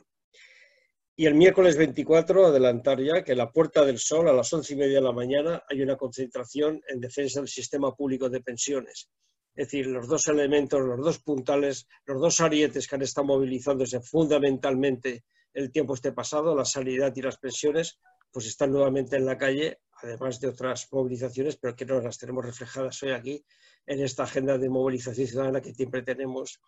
Y 1.16 1.26
el 1.26 1.34
miércoles 1.34 1.76
24, 1.76 2.46
adelantar 2.46 3.02
ya, 3.02 3.24
que 3.24 3.32
en 3.32 3.40
la 3.40 3.52
Puerta 3.52 3.84
del 3.84 3.98
Sol, 3.98 4.30
a 4.30 4.34
las 4.34 4.54
once 4.54 4.74
y 4.74 4.78
media 4.78 4.96
de 4.96 5.02
la 5.02 5.12
mañana, 5.12 5.64
hay 5.68 5.82
una 5.82 5.98
concentración 5.98 6.82
en 6.88 7.02
defensa 7.02 7.40
del 7.40 7.50
sistema 7.50 7.94
público 7.96 8.30
de 8.30 8.42
pensiones. 8.42 9.10
Es 9.56 9.68
decir, 9.68 9.88
los 9.88 10.08
dos 10.08 10.28
elementos, 10.28 10.80
los 10.80 11.04
dos 11.04 11.20
puntales, 11.20 11.88
los 12.06 12.22
dos 12.22 12.40
arietes 12.40 12.88
que 12.88 12.96
han 12.96 13.02
estado 13.02 13.28
movilizándose 13.28 14.00
fundamentalmente 14.00 15.26
el 15.54 15.72
tiempo 15.72 15.96
este 15.96 16.14
pasado, 16.14 16.56
la 16.56 16.66
sanidad 16.66 17.14
y 17.16 17.22
las 17.22 17.38
pensiones, 17.38 18.00
pues 18.32 18.46
están 18.46 18.72
nuevamente 18.72 19.18
en 19.18 19.26
la 19.26 19.38
calle, 19.38 19.80
además 20.02 20.40
de 20.40 20.48
otras 20.48 20.88
movilizaciones, 20.92 21.58
pero 21.58 21.76
que 21.76 21.86
no 21.86 22.00
las 22.00 22.18
tenemos 22.18 22.46
reflejadas 22.46 23.02
hoy 23.04 23.12
aquí 23.12 23.46
en 23.86 24.02
esta 24.02 24.24
agenda 24.24 24.58
de 24.58 24.70
movilización 24.70 25.28
ciudadana 25.28 25.62
que 25.62 25.74
siempre 25.74 26.04
tenemos, 26.04 26.62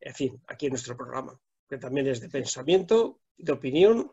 en 0.00 0.14
fin, 0.14 0.42
aquí 0.46 0.66
en 0.66 0.72
nuestro 0.72 0.96
programa, 0.96 1.38
que 1.68 1.78
también 1.78 2.06
es 2.06 2.20
de 2.20 2.28
pensamiento 2.28 3.20
de 3.36 3.52
opinión 3.52 4.12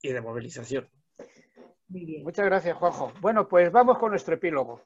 y 0.00 0.12
de 0.12 0.20
movilización. 0.20 0.88
Muchas 1.88 2.46
gracias, 2.46 2.76
Juanjo. 2.76 3.12
Bueno, 3.20 3.46
pues 3.48 3.70
vamos 3.70 3.98
con 3.98 4.10
nuestro 4.10 4.34
epílogo. 4.34 4.82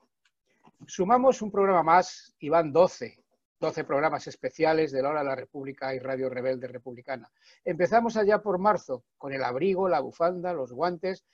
Sumamos 0.86 1.40
un 1.42 1.50
programa 1.50 1.82
más 1.82 2.34
y 2.38 2.48
van 2.48 2.72
12, 2.72 3.22
12 3.58 3.84
programas 3.84 4.26
especiales 4.26 4.92
de 4.92 5.02
la 5.02 5.10
Hora 5.10 5.20
de 5.20 5.26
la 5.26 5.36
República 5.36 5.94
y 5.94 5.98
Radio 5.98 6.28
Rebelde 6.28 6.68
Republicana. 6.68 7.30
Empezamos 7.64 8.16
allá 8.16 8.42
por 8.42 8.58
marzo 8.58 9.04
con 9.16 9.32
el 9.32 9.42
abrigo, 9.42 9.88
la 9.88 10.00
bufanda, 10.00 10.52
los 10.52 10.72
guantes 10.72 11.24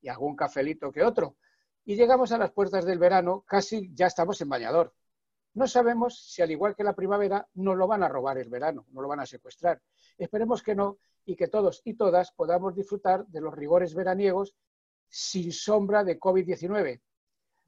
y 0.00 0.08
algún 0.08 0.36
cafelito 0.36 0.92
que 0.92 1.02
otro. 1.02 1.36
Y 1.84 1.96
llegamos 1.96 2.32
a 2.32 2.38
las 2.38 2.52
puertas 2.52 2.84
del 2.84 2.98
verano, 2.98 3.44
casi 3.46 3.90
ya 3.94 4.06
estamos 4.06 4.40
en 4.40 4.48
bañador. 4.48 4.94
No 5.54 5.66
sabemos 5.66 6.30
si, 6.30 6.42
al 6.42 6.50
igual 6.50 6.76
que 6.76 6.84
la 6.84 6.94
primavera, 6.94 7.48
nos 7.54 7.76
lo 7.76 7.88
van 7.88 8.02
a 8.02 8.08
robar 8.08 8.38
el 8.38 8.48
verano, 8.48 8.86
no 8.90 9.02
lo 9.02 9.08
van 9.08 9.20
a 9.20 9.26
secuestrar. 9.26 9.82
Esperemos 10.16 10.62
que 10.62 10.74
no 10.74 10.98
y 11.24 11.36
que 11.36 11.48
todos 11.48 11.82
y 11.84 11.94
todas 11.94 12.32
podamos 12.32 12.74
disfrutar 12.74 13.26
de 13.26 13.40
los 13.40 13.54
rigores 13.54 13.94
veraniegos 13.94 14.54
sin 15.08 15.52
sombra 15.52 16.04
de 16.04 16.20
COVID-19. 16.20 17.00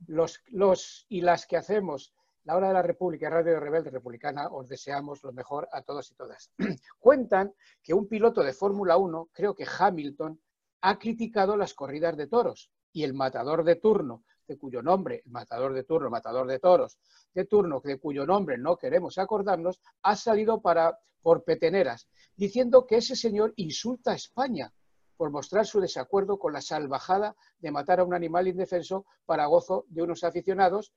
Los, 0.06 0.40
los 0.48 1.06
y 1.08 1.20
las 1.20 1.46
que 1.46 1.56
hacemos 1.56 2.14
la 2.44 2.56
Hora 2.56 2.68
de 2.68 2.74
la 2.74 2.82
República 2.82 3.30
Radio 3.30 3.60
Rebelde 3.60 3.90
Republicana 3.90 4.48
os 4.48 4.68
deseamos 4.68 5.22
lo 5.22 5.32
mejor 5.32 5.68
a 5.72 5.82
todos 5.82 6.10
y 6.10 6.14
todas. 6.14 6.50
Cuentan 6.98 7.54
que 7.82 7.94
un 7.94 8.08
piloto 8.08 8.42
de 8.42 8.52
Fórmula 8.52 8.96
1, 8.96 9.30
creo 9.32 9.54
que 9.54 9.66
Hamilton, 9.78 10.40
ha 10.82 10.98
criticado 10.98 11.56
las 11.56 11.74
corridas 11.74 12.16
de 12.16 12.26
toros 12.26 12.70
y 12.92 13.04
el 13.04 13.14
matador 13.14 13.64
de 13.64 13.76
turno, 13.76 14.24
de 14.46 14.58
cuyo 14.58 14.82
nombre, 14.82 15.22
matador 15.26 15.72
de 15.72 15.84
turno, 15.84 16.10
matador 16.10 16.46
de 16.46 16.58
toros, 16.58 16.98
de 17.32 17.46
turno, 17.46 17.80
de 17.82 17.98
cuyo 17.98 18.26
nombre 18.26 18.58
no 18.58 18.76
queremos 18.76 19.16
acordarnos, 19.18 19.80
ha 20.02 20.16
salido 20.16 20.60
para, 20.60 20.98
por 21.22 21.44
peteneras, 21.44 22.08
diciendo 22.36 22.86
que 22.86 22.96
ese 22.96 23.16
señor 23.16 23.52
insulta 23.56 24.12
a 24.12 24.16
España 24.16 24.72
por 25.16 25.30
mostrar 25.30 25.66
su 25.66 25.80
desacuerdo 25.80 26.38
con 26.38 26.52
la 26.52 26.60
salvajada 26.60 27.36
de 27.58 27.70
matar 27.70 28.00
a 28.00 28.04
un 28.04 28.12
animal 28.12 28.48
indefenso 28.48 29.06
para 29.24 29.46
gozo 29.46 29.84
de 29.88 30.02
unos 30.02 30.24
aficionados 30.24 30.92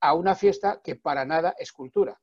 a 0.00 0.14
una 0.14 0.34
fiesta 0.34 0.80
que 0.82 0.96
para 0.96 1.26
nada 1.26 1.54
es 1.58 1.72
cultura. 1.72 2.18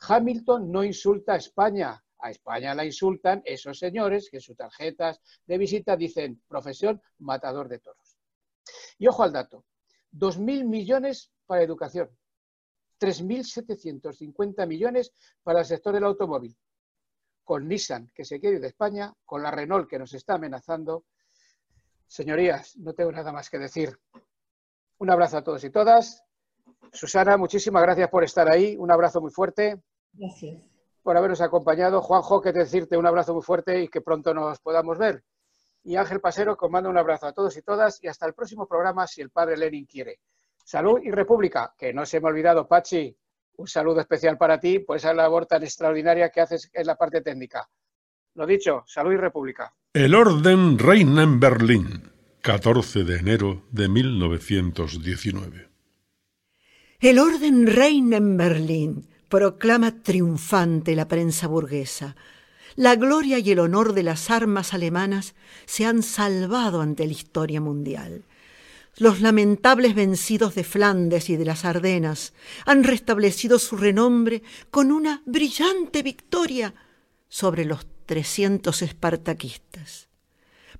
Hamilton 0.00 0.70
no 0.70 0.84
insulta 0.84 1.32
a 1.32 1.36
España, 1.36 2.04
a 2.26 2.30
España 2.30 2.74
la 2.74 2.84
insultan 2.84 3.42
esos 3.44 3.78
señores 3.78 4.28
que 4.30 4.38
en 4.38 4.40
sus 4.42 4.56
tarjetas 4.56 5.20
de 5.46 5.58
visita 5.58 5.96
dicen 5.96 6.42
profesión 6.46 7.00
matador 7.18 7.68
de 7.68 7.78
toros. 7.78 8.18
Y 8.98 9.06
ojo 9.06 9.22
al 9.22 9.32
dato, 9.32 9.64
2.000 10.12 10.64
millones 10.64 11.30
para 11.46 11.62
educación, 11.62 12.10
3.750 13.00 14.66
millones 14.66 15.12
para 15.42 15.60
el 15.60 15.66
sector 15.66 15.94
del 15.94 16.04
automóvil, 16.04 16.56
con 17.44 17.68
Nissan, 17.68 18.10
que 18.14 18.24
se 18.24 18.40
quiere 18.40 18.56
ir 18.56 18.62
de 18.62 18.68
España, 18.68 19.12
con 19.24 19.42
la 19.42 19.50
Renault, 19.50 19.88
que 19.88 19.98
nos 19.98 20.12
está 20.14 20.34
amenazando. 20.34 21.04
Señorías, 22.06 22.76
no 22.76 22.92
tengo 22.94 23.12
nada 23.12 23.32
más 23.32 23.50
que 23.50 23.58
decir. 23.58 23.98
Un 24.98 25.10
abrazo 25.10 25.38
a 25.38 25.44
todos 25.44 25.62
y 25.64 25.70
todas. 25.70 26.24
Susana, 26.92 27.36
muchísimas 27.36 27.82
gracias 27.82 28.08
por 28.08 28.24
estar 28.24 28.48
ahí. 28.48 28.76
Un 28.76 28.90
abrazo 28.90 29.20
muy 29.20 29.30
fuerte. 29.30 29.80
Gracias. 30.12 30.75
Por 31.06 31.16
habernos 31.16 31.40
acompañado. 31.40 32.02
Juanjo, 32.02 32.42
que 32.42 32.50
decirte 32.50 32.96
un 32.96 33.06
abrazo 33.06 33.32
muy 33.32 33.42
fuerte 33.44 33.80
y 33.80 33.86
que 33.86 34.00
pronto 34.00 34.34
nos 34.34 34.58
podamos 34.58 34.98
ver. 34.98 35.22
Y 35.84 35.94
Ángel 35.94 36.20
Pasero, 36.20 36.56
os 36.60 36.68
mando 36.68 36.90
un 36.90 36.98
abrazo 36.98 37.28
a 37.28 37.32
todos 37.32 37.56
y 37.56 37.62
todas 37.62 38.02
y 38.02 38.08
hasta 38.08 38.26
el 38.26 38.34
próximo 38.34 38.66
programa, 38.66 39.06
si 39.06 39.20
el 39.20 39.30
padre 39.30 39.56
Lenin 39.56 39.86
quiere. 39.86 40.18
Salud 40.64 40.98
y 41.00 41.12
República, 41.12 41.72
que 41.78 41.92
no 41.92 42.04
se 42.04 42.18
me 42.18 42.26
ha 42.26 42.30
olvidado, 42.30 42.66
Pachi, 42.66 43.16
un 43.58 43.68
saludo 43.68 44.00
especial 44.00 44.36
para 44.36 44.58
ti 44.58 44.80
por 44.80 44.96
esa 44.96 45.14
labor 45.14 45.46
tan 45.46 45.62
extraordinaria 45.62 46.28
que 46.30 46.40
haces 46.40 46.68
en 46.72 46.84
la 46.84 46.96
parte 46.96 47.20
técnica. 47.20 47.70
Lo 48.34 48.44
dicho, 48.44 48.82
salud 48.84 49.12
y 49.12 49.16
república. 49.16 49.72
El 49.92 50.12
orden 50.12 50.76
reina 50.76 51.22
en 51.22 51.38
Berlín, 51.38 52.10
14 52.42 53.04
de 53.04 53.18
enero 53.18 53.62
de 53.70 53.88
1919. 53.88 55.68
El 56.98 57.20
orden 57.20 57.68
reina 57.68 58.16
en 58.16 58.36
Berlín, 58.36 59.08
proclama 59.28 60.02
triunfante 60.02 60.94
la 60.94 61.08
prensa 61.08 61.46
burguesa. 61.46 62.16
La 62.76 62.94
gloria 62.94 63.38
y 63.38 63.50
el 63.50 63.58
honor 63.58 63.94
de 63.94 64.02
las 64.02 64.30
armas 64.30 64.74
alemanas 64.74 65.34
se 65.64 65.86
han 65.86 66.02
salvado 66.02 66.80
ante 66.80 67.06
la 67.06 67.12
historia 67.12 67.60
mundial. 67.60 68.24
Los 68.98 69.20
lamentables 69.20 69.94
vencidos 69.94 70.54
de 70.54 70.64
Flandes 70.64 71.28
y 71.28 71.36
de 71.36 71.44
las 71.44 71.64
Ardenas 71.64 72.32
han 72.64 72.84
restablecido 72.84 73.58
su 73.58 73.76
renombre 73.76 74.42
con 74.70 74.90
una 74.90 75.22
brillante 75.26 76.02
victoria 76.02 76.74
sobre 77.28 77.64
los 77.64 77.86
300 78.06 78.80
espartaquistas. 78.82 80.08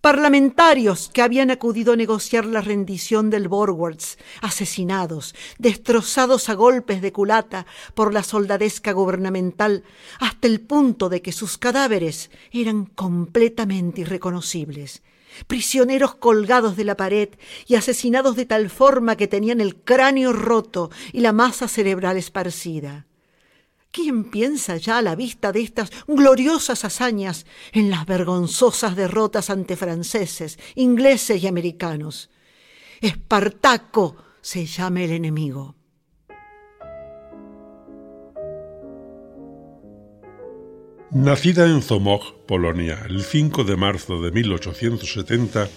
Parlamentarios 0.01 1.11
que 1.13 1.23
habían 1.23 1.51
acudido 1.51 1.93
a 1.93 1.97
negociar 1.97 2.45
la 2.45 2.61
rendición 2.61 3.31
del 3.31 3.49
Borwards, 3.49 4.19
asesinados, 4.41 5.35
destrozados 5.59 6.49
a 6.49 6.55
golpes 6.55 7.03
de 7.03 7.13
culata 7.13 7.67
por 7.95 8.13
la 8.13 8.23
soldadesca 8.23 8.93
gubernamental, 8.93 9.85
hasta 10.19 10.47
el 10.47 10.61
punto 10.61 11.09
de 11.09 11.23
que 11.23 11.33
sus 11.33 11.59
cadáveres 11.59 12.31
eran 12.53 12.87
completamente 12.87 14.03
irreconocibles 14.03 15.03
prisioneros 15.47 16.15
colgados 16.15 16.77
de 16.77 16.85
la 16.85 16.97
pared 16.97 17.29
y 17.67 17.75
asesinados 17.75 18.37
de 18.37 18.47
tal 18.47 18.71
forma 18.71 19.17
que 19.17 19.29
tenían 19.29 19.61
el 19.61 19.77
cráneo 19.77 20.33
roto 20.33 20.91
y 21.13 21.21
la 21.21 21.33
masa 21.33 21.69
cerebral 21.69 22.17
esparcida. 22.17 23.07
¿Quién 23.91 24.25
piensa 24.25 24.77
ya 24.77 24.99
a 24.99 25.03
la 25.03 25.15
vista 25.15 25.53
de 25.53 25.63
estas 25.63 25.91
gloriosas 26.07 26.85
hazañas 26.85 27.47
en 27.73 27.91
las 27.91 28.05
vergonzosas 28.07 28.95
derrotas 28.95 29.51
ante 29.51 29.77
franceses, 29.77 30.59
ingleses 30.75 31.43
y 31.43 31.47
americanos? 31.47 32.31
Espartaco 33.01 34.17
se 34.41 34.67
llama 34.67 35.03
el 35.03 35.13
enemigo. 35.13 35.75
Nacida 41.13 41.67
en 41.67 41.83
Zomog, 41.83 42.45
Polonia, 42.47 43.07
el 43.09 43.23
5 43.23 43.65
de 43.65 43.77
marzo 43.77 44.21
de 44.21 44.33
1870, 44.33 45.69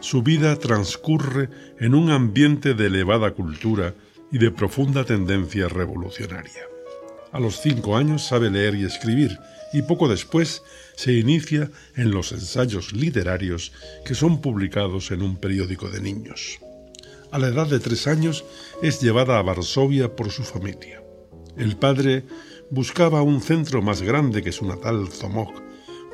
su 0.00 0.22
vida 0.22 0.56
transcurre 0.56 1.50
en 1.80 1.94
un 1.94 2.10
ambiente 2.10 2.74
de 2.74 2.86
elevada 2.86 3.32
cultura 3.32 3.94
y 4.30 4.38
de 4.38 4.50
profunda 4.50 5.04
tendencia 5.04 5.68
revolucionaria. 5.68 6.75
A 7.32 7.40
los 7.40 7.60
cinco 7.60 7.96
años 7.96 8.26
sabe 8.26 8.50
leer 8.50 8.74
y 8.74 8.84
escribir 8.84 9.38
y 9.72 9.82
poco 9.82 10.08
después 10.08 10.62
se 10.94 11.12
inicia 11.12 11.70
en 11.96 12.10
los 12.10 12.32
ensayos 12.32 12.92
literarios 12.92 13.72
que 14.04 14.14
son 14.14 14.40
publicados 14.40 15.10
en 15.10 15.22
un 15.22 15.36
periódico 15.36 15.88
de 15.88 16.00
niños. 16.00 16.58
A 17.32 17.38
la 17.38 17.48
edad 17.48 17.66
de 17.66 17.80
tres 17.80 18.06
años 18.06 18.44
es 18.82 19.00
llevada 19.00 19.38
a 19.38 19.42
Varsovia 19.42 20.14
por 20.14 20.30
su 20.30 20.44
familia. 20.44 21.02
El 21.56 21.76
padre 21.76 22.24
buscaba 22.70 23.22
un 23.22 23.40
centro 23.40 23.82
más 23.82 24.02
grande 24.02 24.42
que 24.42 24.52
su 24.52 24.66
natal 24.66 25.08
Zomog 25.08 25.52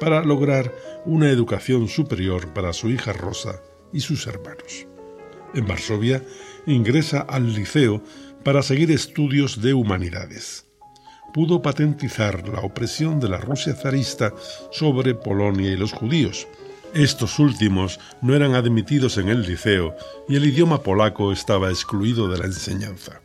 para 0.01 0.25
lograr 0.25 0.75
una 1.05 1.31
educación 1.31 1.89
superior 1.89 2.53
para 2.55 2.73
su 2.73 2.91
hija 2.91 3.13
Rosa 3.13 3.61
y 3.93 4.01
sus 4.01 4.27
hermanos. 4.27 4.87
En 5.55 5.67
Varsovia 5.67 6.25
ingresa 6.67 7.21
al 7.21 7.55
liceo 7.55 8.03
para 8.43 8.63
seguir 8.63 8.91
estudios 8.91 9.61
de 9.61 9.75
humanidades 9.75 10.62
pudo 11.33 11.63
patentizar 11.63 12.49
la 12.49 12.61
opresión 12.61 13.21
de 13.21 13.29
la 13.29 13.39
Rusia 13.39 13.75
zarista 13.75 14.33
sobre 14.71 15.15
Polonia 15.15 15.71
y 15.71 15.77
los 15.77 15.93
judíos. 15.93 16.47
Estos 16.95 17.39
últimos 17.39 17.99
no 18.21 18.35
eran 18.35 18.55
admitidos 18.55 19.17
en 19.17 19.29
el 19.29 19.43
liceo 19.43 19.97
y 20.29 20.37
el 20.37 20.45
idioma 20.45 20.83
polaco 20.83 21.33
estaba 21.33 21.71
excluido 21.71 22.29
de 22.29 22.39
la 22.39 22.45
enseñanza. 22.45 23.23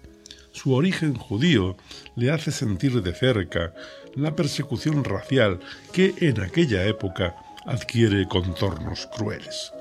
Su 0.54 0.74
origen 0.74 1.16
judío 1.16 1.76
le 2.16 2.32
hace 2.32 2.52
sentir 2.52 3.02
de 3.02 3.14
cerca 3.14 3.74
la 4.16 4.36
persecución 4.36 5.04
racial 5.04 5.60
que 5.92 6.16
en 6.20 6.42
aquella 6.42 6.86
época 6.86 7.36
adquiere 7.66 8.28
contornos 8.28 9.08
crueles. 9.16 9.72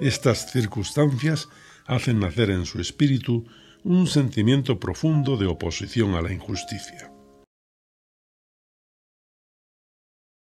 Estas 0.00 0.50
circunstancias 0.52 1.48
hacen 1.86 2.20
nacer 2.20 2.50
en 2.50 2.64
su 2.64 2.80
espíritu 2.80 3.44
un 3.82 4.06
sentimiento 4.06 4.78
profundo 4.78 5.36
de 5.36 5.46
oposición 5.46 6.14
a 6.14 6.22
la 6.22 6.32
injusticia. 6.32 7.10